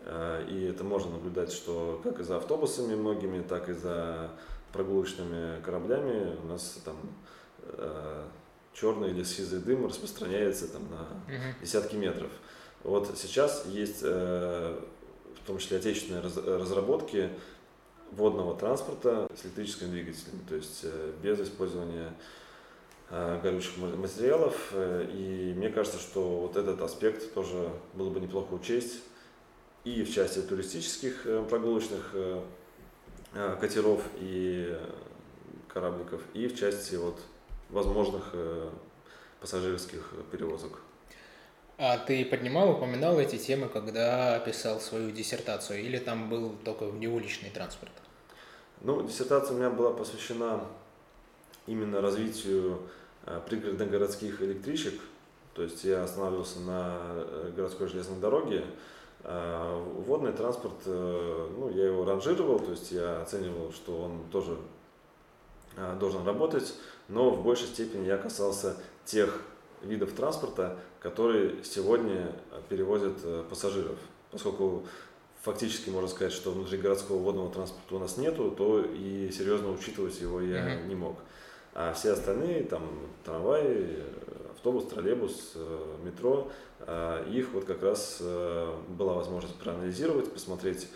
Э, 0.05 0.45
и 0.49 0.65
это 0.65 0.85
можно 0.85 1.13
наблюдать, 1.13 1.53
что 1.53 2.01
как 2.03 2.19
и 2.21 2.23
за 2.23 2.39
автобусами 2.39 2.95
многими, 2.95 3.43
так 3.43 3.69
и 3.69 3.75
за 3.75 4.31
прогулочными 4.73 5.61
кораблями 5.63 6.37
у 6.43 6.47
нас 6.47 6.79
там 6.85 6.97
э, 7.63 8.25
черный 8.73 9.11
или 9.11 9.23
сизый 9.23 9.61
дым 9.61 9.87
распространяется 9.87 10.69
там 10.69 10.83
на 10.91 11.07
десятки 11.61 11.97
метров. 11.97 12.31
Вот 12.83 13.11
сейчас 13.17 13.67
есть 13.67 14.03
в 14.03 14.77
том 15.47 15.59
числе 15.59 15.79
отечественные 15.79 16.23
разработки 16.23 17.31
водного 18.13 18.57
транспорта 18.57 19.29
с 19.35 19.45
электрическим 19.45 19.91
двигателем, 19.91 20.41
то 20.49 20.55
есть 20.55 20.85
без 21.23 21.41
использования 21.41 22.13
горючих 23.11 23.77
материалов. 23.77 24.71
Э, 24.73 25.07
и 25.13 25.55
мне 25.55 25.69
кажется, 25.69 25.99
что 25.99 26.41
вот 26.41 26.57
этот 26.57 26.81
аспект 26.81 27.33
тоже 27.35 27.71
было 27.95 28.11
бы 28.11 28.21
неплохо 28.21 28.53
учесть 28.55 29.03
и 29.85 30.03
в 30.03 30.13
части 30.13 30.41
туристических 30.41 31.27
э, 31.27 31.45
прогулочных 31.49 32.15
катеров, 33.61 34.01
и 34.19 34.75
корабликов 35.69 36.23
и 36.33 36.49
в 36.49 36.59
части 36.59 36.95
вот 36.95 37.21
возможных 37.69 38.35
пассажирских 39.41 40.11
перевозок. 40.33 40.81
А 41.77 41.99
ты 41.99 42.25
поднимал, 42.25 42.71
упоминал 42.71 43.21
эти 43.21 43.37
темы, 43.37 43.69
когда 43.69 44.39
писал 44.39 44.81
свою 44.81 45.11
диссертацию, 45.11 45.81
или 45.83 45.99
там 45.99 46.31
был 46.31 46.57
только 46.65 46.87
неуличный 46.87 47.51
транспорт? 47.51 47.93
Ну, 48.81 49.07
диссертация 49.07 49.55
у 49.55 49.59
меня 49.59 49.69
была 49.69 49.93
посвящена 49.93 50.65
именно 51.67 52.01
развитию 52.01 52.81
э, 53.25 53.41
пригородных 53.49 53.91
городских 53.91 54.43
электричек. 54.43 54.95
То 55.55 55.63
есть 55.63 55.85
я 55.85 56.05
останавливался 56.05 56.61
на 56.61 56.97
э, 57.01 57.53
городской 57.57 57.89
железной 57.89 58.21
дороге. 58.21 58.65
А 59.25 59.83
водный 60.07 60.33
транспорт, 60.33 60.77
э, 60.87 61.49
ну, 61.59 61.71
я 61.71 61.87
его 61.87 62.05
ранжировал, 62.05 62.59
то 62.61 62.71
есть 62.71 62.93
я 62.93 63.23
оценивал, 63.23 63.73
что 63.73 64.03
он 64.03 64.25
тоже 64.31 64.57
должен 66.01 66.25
работать, 66.25 66.73
но 67.09 67.29
в 67.29 67.43
большей 67.45 67.67
степени 67.67 68.07
я 68.07 68.17
касался 68.17 68.77
тех 69.05 69.43
видов 69.83 70.13
транспорта, 70.13 70.79
которые 71.01 71.63
сегодня 71.65 72.33
перевозят 72.71 73.49
пассажиров. 73.51 73.99
Поскольку 74.31 74.85
фактически 75.47 75.91
можно 75.91 76.09
сказать, 76.09 76.33
что 76.33 76.51
внутригородского 76.51 77.19
водного 77.19 77.53
транспорта 77.53 77.95
у 77.95 77.99
нас 78.01 78.17
нету, 78.17 78.51
то 78.51 78.83
и 78.83 79.31
серьезно 79.31 79.71
учитывать 79.71 80.21
его 80.21 80.41
я 80.41 80.57
mm-hmm. 80.57 80.87
не 80.89 80.95
мог. 80.97 81.19
А 81.79 81.93
все 81.93 82.13
остальные, 82.13 82.63
там, 82.63 82.89
трамвай, 83.23 84.03
автобус, 84.55 84.87
троллейбус, 84.87 85.53
э, 85.57 85.97
метро, 86.07 86.51
э, 86.81 87.27
их 87.31 87.51
вот 87.53 87.67
как 87.67 87.83
раз 87.83 88.17
э, 88.23 88.75
была 88.89 89.13
возможность 89.13 89.57
проанализировать, 89.57 90.33
посмотреть, 90.33 90.89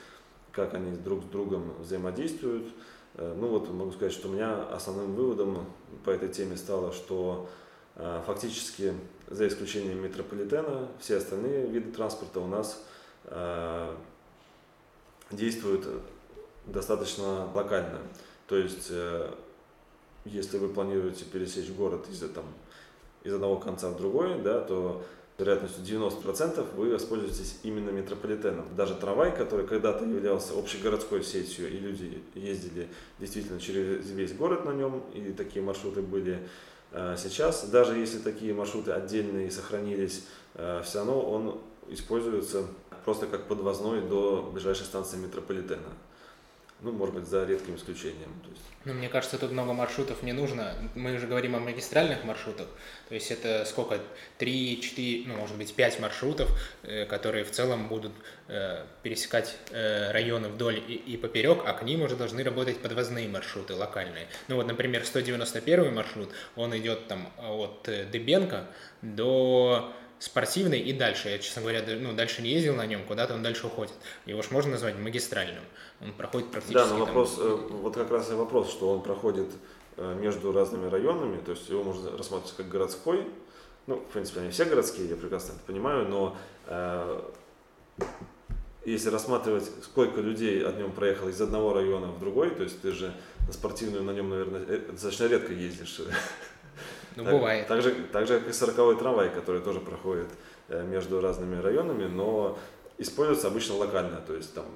как 0.52 0.72
они 0.72 0.96
друг 0.96 1.22
с 1.24 1.26
другом 1.26 1.74
взаимодействуют. 1.80 2.66
Ну 3.14 3.48
вот 3.48 3.68
могу 3.70 3.92
сказать, 3.92 4.14
что 4.14 4.28
у 4.28 4.32
меня 4.32 4.62
основным 4.72 5.14
выводом 5.14 5.66
по 6.04 6.10
этой 6.10 6.30
теме 6.30 6.56
стало, 6.56 6.92
что 6.92 7.48
фактически 8.24 8.94
за 9.28 9.48
исключением 9.48 10.02
метрополитена 10.02 10.88
все 11.00 11.16
остальные 11.16 11.66
виды 11.66 11.90
транспорта 11.90 12.40
у 12.40 12.46
нас 12.46 12.82
действуют 15.32 15.86
достаточно 16.66 17.48
локально. 17.52 17.98
То 18.46 18.56
есть, 18.56 18.90
если 20.24 20.58
вы 20.58 20.68
планируете 20.68 21.24
пересечь 21.24 21.70
город 21.70 22.06
из, 22.10 22.20
там, 22.20 22.44
из 23.24 23.34
одного 23.34 23.56
конца 23.56 23.90
в 23.90 23.96
другой, 23.96 24.40
да, 24.40 24.60
то 24.60 25.02
вероятностью 25.40 25.82
90% 25.84 26.74
вы 26.76 26.90
воспользуетесь 26.92 27.58
именно 27.62 27.90
метрополитеном. 27.90 28.66
Даже 28.76 28.94
трамвай, 28.94 29.34
который 29.34 29.66
когда-то 29.66 30.04
являлся 30.04 30.58
общегородской 30.58 31.24
сетью, 31.24 31.68
и 31.68 31.78
люди 31.78 32.22
ездили 32.34 32.88
действительно 33.18 33.58
через 33.58 34.08
весь 34.10 34.34
город 34.34 34.64
на 34.64 34.72
нем, 34.72 35.02
и 35.14 35.32
такие 35.32 35.64
маршруты 35.64 36.02
были 36.02 36.46
э, 36.92 37.16
сейчас, 37.18 37.68
даже 37.68 37.96
если 37.96 38.18
такие 38.18 38.52
маршруты 38.52 38.92
отдельные 38.92 39.50
сохранились, 39.50 40.24
э, 40.54 40.82
все 40.84 40.98
равно 40.98 41.20
он 41.20 41.60
используется 41.88 42.66
просто 43.04 43.26
как 43.26 43.48
подвозной 43.48 44.02
до 44.02 44.50
ближайшей 44.52 44.84
станции 44.84 45.16
метрополитена. 45.16 45.88
Ну, 46.82 46.92
может 46.92 47.14
быть, 47.14 47.26
за 47.26 47.44
редким 47.44 47.76
исключением. 47.76 48.32
То 48.42 48.50
есть. 48.50 48.62
Ну, 48.86 48.94
мне 48.94 49.10
кажется, 49.10 49.36
тут 49.36 49.52
много 49.52 49.74
маршрутов 49.74 50.22
не 50.22 50.32
нужно. 50.32 50.74
Мы 50.94 51.14
уже 51.14 51.26
говорим 51.26 51.54
о 51.54 51.60
магистральных 51.60 52.24
маршрутах. 52.24 52.66
То 53.08 53.14
есть 53.14 53.30
это 53.30 53.66
сколько? 53.66 53.98
Три, 54.38 54.80
четыре, 54.80 55.28
ну, 55.28 55.36
может 55.36 55.56
быть, 55.56 55.74
пять 55.74 56.00
маршрутов, 56.00 56.48
э, 56.82 57.04
которые 57.04 57.44
в 57.44 57.50
целом 57.50 57.88
будут 57.88 58.12
э, 58.48 58.84
пересекать 59.02 59.56
э, 59.70 60.10
районы 60.12 60.48
вдоль 60.48 60.78
и, 60.78 60.94
и 60.94 61.16
поперек, 61.18 61.62
а 61.66 61.74
к 61.74 61.82
ним 61.82 62.02
уже 62.02 62.16
должны 62.16 62.42
работать 62.42 62.78
подвозные 62.78 63.28
маршруты 63.28 63.74
локальные. 63.74 64.26
Ну, 64.48 64.56
вот, 64.56 64.66
например, 64.66 65.04
191 65.04 65.94
маршрут, 65.94 66.30
он 66.56 66.74
идет 66.78 67.06
там 67.08 67.28
от 67.38 67.88
Дебенко 68.10 68.66
до 69.02 69.92
спортивный 70.20 70.78
и 70.78 70.92
дальше. 70.92 71.30
Я, 71.30 71.38
честно 71.38 71.62
говоря, 71.62 71.82
ну, 71.98 72.12
дальше 72.12 72.42
не 72.42 72.50
ездил 72.50 72.76
на 72.76 72.86
нем, 72.86 73.04
куда-то 73.06 73.34
он 73.34 73.42
дальше 73.42 73.66
уходит. 73.66 73.94
Его 74.26 74.42
же 74.42 74.48
можно 74.52 74.72
назвать 74.72 74.96
магистральным. 74.96 75.64
Он 76.00 76.12
проходит 76.12 76.50
практически... 76.50 76.74
Да, 76.74 76.86
но 76.86 76.98
вопрос, 76.98 77.36
там... 77.36 77.46
Э, 77.46 77.56
вот 77.56 77.94
как 77.94 78.10
раз 78.10 78.30
и 78.30 78.34
вопрос, 78.34 78.70
что 78.70 78.92
он 78.92 79.02
проходит 79.02 79.48
э, 79.96 80.14
между 80.20 80.52
разными 80.52 80.88
районами, 80.88 81.40
то 81.40 81.52
есть 81.52 81.68
его 81.70 81.82
можно 81.82 82.16
рассматривать 82.16 82.54
как 82.56 82.68
городской. 82.68 83.26
Ну, 83.86 83.96
в 83.96 84.12
принципе, 84.12 84.40
они 84.40 84.50
все 84.50 84.66
городские, 84.66 85.08
я 85.08 85.16
прекрасно 85.16 85.52
это 85.52 85.60
понимаю, 85.66 86.06
но 86.06 86.36
э, 86.66 87.22
если 88.84 89.08
рассматривать, 89.08 89.70
сколько 89.82 90.20
людей 90.20 90.64
от 90.64 90.78
нем 90.78 90.92
проехало 90.92 91.30
из 91.30 91.40
одного 91.40 91.72
района 91.72 92.08
в 92.08 92.20
другой, 92.20 92.50
то 92.50 92.62
есть 92.62 92.80
ты 92.82 92.92
же 92.92 93.14
на 93.46 93.52
спортивную 93.52 94.04
на 94.04 94.10
нем, 94.10 94.28
наверное, 94.28 94.64
э, 94.68 94.78
достаточно 94.92 95.28
редко 95.28 95.52
ездишь. 95.52 96.00
Ну, 97.16 97.24
так, 97.24 97.32
бывает. 97.32 97.66
Так 97.66 97.82
же, 97.82 97.94
так 98.12 98.26
же, 98.26 98.38
как 98.38 98.48
и 98.48 98.52
40 98.52 98.98
трамвай, 98.98 99.30
который 99.30 99.60
тоже 99.60 99.80
проходит 99.80 100.28
э, 100.68 100.82
между 100.84 101.20
разными 101.20 101.60
районами, 101.60 102.06
но 102.06 102.58
используется 102.98 103.48
обычно 103.48 103.76
локально, 103.76 104.20
то 104.26 104.34
есть 104.34 104.54
там 104.54 104.66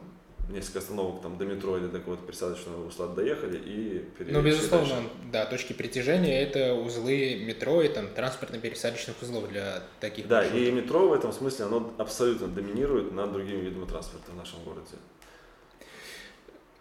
несколько 0.48 0.80
остановок 0.80 1.22
там 1.22 1.38
до 1.38 1.44
метро 1.46 1.78
или 1.78 1.86
до 1.86 1.98
какого-то 1.98 2.26
пересадочного 2.26 2.86
узла 2.86 3.06
доехали 3.08 3.58
и. 3.64 4.04
Ну, 4.18 4.42
безусловно, 4.42 4.88
дальше. 4.94 5.08
да, 5.32 5.46
точки 5.46 5.72
притяжения 5.72 6.42
это 6.42 6.74
узлы 6.74 7.42
метро 7.46 7.82
и 7.82 7.88
там 7.88 8.08
транспортно-пересадочных 8.14 9.14
узлов 9.22 9.48
для 9.48 9.82
таких 10.00 10.28
Да, 10.28 10.36
маршрутов. 10.42 10.60
и 10.60 10.70
метро 10.70 11.08
в 11.08 11.12
этом 11.12 11.32
смысле, 11.32 11.66
оно 11.66 11.92
абсолютно 11.98 12.48
доминирует 12.48 13.12
над 13.12 13.32
другими 13.32 13.60
видами 13.60 13.86
транспорта 13.86 14.32
в 14.32 14.36
нашем 14.36 14.62
городе. 14.64 14.96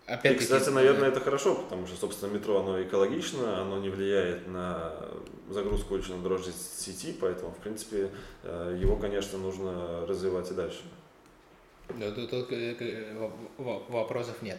Опять 0.06 0.34
и, 0.34 0.40
кстати, 0.40 0.70
наверное, 0.70 1.08
это 1.08 1.22
хорошо, 1.22 1.56
потому 1.56 1.88
что, 1.88 1.96
собственно, 1.96 2.34
метро, 2.34 2.60
оно 2.60 2.82
экологично, 2.82 3.62
оно 3.62 3.80
не 3.80 3.90
влияет 3.90 4.48
на 4.48 4.94
загрузку 5.50 5.94
улично-дорожной 5.94 6.54
сети, 6.54 7.16
поэтому, 7.20 7.52
в 7.52 7.58
принципе, 7.58 8.10
э, 8.44 8.78
его, 8.82 8.98
конечно, 8.98 9.38
нужно 9.38 10.06
развивать 10.06 10.52
и 10.52 10.54
дальше. 10.56 10.82
Да, 11.98 12.12
тут, 12.12 12.32
тут 12.32 12.48
вопросов 13.58 14.42
нет. 14.42 14.58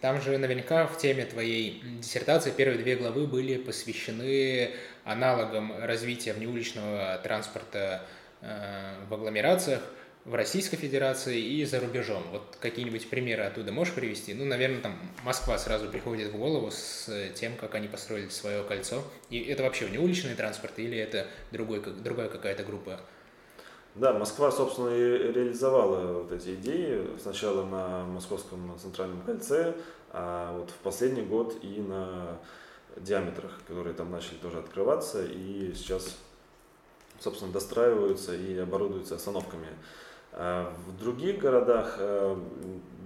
Там 0.00 0.20
же 0.20 0.38
наверняка 0.38 0.86
в 0.86 0.98
теме 0.98 1.24
твоей 1.24 1.82
диссертации 2.00 2.50
первые 2.50 2.78
две 2.78 2.96
главы 2.96 3.26
были 3.26 3.56
посвящены 3.58 4.70
аналогам 5.04 5.72
развития 5.78 6.32
внеуличного 6.32 7.20
транспорта 7.22 8.02
э, 8.40 8.94
в 9.08 9.14
агломерациях– 9.14 9.82
в 10.26 10.34
Российской 10.34 10.76
Федерации 10.76 11.40
и 11.40 11.64
за 11.64 11.78
рубежом. 11.78 12.22
Вот 12.32 12.56
какие-нибудь 12.60 13.08
примеры 13.08 13.44
оттуда 13.44 13.70
можешь 13.70 13.94
привести? 13.94 14.34
Ну, 14.34 14.44
наверное, 14.44 14.80
там 14.80 14.98
Москва 15.24 15.56
сразу 15.56 15.88
приходит 15.88 16.32
в 16.32 16.36
голову 16.36 16.70
с 16.72 17.08
тем, 17.36 17.56
как 17.56 17.76
они 17.76 17.86
построили 17.86 18.28
свое 18.28 18.64
кольцо. 18.64 19.04
И 19.30 19.40
это 19.40 19.62
вообще 19.62 19.88
не 19.88 19.98
уличный 19.98 20.34
транспорт 20.34 20.78
или 20.78 20.98
это 20.98 21.28
другой, 21.52 21.80
другая 21.80 22.28
какая-то 22.28 22.64
группа? 22.64 23.00
Да, 23.94 24.12
Москва, 24.12 24.50
собственно, 24.50 24.88
и 24.88 25.32
реализовала 25.32 26.22
вот 26.22 26.32
эти 26.32 26.56
идеи. 26.56 27.06
Сначала 27.22 27.64
на 27.64 28.04
Московском 28.04 28.76
центральном 28.80 29.22
кольце, 29.22 29.74
а 30.10 30.58
вот 30.58 30.70
в 30.70 30.76
последний 30.82 31.22
год 31.22 31.56
и 31.62 31.80
на 31.80 32.38
диаметрах, 32.96 33.60
которые 33.68 33.94
там 33.94 34.10
начали 34.10 34.38
тоже 34.38 34.58
открываться 34.58 35.24
и 35.24 35.72
сейчас, 35.74 36.18
собственно, 37.20 37.52
достраиваются 37.52 38.34
и 38.34 38.58
оборудуются 38.58 39.14
остановками. 39.14 39.68
А 40.38 40.70
в 40.86 41.00
других 41.00 41.38
городах, 41.38 41.96
э, 41.98 42.36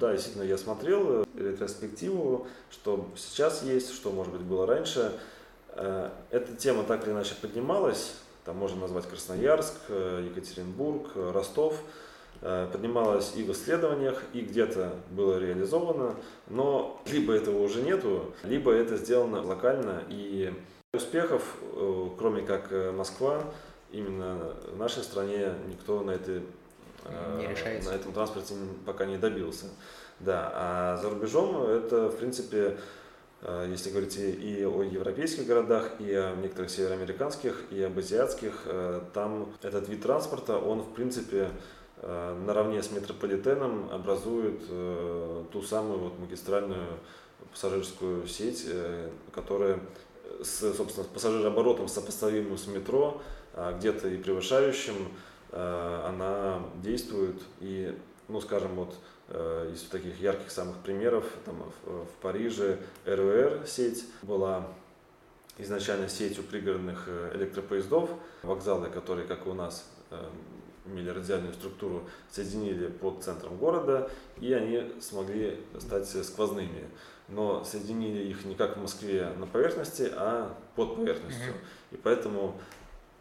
да, 0.01 0.12
действительно, 0.12 0.43
я 0.43 0.59
смотрел 0.59 1.24
ретроспективу, 1.39 2.49
что 2.72 3.07
сейчас 3.14 3.62
есть, 3.62 3.95
что, 3.95 4.11
может 4.11 4.33
быть, 4.33 4.43
было 4.43 4.66
раньше. 4.66 5.12
Э, 5.74 6.11
эта 6.31 6.57
тема 6.57 6.83
так 6.83 7.05
или 7.05 7.12
иначе 7.12 7.37
поднималась, 7.41 8.16
там 8.45 8.57
можно 8.57 8.81
назвать 8.81 9.07
Красноярск, 9.07 9.74
э, 9.89 10.26
Екатеринбург, 10.28 11.12
Ростов, 11.14 11.81
поднималась 12.41 13.35
и 13.37 13.43
в 13.43 13.53
исследованиях, 13.53 14.22
и 14.33 14.41
где-то 14.41 14.95
было 15.11 15.37
реализовано, 15.39 16.14
но 16.49 17.03
либо 17.12 17.35
этого 17.35 17.62
уже 17.62 17.83
нету, 17.83 18.33
либо 18.45 18.72
это 18.72 18.97
сделано 18.97 19.43
локально, 19.43 20.05
и 20.09 20.51
успехов, 20.95 21.57
кроме 22.16 22.41
как 22.41 22.72
Москва, 22.95 23.45
именно 23.93 24.55
в 24.72 24.78
нашей 24.78 25.03
стране 25.03 25.53
никто 25.68 26.01
на 26.01 26.12
этой 26.12 26.41
не 27.38 27.46
решается. 27.46 27.90
На 27.90 27.94
этом 27.94 28.12
транспорте 28.12 28.55
пока 28.86 29.07
не 29.07 29.16
добился. 29.16 29.66
Да, 30.20 30.53
а 30.55 30.96
за 30.98 31.09
рубежом 31.09 31.62
это, 31.62 32.11
в 32.11 32.16
принципе, 32.16 32.76
э, 33.42 33.68
если 33.70 33.90
говорить 33.90 34.18
и 34.18 34.64
о 34.66 34.82
европейских 34.82 35.46
городах, 35.46 35.92
и 35.98 36.12
о 36.12 36.36
некоторых 36.36 36.70
североамериканских, 36.70 37.64
и 37.70 37.82
об 37.82 37.98
азиатских, 37.98 38.62
э, 38.66 39.01
там 39.14 39.53
этот 39.62 39.88
вид 39.88 40.03
транспорта, 40.03 40.59
он, 40.59 40.82
в 40.82 40.92
принципе, 40.92 41.48
э, 42.03 42.42
наравне 42.46 42.82
с 42.82 42.90
метрополитеном 42.90 43.90
образует 43.90 44.61
ту 45.51 45.62
самую 45.62 45.98
вот 46.01 46.18
магистральную 46.18 46.98
пассажирскую 47.51 48.26
сеть, 48.26 48.66
которая 49.32 49.80
с, 50.42 50.74
собственно, 50.74 51.05
с 51.05 51.09
пассажирооборотом 51.09 51.88
сопоставимым 51.88 52.57
с 52.59 52.66
метро, 52.66 53.20
а 53.55 53.72
где-то 53.72 54.09
и 54.09 54.16
превышающим 54.18 54.94
Э, 54.94 55.30
она 55.53 56.62
действует 56.82 57.40
и, 57.61 57.96
ну, 58.28 58.40
скажем, 58.40 58.74
вот 58.76 58.94
Э, 59.32 59.70
из 59.72 59.82
таких 59.82 60.20
ярких 60.20 60.51
самых 60.51 60.78
примеров, 60.78 61.24
там, 61.44 61.55
в, 61.84 62.05
в 62.05 62.11
Париже 62.20 62.80
РУР 63.07 63.64
сеть 63.64 64.05
была 64.22 64.66
изначально 65.57 66.09
сетью 66.09 66.42
пригородных 66.42 67.05
э, 67.07 67.36
электропоездов, 67.36 68.11
вокзалы, 68.42 68.90
которые, 68.90 69.28
как 69.28 69.46
и 69.46 69.48
у 69.48 69.55
нас, 69.55 69.88
э, 70.11 70.20
имели 70.84 71.11
радиальную 71.11 71.55
структуру, 71.55 72.09
соединили 72.28 72.88
под 72.88 73.22
центром 73.22 73.57
города, 73.57 74.11
и 74.40 74.53
они 74.53 74.90
смогли 75.01 75.61
стать 75.78 76.09
сквозными. 76.09 76.88
Но 77.28 77.62
соединили 77.62 78.24
их 78.24 78.44
не 78.44 78.57
как 78.57 78.78
в 78.78 78.80
Москве 78.80 79.32
на 79.38 79.46
поверхности, 79.46 80.11
а 80.12 80.57
под 80.74 80.96
поверхностью. 80.96 81.55
И 81.92 81.96
поэтому, 81.96 82.61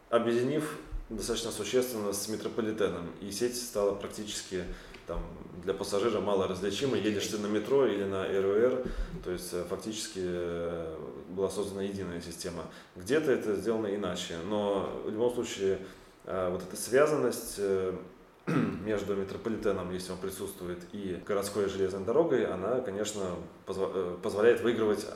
объединив 0.10 0.80
достаточно 1.10 1.52
существенно 1.52 2.14
с 2.14 2.28
метрополитеном, 2.28 3.10
и 3.22 3.32
сеть 3.32 3.58
стала 3.58 3.96
практически 3.96 4.64
там, 5.08 5.24
для 5.64 5.74
пассажира 5.74 6.20
мало 6.20 6.48
различимо, 6.48 6.96
едешь 6.96 7.28
ты 7.28 7.40
на 7.40 7.48
метро 7.48 7.88
или 7.88 8.04
на 8.04 8.26
РУР, 8.26 8.84
то 9.24 9.32
есть 9.32 9.54
э, 9.54 9.66
фактически 9.68 10.22
э, 10.22 10.96
была 11.30 11.50
создана 11.50 11.82
единая 11.82 12.22
система. 12.22 12.66
Где-то 12.96 13.32
это 13.32 13.56
сделано 13.56 13.88
иначе, 13.88 14.36
но 14.48 15.02
в 15.04 15.10
любом 15.10 15.34
случае 15.34 15.80
э, 16.26 16.50
вот 16.52 16.62
эта 16.62 16.80
связанность 16.80 17.60
между 18.86 19.16
метрополитеном, 19.16 19.92
если 19.92 20.12
он 20.12 20.20
присутствует, 20.20 20.78
и 20.94 21.20
городской 21.26 21.68
железной 21.70 22.06
дорогой, 22.06 22.46
она, 22.46 22.80
конечно, 22.82 23.36
позволяет 23.66 24.62
выигрывать 24.62 25.08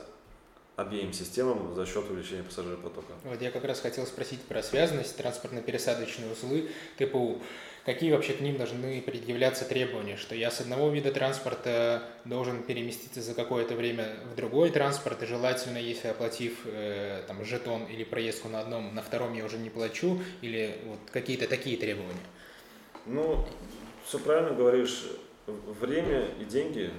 обеим 0.76 1.12
системам 1.12 1.74
за 1.74 1.86
счет 1.86 2.10
увеличения 2.10 2.42
пассажиропотока. 2.42 3.12
Вот 3.24 3.40
я 3.40 3.50
как 3.50 3.64
раз 3.64 3.80
хотел 3.80 4.06
спросить 4.06 4.42
про 4.42 4.62
связанность, 4.62 5.16
транспортно-пересадочные 5.16 6.32
узлы, 6.32 6.68
ТПУ. 6.98 7.40
Какие 7.84 8.12
вообще 8.12 8.32
к 8.32 8.40
ним 8.40 8.56
должны 8.56 9.02
предъявляться 9.02 9.66
требования, 9.66 10.16
что 10.16 10.34
я 10.34 10.50
с 10.50 10.60
одного 10.60 10.88
вида 10.88 11.12
транспорта 11.12 12.02
должен 12.24 12.62
переместиться 12.62 13.20
за 13.20 13.34
какое-то 13.34 13.74
время 13.74 14.16
в 14.32 14.36
другой 14.36 14.70
транспорт, 14.70 15.22
и 15.22 15.26
желательно, 15.26 15.76
если 15.76 16.08
оплатив 16.08 16.60
э, 16.64 17.22
там, 17.26 17.44
жетон 17.44 17.84
или 17.84 18.02
проездку 18.02 18.48
на 18.48 18.60
одном, 18.60 18.94
на 18.94 19.02
втором 19.02 19.34
я 19.34 19.44
уже 19.44 19.58
не 19.58 19.68
плачу, 19.68 20.18
или 20.40 20.78
вот 20.86 20.98
какие-то 21.12 21.46
такие 21.46 21.76
требования? 21.76 22.14
Ну, 23.04 23.46
все 24.06 24.18
правильно 24.18 24.54
говоришь, 24.54 25.04
время 25.46 26.30
и 26.40 26.44
деньги 26.44 26.90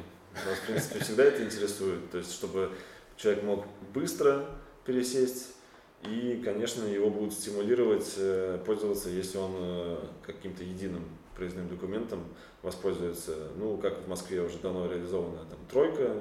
нас, 0.46 0.60
в 0.60 0.68
принципе, 0.68 1.00
всегда 1.00 1.24
это 1.24 1.44
интересует, 1.44 2.12
то 2.12 2.18
есть, 2.18 2.32
чтобы 2.32 2.72
человек 3.18 3.44
мог 3.44 3.66
быстро 3.94 4.46
пересесть 4.86 5.56
и, 6.04 6.42
конечно, 6.44 6.84
его 6.84 7.10
будут 7.10 7.34
стимулировать 7.34 8.14
э, 8.18 8.60
пользоваться, 8.66 9.10
если 9.10 9.38
он 9.38 9.52
э, 9.56 9.98
каким-то 10.26 10.64
единым 10.64 11.04
проездным 11.36 11.68
документом 11.68 12.24
воспользуется. 12.62 13.50
Ну, 13.58 13.78
как 13.78 14.06
в 14.06 14.08
Москве 14.08 14.42
уже 14.42 14.58
давно 14.60 14.88
реализована 14.88 15.40
там 15.46 15.60
тройка, 15.70 16.16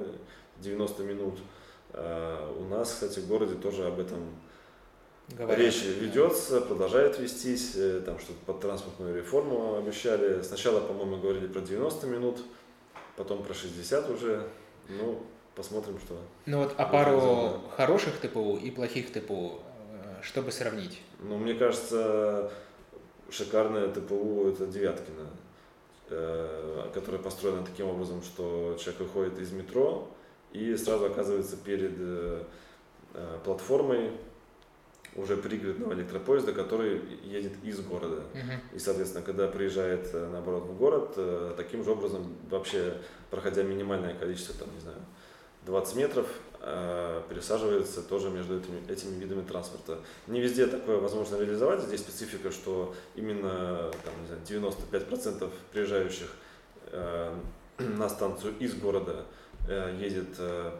90 0.59 1.03
минут. 1.03 1.39
А 1.93 2.53
у 2.59 2.65
нас, 2.65 2.91
кстати, 2.91 3.19
в 3.19 3.27
городе 3.27 3.55
тоже 3.55 3.85
об 3.85 3.99
этом 3.99 4.19
Говорят, 5.29 5.59
речь 5.59 5.83
ведется, 5.83 6.61
продолжает 6.61 7.17
вестись. 7.19 7.73
Э, 7.75 8.01
там 8.05 8.19
что-то 8.19 8.39
под 8.45 8.61
транспортную 8.61 9.15
реформу 9.15 9.77
обещали. 9.77 10.41
Сначала, 10.41 10.79
по-моему, 10.81 11.17
говорили 11.17 11.47
про 11.47 11.61
90 11.61 12.07
минут, 12.07 12.39
потом 13.17 13.43
про 13.43 13.53
60 13.53 14.09
уже. 14.09 14.47
Ну, 14.87 15.23
посмотрим, 15.55 15.99
что. 15.99 16.19
Ну 16.45 16.59
вот, 16.59 16.75
а 16.77 16.85
пару 16.85 17.61
хороших 17.75 18.19
ТПУ 18.19 18.57
и 18.57 18.71
плохих 18.71 19.11
ТПУ 19.11 19.59
чтобы 20.25 20.51
сравнить? 20.51 21.01
Ну, 21.19 21.37
мне 21.37 21.53
кажется, 21.53 22.51
шикарное 23.29 23.87
ТПУ 23.89 24.47
это 24.47 24.65
Девяткина, 24.65 25.29
э, 26.09 26.89
которая 26.93 27.21
построена 27.21 27.63
таким 27.63 27.87
образом, 27.87 28.21
что 28.23 28.75
человек 28.79 29.01
выходит 29.01 29.39
из 29.39 29.51
метро 29.51 30.09
и 30.51 30.75
сразу 30.75 31.05
оказывается 31.05 31.57
перед 31.57 31.93
э, 31.97 32.43
э, 33.13 33.39
платформой 33.43 34.11
уже 35.15 35.37
пригородного 35.37 35.93
электропоезда, 35.93 36.51
который 36.51 37.01
едет 37.23 37.53
из 37.63 37.79
города. 37.79 38.23
Uh-huh. 38.33 38.75
И, 38.75 38.79
соответственно, 38.79 39.23
когда 39.23 39.47
приезжает, 39.47 40.13
наоборот, 40.13 40.63
в 40.63 40.77
город, 40.77 41.55
таким 41.55 41.85
же 41.85 41.91
образом, 41.91 42.35
вообще, 42.49 42.97
проходя 43.31 43.63
минимальное 43.63 44.13
количество, 44.13 44.55
там, 44.55 44.75
не 44.75 44.81
знаю, 44.81 44.97
20 45.65 45.95
метров, 45.95 46.27
Э, 46.67 47.21
пересаживается 47.29 48.01
тоже 48.01 48.31
между 48.31 48.57
этими, 48.57 48.91
этими 48.91 49.19
видами 49.19 49.43
транспорта. 49.43 49.99
Не 50.25 50.41
везде 50.41 50.65
такое 50.65 50.97
возможно 50.97 51.35
реализовать. 51.35 51.81
Здесь 51.81 51.99
специфика, 51.99 52.49
что 52.49 52.95
именно 53.13 53.91
там, 54.03 54.13
не 54.19 54.27
знаю, 54.27 54.71
95% 54.71 55.51
приезжающих 55.71 56.27
э, 56.87 57.35
на 57.77 58.09
станцию 58.09 58.55
из 58.57 58.73
города 58.73 59.25
э, 59.69 59.95
едет 59.99 60.29
э, 60.39 60.71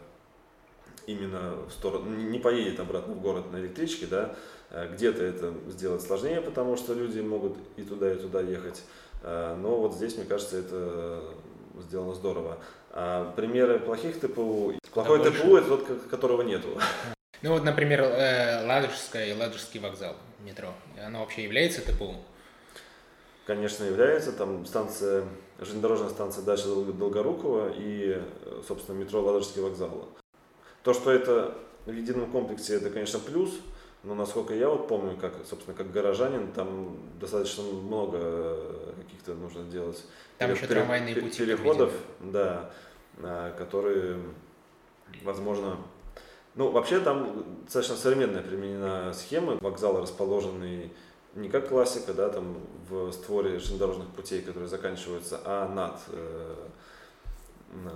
именно 1.05 1.53
в 1.67 1.71
сторону, 1.71 2.09
не 2.09 2.39
поедет 2.39 2.79
обратно 2.79 3.13
в 3.13 3.21
город 3.21 3.51
на 3.51 3.57
электричке, 3.57 4.07
да, 4.07 4.35
э, 4.71 4.91
где-то 4.91 5.23
это 5.23 5.53
сделать 5.67 6.01
сложнее, 6.01 6.41
потому 6.41 6.77
что 6.77 6.95
люди 6.95 7.19
могут 7.19 7.57
и 7.77 7.83
туда, 7.83 8.11
и 8.11 8.15
туда 8.15 8.41
ехать. 8.41 8.81
Э, 9.21 9.55
но 9.55 9.75
вот 9.75 9.93
здесь, 9.93 10.17
мне 10.17 10.25
кажется, 10.25 10.57
это 10.57 11.21
сделано 11.83 12.15
здорово. 12.15 12.57
А 12.97 13.33
примеры 13.33 13.77
плохих 13.79 14.21
ТПУ. 14.21 14.73
Плохой 14.93 15.21
да 15.21 15.29
ТПУ 15.29 15.57
это 15.57 15.67
тот, 15.67 15.85
которого 16.09 16.41
нету. 16.41 16.69
Ну 17.41 17.51
вот, 17.51 17.63
например, 17.63 18.01
э, 18.01 18.65
Ладожская 18.65 19.27
и 19.27 19.33
Ладожский 19.37 19.79
вокзал 19.79 20.15
метро. 20.39 20.69
Оно 21.05 21.19
вообще 21.19 21.43
является 21.43 21.81
ТПУ? 21.81 22.15
Конечно, 23.45 23.83
является. 23.83 24.31
Там 24.31 24.65
станция, 24.65 25.25
железнодорожная 25.59 26.09
станция 26.09 26.43
дальше 26.43 26.67
Долгорукова 26.67 27.71
и, 27.75 28.19
собственно, 28.67 28.97
метро 28.97 29.21
Ладожский 29.21 29.61
вокзал. 29.61 30.09
То, 30.81 30.93
что 30.93 31.11
это 31.11 31.55
в 31.85 31.91
едином 31.91 32.31
комплексе, 32.31 32.77
это, 32.77 32.89
конечно, 32.89 33.19
плюс. 33.19 33.51
Но 34.05 34.13
насколько 34.13 34.53
я 34.53 34.69
вот 34.69 34.87
помню, 34.87 35.17
как, 35.17 35.33
собственно, 35.49 35.75
как 35.75 35.91
горожанин, 35.91 36.51
там 36.51 36.97
достаточно 37.19 37.63
много 37.63 38.93
каких-то 38.97 39.33
нужно 39.33 39.63
делать 39.63 40.03
там 40.37 40.51
еще 40.51 40.67
трамвайные 40.67 41.15
пути 41.15 41.43
переходов, 41.43 41.91
да, 42.19 42.69
а, 43.17 43.51
которые, 43.57 44.19
возможно, 45.23 45.77
ну, 46.53 46.69
вообще 46.69 46.99
там 46.99 47.63
достаточно 47.63 47.95
современная 47.95 48.43
применена 48.43 49.11
схема. 49.13 49.57
Вокзал 49.59 49.99
расположенный 49.99 50.91
не 51.33 51.49
как 51.49 51.69
классика, 51.69 52.13
да, 52.13 52.29
там 52.29 52.57
в 52.87 53.11
створе 53.11 53.57
железнодорожных 53.57 54.09
путей, 54.09 54.41
которые 54.41 54.69
заканчиваются, 54.69 55.41
а 55.43 55.67
над, 55.67 55.99
э, 56.09 56.55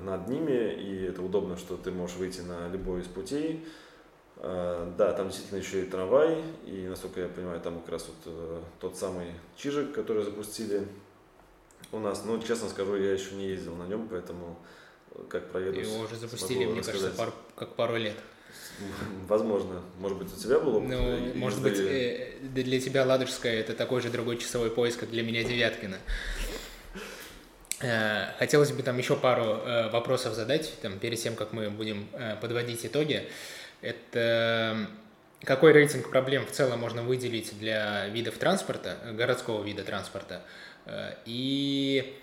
над 0.02 0.28
ними. 0.28 0.74
И 0.74 1.06
это 1.06 1.22
удобно, 1.22 1.56
что 1.56 1.78
ты 1.78 1.92
можешь 1.92 2.18
выйти 2.18 2.42
на 2.42 2.68
любой 2.68 3.02
из 3.02 3.08
путей. 3.08 3.66
Э, 4.40 4.92
да, 4.98 5.14
там 5.14 5.30
действительно 5.30 5.60
еще 5.60 5.84
и 5.84 5.86
трамвай. 5.86 6.42
И, 6.66 6.88
насколько 6.88 7.22
я 7.22 7.28
понимаю, 7.28 7.60
там 7.60 7.82
как 7.82 7.90
раз 7.90 8.08
вот 8.08 8.34
э, 8.34 8.62
тот 8.80 8.98
самый 8.98 9.28
Чижик, 9.58 9.94
который 9.94 10.24
запустили 10.24 10.88
у 11.92 12.00
нас. 12.00 12.24
Ну, 12.26 12.42
честно 12.42 12.70
скажу, 12.70 12.96
я 12.96 13.14
еще 13.14 13.36
не 13.36 13.48
ездил 13.48 13.76
на 13.76 13.84
нем, 13.84 14.08
поэтому 14.10 14.58
как 15.28 15.52
проеду. 15.52 15.80
Его 15.80 16.00
уже 16.00 16.16
запустили, 16.16 16.66
мне 16.66 16.80
рассказать. 16.80 17.02
кажется, 17.02 17.18
пару, 17.18 17.34
как 17.56 17.76
пару 17.76 17.98
лет. 17.98 18.16
Возможно. 19.28 19.82
Может 20.00 20.18
быть, 20.18 20.34
у 20.34 20.38
тебя 20.38 20.60
был 20.60 20.78
опыт? 20.78 20.90
Ну, 20.90 21.36
может 21.36 21.62
быть, 21.62 21.78
э, 21.78 22.38
для 22.42 22.80
тебя 22.80 23.06
Ладожская 23.06 23.60
это 23.60 23.74
такой 23.74 24.02
же 24.02 24.10
другой 24.10 24.38
часовой 24.38 24.72
пояс, 24.72 24.96
как 24.96 25.10
для 25.10 25.24
меня 25.24 25.44
Девяткина. 25.44 25.98
Э, 27.82 28.34
хотелось 28.38 28.72
бы 28.72 28.84
там 28.84 28.98
еще 28.98 29.16
пару 29.16 29.44
э, 29.44 29.90
вопросов 29.90 30.34
задать, 30.34 30.74
там, 30.82 31.00
перед 31.00 31.20
тем, 31.20 31.36
как 31.36 31.54
мы 31.54 31.70
будем 31.70 32.08
подводить 32.42 32.86
итоги. 32.86 33.28
Это 33.82 34.88
какой 35.44 35.72
рейтинг 35.72 36.10
проблем 36.10 36.46
в 36.46 36.52
целом 36.52 36.80
можно 36.80 37.02
выделить 37.02 37.58
для 37.60 38.08
видов 38.08 38.38
транспорта, 38.38 38.98
городского 39.14 39.64
вида 39.64 39.84
транспорта, 39.84 40.42
Э, 40.90 41.14
и 41.26 42.16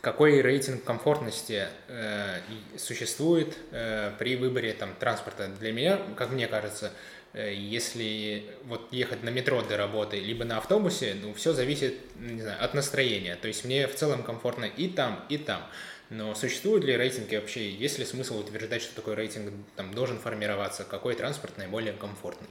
какой 0.00 0.42
рейтинг 0.42 0.84
комфортности 0.84 1.66
э, 1.88 2.40
существует 2.76 3.56
э, 3.70 4.12
при 4.18 4.36
выборе 4.36 4.72
там, 4.74 4.94
транспорта. 4.98 5.48
Для 5.60 5.72
меня, 5.72 5.98
как 6.16 6.30
мне 6.30 6.46
кажется, 6.46 6.92
если 7.32 8.44
вот 8.66 8.92
ехать 8.92 9.24
на 9.24 9.30
метро 9.30 9.60
до 9.62 9.76
работы, 9.76 10.20
либо 10.20 10.44
на 10.44 10.58
автобусе, 10.58 11.16
ну, 11.20 11.34
все 11.34 11.52
зависит, 11.52 11.94
не 12.16 12.42
знаю, 12.42 12.62
от 12.62 12.74
настроения. 12.74 13.34
То 13.34 13.48
есть 13.48 13.64
мне 13.64 13.88
в 13.88 13.94
целом 13.96 14.22
комфортно 14.22 14.66
и 14.66 14.88
там, 14.88 15.24
и 15.28 15.38
там. 15.38 15.66
Но 16.16 16.32
существуют 16.36 16.84
ли 16.84 16.96
рейтинги 16.96 17.34
вообще? 17.34 17.68
Есть 17.68 17.98
ли 17.98 18.04
смысл 18.04 18.38
утверждать, 18.38 18.82
что 18.82 18.94
такой 18.94 19.14
рейтинг 19.14 19.52
там 19.74 19.92
должен 19.92 20.18
формироваться? 20.18 20.84
Какой 20.84 21.16
транспорт 21.16 21.58
наиболее 21.58 21.92
комфортный? 21.92 22.48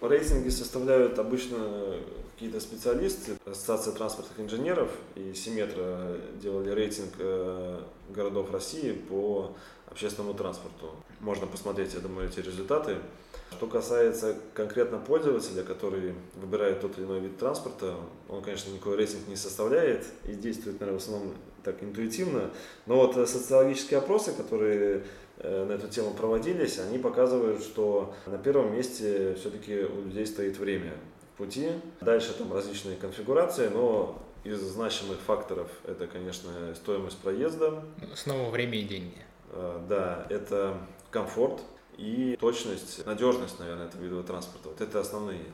Рейтинги 0.00 0.48
составляют 0.48 1.18
обычно 1.18 1.96
какие-то 2.32 2.60
специалисты, 2.60 3.32
Ассоциация 3.44 3.92
транспортных 3.92 4.40
инженеров 4.40 4.90
и 5.16 5.34
Симметра 5.34 6.16
делали 6.40 6.70
рейтинг 6.70 7.12
э, 7.18 7.82
городов 8.08 8.52
России 8.52 8.92
по 8.92 9.54
общественному 9.90 10.32
транспорту. 10.32 10.92
Можно 11.20 11.46
посмотреть, 11.46 11.92
я 11.92 12.00
думаю, 12.00 12.28
эти 12.28 12.40
результаты. 12.40 12.96
Что 13.52 13.66
касается 13.66 14.36
конкретно 14.54 14.98
пользователя, 14.98 15.62
который 15.62 16.14
выбирает 16.36 16.80
тот 16.80 16.98
или 16.98 17.04
иной 17.04 17.20
вид 17.20 17.38
транспорта, 17.38 17.96
он, 18.28 18.42
конечно, 18.42 18.70
никакой 18.70 18.96
рейтинг 18.96 19.26
не 19.26 19.36
составляет 19.36 20.04
и 20.24 20.34
действует, 20.34 20.80
наверное, 20.80 21.00
в 21.00 21.02
основном 21.02 21.34
так 21.64 21.82
интуитивно. 21.82 22.50
Но 22.86 22.96
вот 22.96 23.16
э, 23.16 23.26
социологические 23.26 23.98
опросы, 23.98 24.32
которые 24.32 25.04
э, 25.38 25.64
на 25.64 25.72
эту 25.72 25.88
тему 25.88 26.12
проводились, 26.12 26.78
они 26.78 26.98
показывают, 26.98 27.62
что 27.62 28.14
на 28.26 28.38
первом 28.38 28.74
месте 28.74 29.34
все-таки 29.34 29.80
у 29.80 30.04
людей 30.04 30.26
стоит 30.26 30.58
время 30.58 30.92
в 31.34 31.38
пути. 31.38 31.70
Дальше 32.00 32.34
там 32.34 32.52
различные 32.52 32.96
конфигурации, 32.96 33.68
но 33.68 34.22
из 34.44 34.60
значимых 34.60 35.18
факторов 35.18 35.70
это, 35.84 36.06
конечно, 36.06 36.50
стоимость 36.74 37.18
проезда. 37.18 37.82
Снова 38.14 38.50
время 38.50 38.78
и 38.78 38.82
деньги. 38.82 39.18
Э, 39.50 39.80
да, 39.88 40.26
это 40.30 40.78
комфорт 41.10 41.60
и 41.98 42.36
точность, 42.40 43.04
надежность, 43.04 43.58
наверное, 43.58 43.86
этого 43.86 44.02
вида 44.02 44.22
транспорта. 44.22 44.68
Вот 44.68 44.80
это 44.80 45.00
основные. 45.00 45.44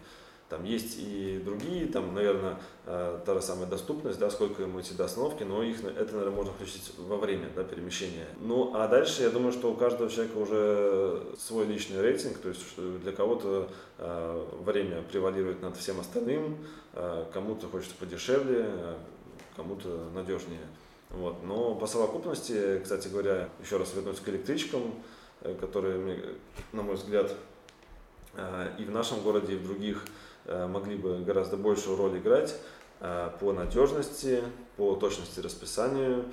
Там 0.51 0.63
есть 0.65 0.99
и 0.99 1.41
другие, 1.43 1.87
там, 1.87 2.15
наверное, 2.15 2.59
э, 2.85 3.19
та 3.25 3.35
же 3.35 3.41
самая 3.41 3.67
доступность, 3.67 4.19
да, 4.19 4.29
сколько 4.31 4.63
ему 4.63 4.81
идти 4.81 4.95
до 4.95 5.07
остановки, 5.07 5.43
но 5.43 5.63
их, 5.63 5.83
это, 5.83 6.13
наверное, 6.13 6.37
можно 6.37 6.53
включить 6.53 6.93
во 6.99 7.17
время 7.17 7.49
да, 7.57 7.65
перемещения. 7.65 8.29
Ну, 8.41 8.73
а 8.75 8.87
дальше, 8.87 9.23
я 9.23 9.31
думаю, 9.31 9.53
что 9.53 9.73
у 9.73 9.75
каждого 9.75 10.11
человека 10.11 10.37
уже 10.37 11.23
свой 11.39 11.65
личный 11.65 12.03
рейтинг, 12.03 12.39
то 12.39 12.51
есть 12.51 12.61
для 12.77 13.13
кого-то 13.13 13.71
э, 13.99 14.47
время 14.61 15.03
превалирует 15.11 15.63
над 15.63 15.79
всем 15.79 15.99
остальным, 15.99 16.59
э, 16.93 17.25
кому-то 17.33 17.67
хочется 17.69 17.97
подешевле, 17.99 18.69
кому-то 19.57 20.11
надежнее. 20.15 20.61
Вот. 21.09 21.43
Но 21.43 21.75
по 21.75 21.87
совокупности, 21.87 22.81
кстати 22.83 23.09
говоря, 23.09 23.49
еще 23.63 23.79
раз 23.79 23.95
вернусь 23.95 24.21
к 24.21 24.29
электричкам, 24.29 24.95
которые, 25.61 26.37
на 26.73 26.83
мой 26.83 26.95
взгляд, 26.95 27.35
э, 28.35 28.77
и 28.79 28.85
в 28.85 28.91
нашем 28.91 29.21
городе, 29.21 29.55
и 29.55 29.57
в 29.57 29.67
других 29.67 30.05
Э, 30.47 30.67
могли 30.67 30.97
бы 30.97 31.21
гораздо 31.21 31.57
большую 31.57 31.97
роль 31.97 32.19
играть 32.19 32.55
э, 33.01 33.31
по 33.41 33.53
надежности, 33.53 34.43
по 34.77 34.95
точности 34.95 35.41
расписанию, 35.41 36.27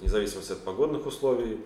независимо 0.00 0.40
от 0.40 0.64
погодных 0.64 1.04
условий, 1.06 1.60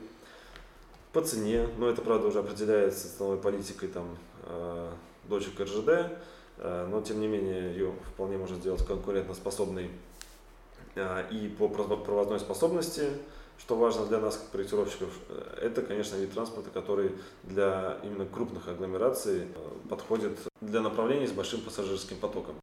по 1.12 1.20
цене, 1.20 1.68
но 1.78 1.88
это, 1.88 2.03
правда, 2.03 2.26
уже 2.26 2.40
определяется 2.40 3.16
ценовой 3.16 3.38
политикой 3.38 3.88
там, 3.88 4.18
э, 4.46 4.90
дочек 5.24 5.61
РЖД, 5.61 6.18
но, 6.59 7.00
тем 7.00 7.20
не 7.20 7.26
менее, 7.26 7.72
ее 7.72 7.92
вполне 8.12 8.36
можно 8.36 8.57
сделать 8.57 8.86
конкурентоспособной 8.86 9.90
и 11.30 11.57
по 11.59 11.68
проводной 11.68 12.38
способности, 12.38 13.09
что 13.64 13.76
важно 13.76 14.06
для 14.06 14.18
нас, 14.18 14.36
как 14.36 14.48
проектировщиков, 14.48 15.08
это, 15.60 15.82
конечно, 15.82 16.16
вид 16.16 16.32
транспорта, 16.32 16.70
который 16.70 17.12
для 17.44 17.98
именно 18.02 18.26
крупных 18.26 18.66
агломераций 18.66 19.46
подходит 19.88 20.36
для 20.60 20.80
направлений 20.80 21.28
с 21.28 21.32
большим 21.32 21.60
пассажирским 21.60 22.16
потоком. 22.16 22.56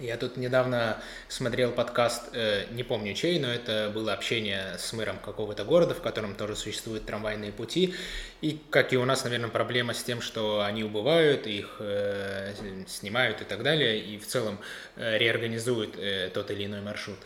Я 0.00 0.16
тут 0.16 0.38
недавно 0.38 0.96
смотрел 1.28 1.72
подкаст, 1.72 2.30
э, 2.32 2.64
не 2.70 2.82
помню 2.82 3.12
чей, 3.12 3.38
но 3.38 3.52
это 3.52 3.90
было 3.92 4.14
общение 4.14 4.78
с 4.78 4.94
мэром 4.94 5.18
какого-то 5.18 5.62
города, 5.64 5.94
в 5.94 6.00
котором 6.00 6.34
тоже 6.34 6.56
существуют 6.56 7.04
трамвайные 7.04 7.52
пути. 7.52 7.94
И, 8.40 8.58
как 8.70 8.94
и 8.94 8.96
у 8.96 9.04
нас, 9.04 9.24
наверное, 9.24 9.50
проблема 9.50 9.92
с 9.92 10.02
тем, 10.02 10.22
что 10.22 10.62
они 10.62 10.84
убывают, 10.84 11.46
их 11.46 11.76
э, 11.80 12.54
снимают 12.88 13.42
и 13.42 13.44
так 13.44 13.62
далее, 13.62 14.00
и 14.00 14.16
в 14.16 14.26
целом 14.26 14.58
э, 14.96 15.18
реорганизуют 15.18 15.98
э, 15.98 16.30
тот 16.32 16.50
или 16.50 16.64
иной 16.64 16.80
маршрут. 16.80 17.18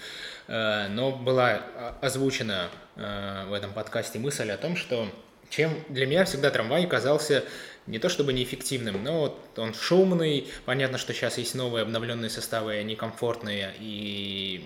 Э, 0.49 0.89
но 0.89 1.13
была 1.13 1.63
озвучена 2.01 2.71
э, 2.97 3.45
в 3.47 3.53
этом 3.53 3.73
подкасте 3.73 4.19
мысль 4.19 4.51
о 4.51 4.57
том, 4.57 4.75
что 4.75 5.09
чем 5.49 5.85
для 5.89 6.07
меня 6.07 6.25
всегда 6.25 6.51
трамвай 6.51 6.85
казался 6.87 7.45
не 7.87 7.99
то 7.99 8.09
чтобы 8.09 8.33
неэффективным, 8.33 9.03
но 9.03 9.21
вот 9.21 9.59
он 9.59 9.75
шумный. 9.75 10.49
Понятно, 10.65 10.99
что 10.99 11.13
сейчас 11.13 11.39
есть 11.39 11.55
новые 11.55 11.83
обновленные 11.83 12.31
составы, 12.31 12.77
они 12.77 12.97
комфортные, 12.97 13.75
и 13.79 14.65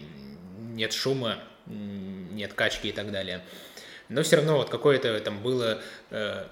нет 0.74 0.92
шума, 0.92 1.38
нет 1.66 2.52
качки 2.52 2.88
и 2.88 2.92
так 2.92 3.10
далее. 3.10 3.42
Но 4.08 4.22
все 4.22 4.36
равно 4.36 4.56
вот 4.56 4.70
какое-то 4.70 5.18
там 5.20 5.42
было 5.42 5.82
э, 6.10 6.46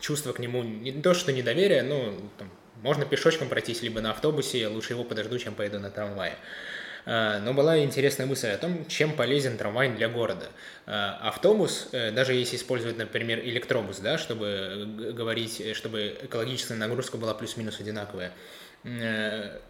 чувство 0.00 0.32
к 0.32 0.38
нему, 0.38 0.62
не 0.62 0.92
то 0.92 1.14
что 1.14 1.32
недоверие, 1.32 1.82
но 1.82 2.14
там, 2.38 2.50
можно 2.82 3.04
пешочком 3.04 3.48
пройтись, 3.48 3.82
либо 3.82 4.00
на 4.00 4.10
автобусе, 4.10 4.66
лучше 4.66 4.94
его 4.94 5.04
подожду, 5.04 5.38
чем 5.38 5.54
поеду 5.54 5.78
на 5.78 5.90
трамвае. 5.90 6.32
А, 6.32 6.36
но 7.06 7.52
была 7.54 7.78
интересная 7.82 8.26
мысль 8.26 8.48
о 8.48 8.58
том, 8.58 8.86
чем 8.86 9.12
полезен 9.12 9.56
трамвай 9.56 9.88
для 9.90 10.08
города. 10.08 10.48
А, 10.92 11.18
автобус, 11.22 11.88
э, 11.92 12.10
даже 12.10 12.34
если 12.34 12.56
использовать, 12.56 12.98
например, 12.98 13.38
электробус, 13.40 13.98
да, 14.00 14.18
чтобы 14.18 15.12
говорить, 15.14 15.60
э, 15.60 15.72
чтобы 15.74 16.18
экологическая 16.22 16.74
нагрузка 16.74 17.16
была 17.16 17.32
плюс-минус 17.32 17.78
одинаковая, 17.78 18.32
э, 18.82 19.60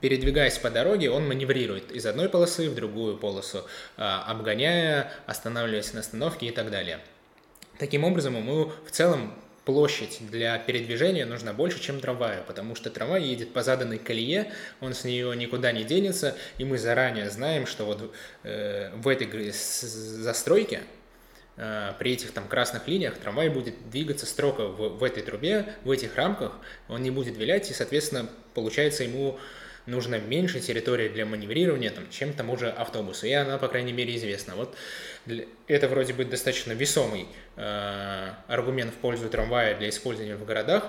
передвигаясь 0.00 0.56
по 0.56 0.70
дороге, 0.70 1.10
он 1.10 1.28
маневрирует 1.28 1.92
из 1.92 2.06
одной 2.06 2.30
полосы 2.30 2.70
в 2.70 2.74
другую 2.74 3.18
полосу, 3.18 3.66
а, 3.98 4.24
обгоняя, 4.26 5.12
останавливаясь 5.26 5.92
на 5.92 6.00
остановке 6.00 6.46
и 6.46 6.50
так 6.50 6.70
далее. 6.70 7.00
Таким 7.78 8.04
образом, 8.04 8.36
ему 8.36 8.72
в 8.86 8.90
целом 8.90 9.34
площадь 9.70 10.18
для 10.30 10.58
передвижения 10.58 11.24
нужна 11.24 11.52
больше, 11.52 11.80
чем 11.80 12.00
трамваю, 12.00 12.42
потому 12.44 12.74
что 12.74 12.90
трамвай 12.90 13.22
едет 13.22 13.52
по 13.52 13.62
заданной 13.62 13.98
колее, 13.98 14.50
он 14.80 14.94
с 14.94 15.04
нее 15.04 15.36
никуда 15.36 15.70
не 15.70 15.84
денется, 15.84 16.36
и 16.58 16.64
мы 16.64 16.76
заранее 16.76 17.30
знаем, 17.30 17.68
что 17.68 17.84
вот 17.84 18.12
э, 18.42 18.90
в 18.96 19.06
этой 19.06 19.52
застройке 19.52 20.80
э, 21.56 21.92
при 22.00 22.14
этих 22.14 22.32
там 22.32 22.48
красных 22.48 22.88
линиях 22.88 23.16
трамвай 23.16 23.48
будет 23.48 23.90
двигаться 23.90 24.26
строго 24.26 24.62
в, 24.62 24.98
в 24.98 25.04
этой 25.04 25.22
трубе, 25.22 25.72
в 25.84 25.90
этих 25.92 26.16
рамках, 26.16 26.58
он 26.88 27.04
не 27.04 27.12
будет 27.12 27.36
вилять, 27.36 27.70
и, 27.70 27.72
соответственно, 27.72 28.28
получается 28.54 29.04
ему 29.04 29.38
нужно 29.86 30.18
меньше 30.18 30.60
территории 30.60 31.08
для 31.08 31.26
маневрирования, 31.26 31.90
там, 31.90 32.08
чем 32.10 32.32
тому 32.32 32.56
же 32.56 32.68
автобусу. 32.68 33.26
И 33.26 33.32
она, 33.32 33.58
по 33.58 33.68
крайней 33.68 33.92
мере, 33.92 34.16
известна. 34.16 34.54
Вот 34.56 34.74
это 35.66 35.88
вроде 35.88 36.12
бы 36.12 36.24
достаточно 36.24 36.72
весомый 36.72 37.26
э, 37.56 38.30
аргумент 38.48 38.92
в 38.92 38.96
пользу 38.96 39.28
трамвая 39.28 39.76
для 39.76 39.88
использования 39.88 40.36
в 40.36 40.44
городах, 40.44 40.84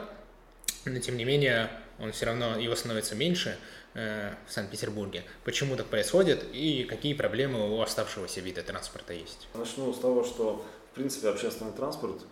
но 0.86 1.00
тем 1.00 1.18
не 1.18 1.26
менее 1.26 1.70
он 2.00 2.12
все 2.12 2.26
равно, 2.26 2.58
его 2.58 2.76
становится 2.76 3.16
меньше 3.16 3.58
э, 3.94 4.34
в 4.48 4.52
Санкт-Петербурге. 4.52 5.24
Почему 5.44 5.76
так 5.76 5.88
происходит 5.88 6.46
и 6.54 6.84
какие 6.84 7.14
проблемы 7.14 7.76
у 7.76 7.82
оставшегося 7.82 8.42
вида 8.42 8.64
транспорта 8.64 9.14
есть? 9.14 9.48
Начну 9.54 9.94
с 9.94 10.00
того, 10.00 10.24
что 10.24 10.66
в 10.92 10.96
принципе 10.96 11.30
общественный 11.30 11.74
транспорт 11.74 12.24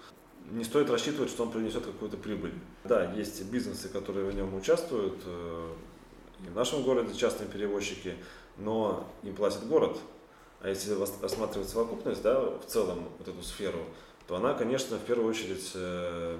не 0.52 0.64
стоит 0.64 0.90
рассчитывать, 0.90 1.30
что 1.30 1.44
он 1.44 1.52
принесет 1.52 1.86
какую-то 1.86 2.18
прибыль. 2.18 2.54
Да, 2.84 3.14
есть 3.14 3.44
бизнесы, 3.46 3.90
которые 3.90 4.26
в 4.26 4.36
нем 4.36 4.56
участвуют, 4.56 5.22
э, 5.26 5.74
и 6.46 6.50
в 6.50 6.56
нашем 6.56 6.84
городе 6.84 7.14
частные 7.14 7.50
перевозчики, 7.50 8.16
но 8.58 9.08
им 9.24 9.36
платит 9.36 9.68
город. 9.68 9.98
А 10.62 10.70
если 10.70 10.94
рассматривать 11.22 11.70
совокупность, 11.70 12.22
да, 12.22 12.42
в 12.42 12.66
целом 12.66 13.06
вот 13.18 13.28
эту 13.28 13.42
сферу, 13.44 13.80
то 14.28 14.36
она, 14.36 14.54
конечно, 14.54 14.98
в 14.98 15.02
первую 15.02 15.30
очередь 15.30 15.72
э, 15.74 16.38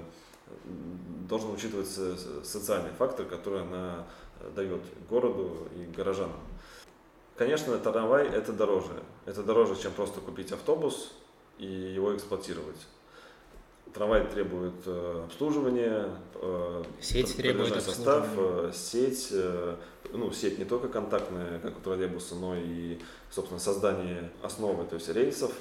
должен 1.28 1.52
учитываться 1.52 2.44
социальный 2.44 2.90
фактор, 2.98 3.26
который 3.26 3.62
она 3.62 4.06
дает 4.54 4.80
городу 5.08 5.68
и 5.74 5.84
горожанам. 5.84 6.40
Конечно, 7.36 7.78
трамвай 7.78 8.28
это 8.28 8.52
дороже. 8.52 9.02
Это 9.24 9.42
дороже, 9.42 9.80
чем 9.80 9.92
просто 9.92 10.20
купить 10.20 10.52
автобус 10.52 11.12
и 11.58 11.66
его 11.66 12.14
эксплуатировать. 12.14 12.76
Трамвай 13.92 14.24
требует 14.26 14.74
э, 14.86 15.24
обслуживания, 15.24 16.10
э, 16.34 16.84
сеть 17.00 17.36
требует 17.36 17.82
состав, 17.82 18.28
э, 18.36 18.70
сеть, 18.72 19.28
э, 19.32 19.76
ну, 20.12 20.30
сеть 20.30 20.58
не 20.58 20.64
только 20.64 20.88
контактная, 20.88 21.58
как 21.58 21.76
у 21.76 21.80
троллейбуса, 21.80 22.36
но 22.36 22.54
и, 22.56 23.00
собственно, 23.30 23.58
создание 23.58 24.30
основы, 24.42 24.84
то 24.84 24.94
есть 24.94 25.08
рельсов. 25.08 25.52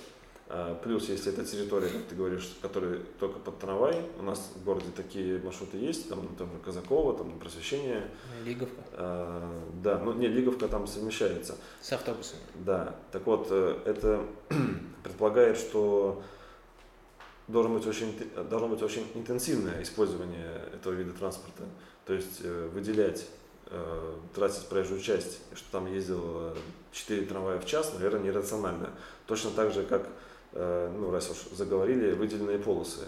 Э, 0.48 0.76
плюс, 0.84 1.10
если 1.10 1.34
это 1.34 1.44
территория, 1.44 1.90
как 1.90 2.04
ты 2.04 2.16
говоришь, 2.16 2.56
которая 2.62 3.00
только 3.20 3.40
под 3.40 3.60
трамвай, 3.60 3.96
у 4.20 4.24
нас 4.24 4.52
в 4.56 4.64
городе 4.64 4.88
такие 4.96 5.40
маршруты 5.40 5.78
есть, 5.78 6.10
там, 6.10 6.28
там 6.38 6.50
Казакова, 6.64 7.18
там 7.18 7.40
Просвещение. 7.40 8.10
Лиговка. 8.46 8.82
Э, 8.94 9.62
да, 9.82 9.98
ну 9.98 10.14
не, 10.14 10.28
Лиговка 10.28 10.68
там 10.68 10.86
совмещается. 10.86 11.56
С 11.82 11.94
автобусами. 11.94 12.42
Да, 12.56 12.96
так 13.12 13.26
вот, 13.26 13.52
это 13.52 14.24
предполагает, 15.04 15.58
что 15.58 16.22
должен 17.50 17.74
быть 17.74 17.86
очень, 17.86 18.16
должно 18.50 18.70
быть 18.70 18.82
очень 18.82 19.06
интенсивное 19.16 19.82
использование 19.82 20.62
этого 20.74 20.94
вида 20.94 21.12
транспорта. 21.12 21.64
То 22.06 22.14
есть 22.14 22.42
э, 22.44 22.70
выделять, 22.74 23.28
э, 23.66 24.16
тратить 24.36 24.68
проезжую 24.68 25.02
часть, 25.02 25.40
что 25.56 25.72
там 25.72 25.92
ездил 25.92 26.54
4 26.92 27.26
трамвая 27.26 27.60
в 27.60 27.66
час, 27.66 27.92
наверное, 27.94 28.22
нерационально. 28.22 28.92
Точно 29.26 29.50
так 29.52 29.74
же, 29.74 29.84
как, 29.84 30.08
э, 30.54 30.94
ну, 30.96 31.12
раз 31.12 31.30
уж 31.32 31.58
заговорили, 31.58 32.14
выделенные 32.14 32.60
полосы. 32.60 33.06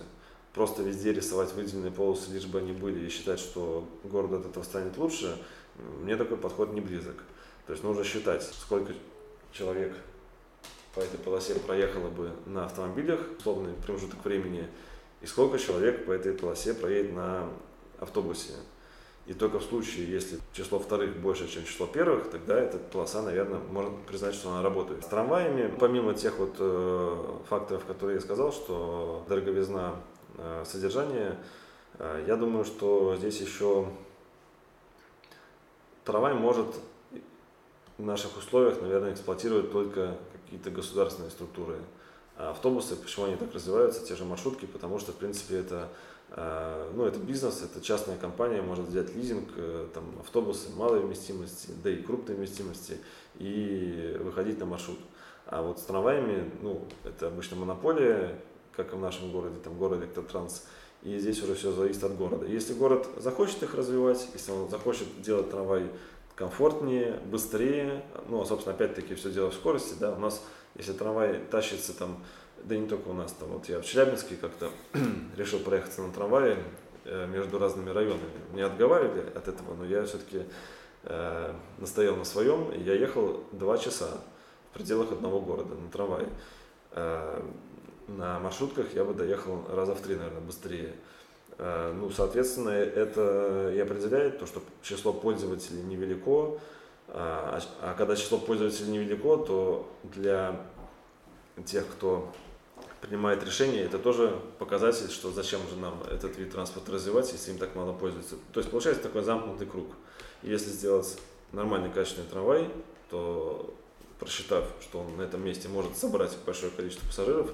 Просто 0.53 0.81
везде 0.81 1.13
рисовать 1.13 1.53
выделенные 1.53 1.91
полосы, 1.91 2.31
лишь 2.31 2.45
бы 2.45 2.59
они 2.59 2.73
были, 2.73 3.05
и 3.05 3.09
считать, 3.09 3.39
что 3.39 3.87
город 4.03 4.33
от 4.33 4.47
этого 4.47 4.63
станет 4.63 4.97
лучше, 4.97 5.37
мне 6.01 6.17
такой 6.17 6.37
подход 6.37 6.73
не 6.73 6.81
близок. 6.81 7.15
То 7.67 7.73
есть 7.73 7.83
нужно 7.83 8.03
считать, 8.03 8.43
сколько 8.43 8.91
человек 9.53 9.93
по 10.93 10.99
этой 10.99 11.17
полосе 11.19 11.55
проехало 11.55 12.09
бы 12.09 12.31
на 12.45 12.65
автомобилях, 12.65 13.19
условный 13.37 13.73
промежуток 13.85 14.23
времени, 14.25 14.67
и 15.21 15.25
сколько 15.25 15.57
человек 15.57 16.05
по 16.05 16.11
этой 16.11 16.33
полосе 16.33 16.73
проедет 16.73 17.13
на 17.13 17.49
автобусе. 17.99 18.53
И 19.27 19.33
только 19.33 19.59
в 19.59 19.63
случае, 19.63 20.09
если 20.09 20.39
число 20.51 20.79
вторых 20.79 21.15
больше, 21.17 21.47
чем 21.47 21.63
число 21.63 21.85
первых, 21.85 22.29
тогда 22.31 22.59
эта 22.59 22.79
полоса, 22.79 23.21
наверное, 23.21 23.59
можно 23.59 23.95
признать, 24.07 24.33
что 24.33 24.49
она 24.49 24.63
работает. 24.63 25.03
С 25.03 25.07
трамваями, 25.07 25.73
помимо 25.79 26.15
тех 26.15 26.37
вот 26.39 26.55
э, 26.57 27.25
факторов, 27.47 27.85
которые 27.85 28.15
я 28.15 28.21
сказал, 28.21 28.51
что 28.51 29.23
дороговизна 29.29 29.95
э, 30.37 30.63
содержания, 30.65 31.37
э, 31.99 32.25
я 32.27 32.35
думаю, 32.35 32.65
что 32.65 33.15
здесь 33.15 33.39
еще 33.39 33.87
трамвай 36.03 36.33
может 36.33 36.67
в 37.99 38.03
наших 38.03 38.35
условиях, 38.37 38.81
наверное, 38.81 39.13
эксплуатировать 39.13 39.71
только 39.71 40.17
какие-то 40.51 40.69
государственные 40.69 41.31
структуры. 41.31 41.77
А 42.37 42.51
автобусы, 42.51 42.97
почему 42.97 43.27
они 43.27 43.37
так 43.37 43.53
развиваются, 43.53 44.05
те 44.05 44.15
же 44.15 44.25
маршрутки, 44.25 44.65
потому 44.65 44.99
что, 44.99 45.13
в 45.13 45.15
принципе, 45.15 45.57
это 45.57 45.87
а, 46.31 46.91
ну, 46.93 47.05
это 47.05 47.19
бизнес, 47.19 47.61
это 47.61 47.81
частная 47.81 48.17
компания, 48.17 48.61
может 48.61 48.87
взять 48.87 49.15
лизинг, 49.15 49.49
э, 49.55 49.87
там, 49.93 50.03
автобусы 50.19 50.69
малой 50.75 50.99
вместимости, 50.99 51.71
да 51.83 51.89
и 51.89 52.01
крупной 52.01 52.35
вместимости, 52.35 52.97
и 53.37 54.17
выходить 54.21 54.59
на 54.59 54.65
маршрут. 54.65 54.99
А 55.45 55.61
вот 55.61 55.79
с 55.79 55.83
трамваями, 55.83 56.49
ну, 56.61 56.85
это 57.05 57.27
обычно 57.27 57.57
монополия, 57.57 58.39
как 58.75 58.93
и 58.93 58.95
в 58.95 58.99
нашем 58.99 59.31
городе, 59.31 59.55
там, 59.63 59.77
город 59.77 60.01
Электротранс, 60.01 60.65
и 61.03 61.17
здесь 61.17 61.41
уже 61.43 61.55
все 61.55 61.71
зависит 61.71 62.03
от 62.03 62.17
города. 62.17 62.45
Если 62.45 62.73
город 62.73 63.07
захочет 63.17 63.63
их 63.63 63.73
развивать, 63.75 64.27
если 64.33 64.51
он 64.51 64.69
захочет 64.69 65.21
делать 65.21 65.49
трамвай 65.49 65.89
комфортнее, 66.41 67.19
быстрее, 67.25 68.03
ну, 68.27 68.41
а, 68.41 68.45
собственно, 68.45 68.73
опять-таки 68.73 69.13
все 69.13 69.29
дело 69.29 69.51
в 69.51 69.53
скорости, 69.53 69.93
да, 69.99 70.11
у 70.11 70.17
нас, 70.17 70.43
если 70.73 70.91
трамвай 70.91 71.39
тащится 71.51 71.93
там 71.93 72.17
да 72.63 72.75
не 72.75 72.87
только 72.87 73.09
у 73.09 73.13
нас, 73.13 73.31
там 73.33 73.49
вот 73.49 73.69
я 73.69 73.79
в 73.79 73.85
Челябинске 73.85 74.35
как-то 74.35 74.71
решил 75.37 75.59
проехаться 75.59 76.01
на 76.01 76.11
трамвае 76.11 76.57
э, 77.05 77.27
между 77.27 77.59
разными 77.59 77.91
районами. 77.91 78.23
Меня 78.53 78.65
отговаривали 78.67 79.21
от 79.35 79.47
этого, 79.47 79.75
но 79.75 79.85
я 79.85 80.03
все-таки 80.05 80.43
э, 81.03 81.53
настоял 81.77 82.15
на 82.15 82.25
своем, 82.25 82.71
и 82.71 82.81
я 82.81 82.95
ехал 82.95 83.43
два 83.51 83.77
часа 83.77 84.09
в 84.71 84.77
пределах 84.77 85.11
одного 85.11 85.41
города 85.41 85.75
на 85.75 85.89
трамвае. 85.91 86.27
Э, 86.93 87.43
на 88.07 88.39
маршрутках 88.39 88.95
я 88.95 89.05
бы 89.05 89.13
доехал 89.13 89.63
раза 89.69 89.93
в 89.93 90.01
три, 90.01 90.15
наверное, 90.15 90.41
быстрее. 90.41 90.95
Э, 91.61 91.93
ну, 91.93 92.09
соответственно, 92.09 92.69
это 92.69 93.71
и 93.71 93.79
определяет 93.79 94.39
то, 94.39 94.47
что 94.47 94.63
число 94.81 95.13
пользователей 95.13 95.83
невелико, 95.83 96.57
а, 97.07 97.61
а 97.81 97.93
когда 97.93 98.15
число 98.15 98.39
пользователей 98.39 98.91
невелико, 98.91 99.37
то 99.37 99.91
для 100.03 100.59
тех, 101.65 101.85
кто 101.87 102.33
принимает 102.99 103.43
решение, 103.43 103.83
это 103.83 103.99
тоже 103.99 104.35
показатель, 104.57 105.11
что 105.11 105.29
зачем 105.31 105.59
же 105.69 105.75
нам 105.75 106.01
этот 106.09 106.35
вид 106.37 106.51
транспорта 106.51 106.93
развивать, 106.93 107.31
если 107.31 107.51
им 107.51 107.59
так 107.59 107.75
мало 107.75 107.93
пользуются. 107.93 108.37
То 108.53 108.59
есть 108.59 108.71
получается 108.71 109.03
такой 109.03 109.21
замкнутый 109.21 109.67
круг. 109.67 109.87
И 110.41 110.49
если 110.49 110.69
сделать 110.69 111.15
нормальный 111.51 111.91
качественный 111.91 112.27
трамвай, 112.27 112.69
то 113.11 113.71
просчитав, 114.19 114.65
что 114.81 115.01
он 115.01 115.17
на 115.17 115.23
этом 115.23 115.43
месте 115.43 115.67
может 115.67 115.95
собрать 115.95 116.35
большое 116.43 116.71
количество 116.71 117.05
пассажиров, 117.05 117.51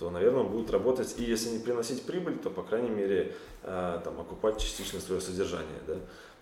то, 0.00 0.10
наверное, 0.10 0.40
он 0.40 0.48
будет 0.48 0.70
работать, 0.70 1.14
и 1.18 1.24
если 1.24 1.50
не 1.50 1.58
приносить 1.58 2.06
прибыль, 2.06 2.38
то, 2.38 2.48
по 2.48 2.62
крайней 2.62 2.88
мере, 2.88 3.36
э, 3.62 4.00
там, 4.02 4.18
окупать 4.18 4.58
частично 4.58 4.98
свое 4.98 5.20
содержание. 5.20 5.78
Да? 5.86 5.96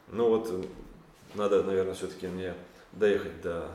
Ну 0.07 0.29
вот, 0.29 0.65
надо, 1.35 1.65
наверное, 1.65 1.95
все-таки 1.95 2.29
мне 2.29 2.55
доехать 2.93 3.43
до 3.43 3.69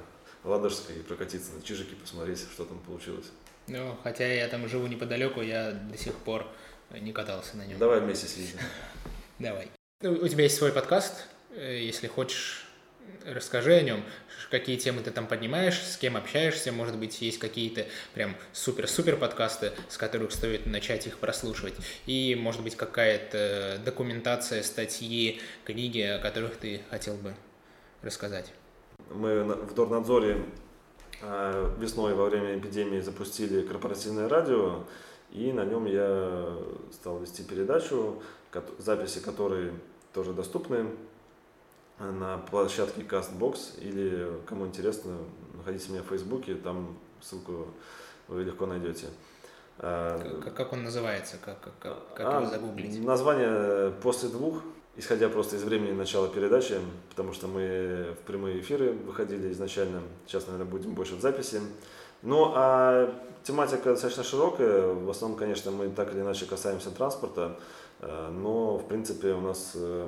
Ладожской 0.45 0.95
и 0.95 1.01
прокатиться 1.01 1.51
на 1.51 1.61
Чижике, 1.61 1.97
посмотреть, 1.97 2.39
что 2.39 2.63
там 2.63 2.79
получилось. 2.79 3.25
Ну, 3.67 3.97
хотя 4.03 4.25
я 4.25 4.47
там 4.47 4.69
живу 4.69 4.87
неподалеку, 4.87 5.41
я 5.41 5.73
до 5.73 5.97
сих 5.97 6.13
пор 6.13 6.47
не 6.89 7.11
катался 7.11 7.57
на 7.57 7.65
нем. 7.65 7.77
Давай 7.77 7.99
вместе 7.99 8.27
съездим. 8.27 8.59
Давай. 9.39 9.69
Ну, 10.01 10.13
у 10.13 10.27
тебя 10.29 10.45
есть 10.45 10.55
свой 10.55 10.71
подкаст, 10.71 11.27
э, 11.57 11.79
если 11.81 12.07
хочешь, 12.07 12.62
расскажи 13.25 13.73
о 13.73 13.81
нем, 13.81 14.03
какие 14.49 14.77
темы 14.77 15.01
ты 15.01 15.11
там 15.11 15.27
поднимаешь, 15.27 15.79
с 15.79 15.97
кем 15.97 16.17
общаешься, 16.17 16.71
может 16.71 16.97
быть, 16.97 17.21
есть 17.21 17.39
какие-то 17.39 17.85
прям 18.13 18.35
супер-супер 18.51 19.17
подкасты, 19.17 19.71
с 19.89 19.97
которых 19.97 20.31
стоит 20.31 20.65
начать 20.65 21.07
их 21.07 21.17
прослушивать, 21.19 21.75
и, 22.05 22.35
может 22.39 22.61
быть, 22.61 22.75
какая-то 22.75 23.81
документация, 23.83 24.63
статьи, 24.63 25.39
книги, 25.65 26.01
о 26.01 26.19
которых 26.19 26.57
ты 26.57 26.81
хотел 26.89 27.15
бы 27.15 27.33
рассказать. 28.01 28.53
Мы 29.09 29.43
в 29.43 29.73
Дорнадзоре 29.73 30.45
а, 31.21 31.75
весной 31.79 32.13
во 32.13 32.25
время 32.25 32.57
эпидемии 32.57 32.99
запустили 32.99 33.65
корпоративное 33.65 34.27
радио, 34.27 34.83
и 35.31 35.51
на 35.51 35.65
нем 35.65 35.85
я 35.85 36.57
стал 36.91 37.19
вести 37.19 37.43
передачу, 37.43 38.21
записи 38.77 39.19
которой 39.19 39.71
тоже 40.13 40.33
доступны 40.33 40.87
на 42.11 42.37
площадке 42.37 43.01
CastBox 43.01 43.79
или, 43.79 44.39
кому 44.45 44.67
интересно, 44.67 45.17
находите 45.53 45.91
меня 45.91 46.03
в 46.03 46.07
Фейсбуке, 46.07 46.55
там 46.55 46.97
ссылку 47.21 47.67
вы 48.27 48.43
легко 48.43 48.65
найдете. 48.65 49.07
А, 49.79 50.19
как, 50.43 50.53
как 50.53 50.73
он 50.73 50.83
называется? 50.83 51.37
Как, 51.43 51.59
как, 51.61 51.97
как 52.15 52.27
а, 52.27 52.41
его 52.41 52.49
загуглить? 52.49 53.03
Название 53.03 53.91
«После 54.01 54.29
двух» 54.29 54.61
исходя 54.95 55.29
просто 55.29 55.55
из 55.55 55.63
времени 55.63 55.91
начала 55.91 56.27
передачи, 56.27 56.79
потому 57.09 57.33
что 57.33 57.47
мы 57.47 58.15
в 58.19 58.27
прямые 58.27 58.59
эфиры 58.59 58.91
выходили 58.91 59.51
изначально, 59.51 60.01
сейчас, 60.27 60.47
наверное, 60.47 60.69
будем 60.69 60.93
больше 60.93 61.15
в 61.15 61.21
записи. 61.21 61.61
Ну, 62.21 62.51
а 62.55 63.13
тематика 63.43 63.91
достаточно 63.91 64.23
широкая, 64.23 64.93
в 64.93 65.09
основном, 65.09 65.37
конечно, 65.37 65.71
мы 65.71 65.89
так 65.89 66.13
или 66.13 66.21
иначе 66.21 66.45
касаемся 66.45 66.91
транспорта, 66.91 67.59
э, 67.99 68.29
но, 68.31 68.77
в 68.77 68.87
принципе, 68.87 69.33
у 69.33 69.41
нас 69.41 69.71
э, 69.75 70.07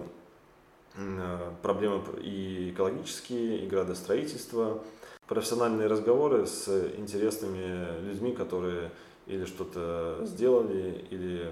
проблемы 1.62 2.02
и 2.22 2.72
экологические, 2.72 3.66
и 3.66 3.68
градостроительство, 3.68 4.82
профессиональные 5.28 5.88
разговоры 5.88 6.46
с 6.46 6.68
интересными 6.98 8.02
людьми, 8.08 8.34
которые 8.34 8.92
или 9.28 9.46
что-то 9.46 10.20
сделали, 10.24 11.06
или, 11.10 11.52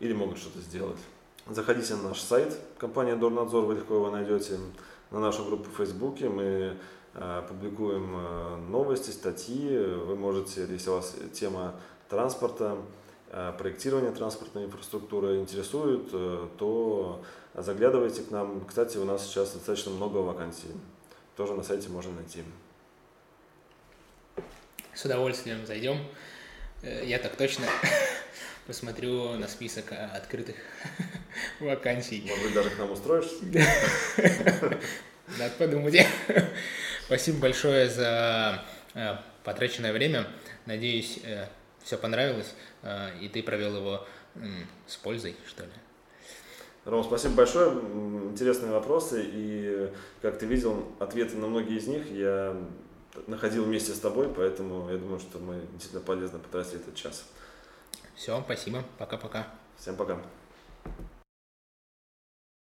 или 0.00 0.12
могут 0.12 0.38
что-то 0.38 0.60
сделать. 0.60 0.98
Заходите 1.48 1.94
на 1.94 2.08
наш 2.08 2.20
сайт, 2.20 2.58
компания 2.76 3.14
Дорнадзор, 3.14 3.64
вы 3.64 3.76
легко 3.76 3.94
его 3.94 4.10
найдете, 4.10 4.58
на 5.10 5.20
нашу 5.20 5.44
группу 5.44 5.70
в 5.70 5.76
Фейсбуке. 5.76 6.28
Мы 6.28 6.76
э, 7.14 7.42
публикуем 7.48 8.16
э, 8.16 8.56
новости, 8.68 9.10
статьи. 9.10 9.78
Вы 9.78 10.16
можете, 10.16 10.66
если 10.68 10.90
у 10.90 10.94
вас 10.94 11.14
тема 11.32 11.74
транспорта, 12.08 12.76
э, 13.30 13.52
проектирования 13.58 14.12
транспортной 14.12 14.64
инфраструктуры 14.64 15.38
интересует, 15.38 16.08
э, 16.12 16.48
то 16.58 17.22
заглядывайте 17.54 18.22
к 18.22 18.30
нам. 18.30 18.64
Кстати, 18.66 18.96
у 18.98 19.04
нас 19.04 19.26
сейчас 19.26 19.52
достаточно 19.52 19.90
много 19.90 20.18
вакансий. 20.18 20.68
Тоже 21.36 21.54
на 21.54 21.62
сайте 21.62 21.88
можно 21.88 22.12
найти. 22.12 22.42
С 24.94 25.04
удовольствием 25.04 25.66
зайдем. 25.66 25.98
Э, 26.82 27.04
я 27.04 27.18
так 27.18 27.36
точно 27.36 27.66
посмотрю 28.66 29.34
на 29.34 29.48
список 29.48 29.92
открытых 29.92 30.56
вакансий. 31.60 32.24
Может 32.28 32.44
быть, 32.44 32.54
даже 32.54 32.70
к 32.70 32.78
нам 32.78 32.90
устроишься? 32.90 33.36
Надо 35.38 35.54
подумать. 35.58 36.06
Спасибо 37.06 37.38
большое 37.38 37.88
за 37.90 38.62
потраченное 39.44 39.92
время. 39.92 40.26
Надеюсь, 40.66 41.20
все 41.86 41.96
понравилось, 41.96 42.52
и 43.20 43.28
ты 43.32 43.42
провел 43.44 43.76
его 43.76 44.06
с 44.88 44.96
пользой, 44.96 45.36
что 45.46 45.62
ли. 45.62 45.70
Ром, 46.84 47.04
спасибо 47.04 47.34
большое. 47.34 47.72
Интересные 48.30 48.72
вопросы. 48.72 49.24
И, 49.24 49.92
как 50.20 50.38
ты 50.38 50.46
видел, 50.46 50.92
ответы 50.98 51.36
на 51.36 51.46
многие 51.46 51.78
из 51.78 51.86
них 51.86 52.10
я 52.10 52.56
находил 53.28 53.64
вместе 53.64 53.92
с 53.92 54.00
тобой, 54.00 54.28
поэтому 54.28 54.90
я 54.90 54.98
думаю, 54.98 55.20
что 55.20 55.38
мы 55.38 55.60
действительно 55.72 56.02
полезно 56.02 56.38
потратили 56.40 56.80
этот 56.80 56.96
час. 56.96 57.24
Все, 58.14 58.40
спасибо. 58.44 58.84
Пока-пока. 58.98 59.46
Всем 59.78 59.96
пока. 59.96 60.20